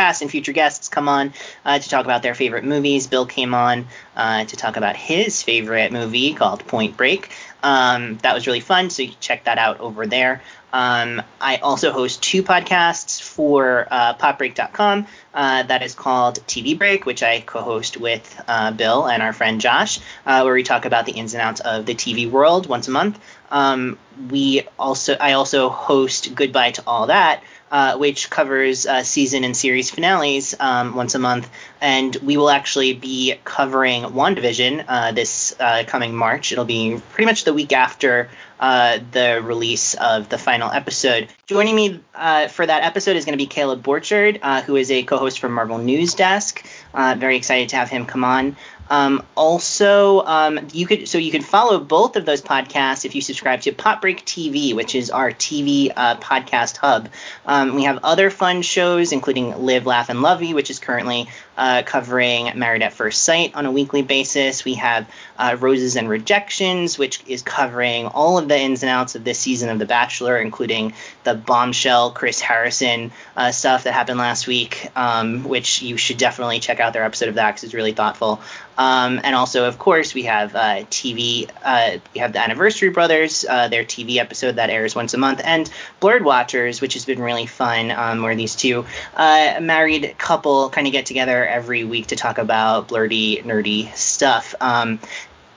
[0.00, 3.06] past and future guests come on uh, to talk about their favorite movies.
[3.06, 3.86] Bill came on
[4.16, 7.28] uh, to talk about his favorite movie called Point Break.
[7.62, 10.40] Um, that was really fun, so you can check that out over there.
[10.72, 15.06] Um, I also host two podcasts for uh, popbreak.com.
[15.34, 19.60] Uh, that is called TV Break, which I co-host with uh, Bill and our friend
[19.60, 22.88] Josh, uh, where we talk about the ins and outs of the TV world once
[22.88, 23.18] a month.
[23.50, 23.98] Um,
[24.30, 29.56] we also, I also host Goodbye to All That, uh, which covers uh, season and
[29.56, 31.48] series finales um, once a month.
[31.80, 36.52] And we will actually be covering WandaVision uh, this uh, coming March.
[36.52, 38.28] It'll be pretty much the week after
[38.58, 41.28] uh, the release of the final episode.
[41.46, 45.02] Joining me uh, for that episode is going to be Caleb Borchard, who is a
[45.02, 46.64] co-host from Marvel News Desk.
[46.92, 48.56] Uh, very excited to have him come on.
[48.90, 53.20] Um, also, um, you could so you can follow both of those podcasts if you
[53.20, 57.08] subscribe to Pop Break TV, which is our TV uh, podcast hub.
[57.46, 61.28] Um, we have other fun shows, including Live, Laugh, and Lovey, which is currently
[61.60, 64.64] uh, covering Married at First Sight on a weekly basis.
[64.64, 65.06] We have
[65.38, 69.38] uh, Roses and Rejections, which is covering all of the ins and outs of this
[69.38, 74.88] season of The Bachelor, including the bombshell Chris Harrison uh, stuff that happened last week,
[74.96, 78.40] um, which you should definitely check out their episode of that because it's really thoughtful.
[78.78, 81.50] Um, and also, of course, we have uh, TV.
[81.62, 85.40] Uh, we have the Anniversary Brothers, uh, their TV episode that airs once a month,
[85.44, 85.70] and
[86.00, 90.86] Blurred Watchers, which has been really fun, um, where these two uh, married couple kind
[90.86, 94.54] of get together every week to talk about blurdy, nerdy stuff.
[94.60, 94.98] Um,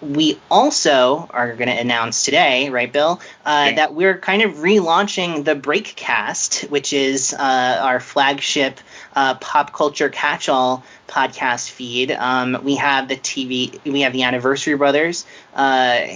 [0.02, 3.76] we also are going to announce today, right, Bill, uh, Yeah.
[3.76, 8.82] that we're kind of relaunching the Breakcast, which is uh, our flagship
[9.16, 12.12] uh, pop culture catch-all podcast feed.
[12.12, 15.26] Um, we have the TV, we have the Anniversary Brothers,
[15.56, 16.08] uh,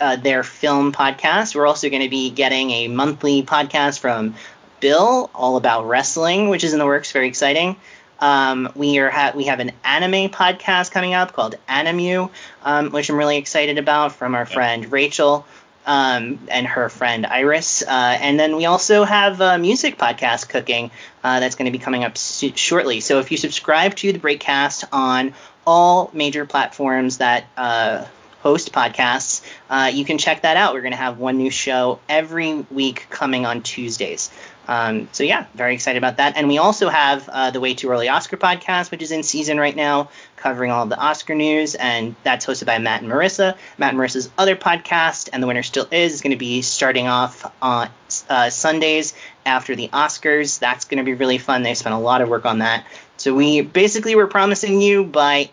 [0.00, 1.54] uh, their film podcast.
[1.54, 4.34] We're also going to be getting a monthly podcast from
[4.80, 7.12] Bill, all about wrestling, which is in the works.
[7.12, 7.76] Very exciting.
[8.18, 12.30] Um, we are ha- we have an anime podcast coming up called Animu,
[12.62, 15.46] um, which I'm really excited about from our friend Rachel
[15.86, 17.82] um, and her friend Iris.
[17.82, 20.90] Uh, and then we also have a music podcast cooking
[21.24, 23.00] uh, that's going to be coming up su- shortly.
[23.00, 25.32] So if you subscribe to the Breakcast on
[25.66, 28.04] all major platforms that uh,
[28.40, 30.74] host podcasts, uh, you can check that out.
[30.74, 34.30] We're going to have one new show every week coming on Tuesdays.
[34.68, 36.36] Um, so yeah, very excited about that.
[36.36, 39.58] And we also have uh, the Way Too Early Oscar podcast, which is in season
[39.58, 43.56] right now, covering all of the Oscar news, and that's hosted by Matt and Marissa.
[43.78, 47.06] Matt and Marissa's other podcast, and the winner still is, is going to be starting
[47.08, 47.90] off on
[48.28, 49.14] uh, Sundays
[49.44, 50.58] after the Oscars.
[50.58, 51.62] That's going to be really fun.
[51.62, 52.86] They spent a lot of work on that.
[53.16, 55.50] So we basically were promising you by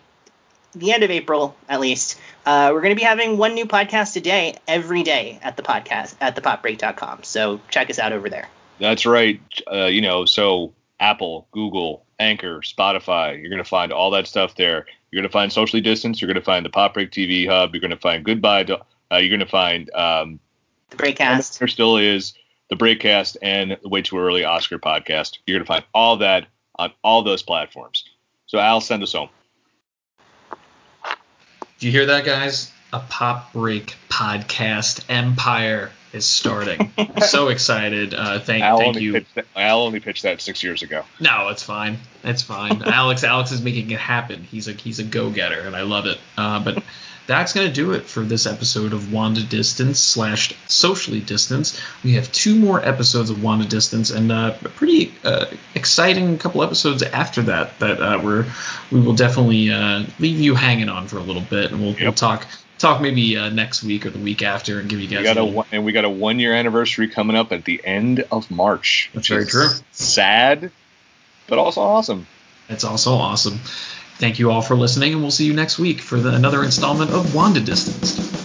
[0.74, 4.16] the end of April, at least, uh, we're going to be having one new podcast
[4.16, 7.22] a day, every day at the podcast at thepopbreak.com.
[7.22, 8.48] So check us out over there.
[8.78, 9.40] That's right.
[9.70, 14.56] Uh, you know, so Apple, Google, Anchor, Spotify, you're going to find all that stuff
[14.56, 14.86] there.
[15.10, 16.20] You're going to find Socially Distance.
[16.20, 17.74] You're going to find the Pop Break TV Hub.
[17.74, 18.64] You're going to find Goodbye.
[18.64, 18.80] To,
[19.12, 20.40] uh, you're going to find um,
[20.90, 21.58] The Breakcast.
[21.58, 22.34] there still is
[22.68, 25.38] the Breakcast and the Way Too Early Oscar podcast.
[25.46, 26.46] You're going to find all that
[26.76, 28.04] on all those platforms.
[28.46, 29.28] So Al, send us home.
[31.78, 32.72] Do you hear that, guys?
[32.92, 36.92] A pop break podcast empire is starting.
[37.26, 38.14] so excited.
[38.14, 39.24] Uh, thank, Al thank you.
[39.34, 41.02] That, Al only pitched that six years ago.
[41.20, 41.98] No, it's fine.
[42.22, 42.82] It's fine.
[42.86, 44.44] Alex, Alex is making it happen.
[44.44, 46.18] He's a he's a go getter, and I love it.
[46.38, 46.82] Uh, but
[47.26, 51.80] that's going to do it for this episode of Wanda Distance slash Socially Distance.
[52.02, 56.62] We have two more episodes of Wanda Distance and uh, a pretty uh, exciting couple
[56.62, 58.46] episodes after that that uh, we're
[58.92, 62.00] we will definitely uh, leave you hanging on for a little bit, and we'll, yep.
[62.02, 62.46] we'll talk
[62.78, 65.18] talk maybe uh, next week or the week after and give you guys.
[65.18, 67.80] We got a, a and we got a one year anniversary coming up at the
[67.84, 69.10] end of March.
[69.14, 69.68] That's very true.
[69.92, 70.70] Sad,
[71.46, 72.26] but also awesome.
[72.68, 73.58] It's also awesome.
[74.16, 77.10] Thank you all for listening, and we'll see you next week for the, another installment
[77.10, 78.43] of Wanda Distanced.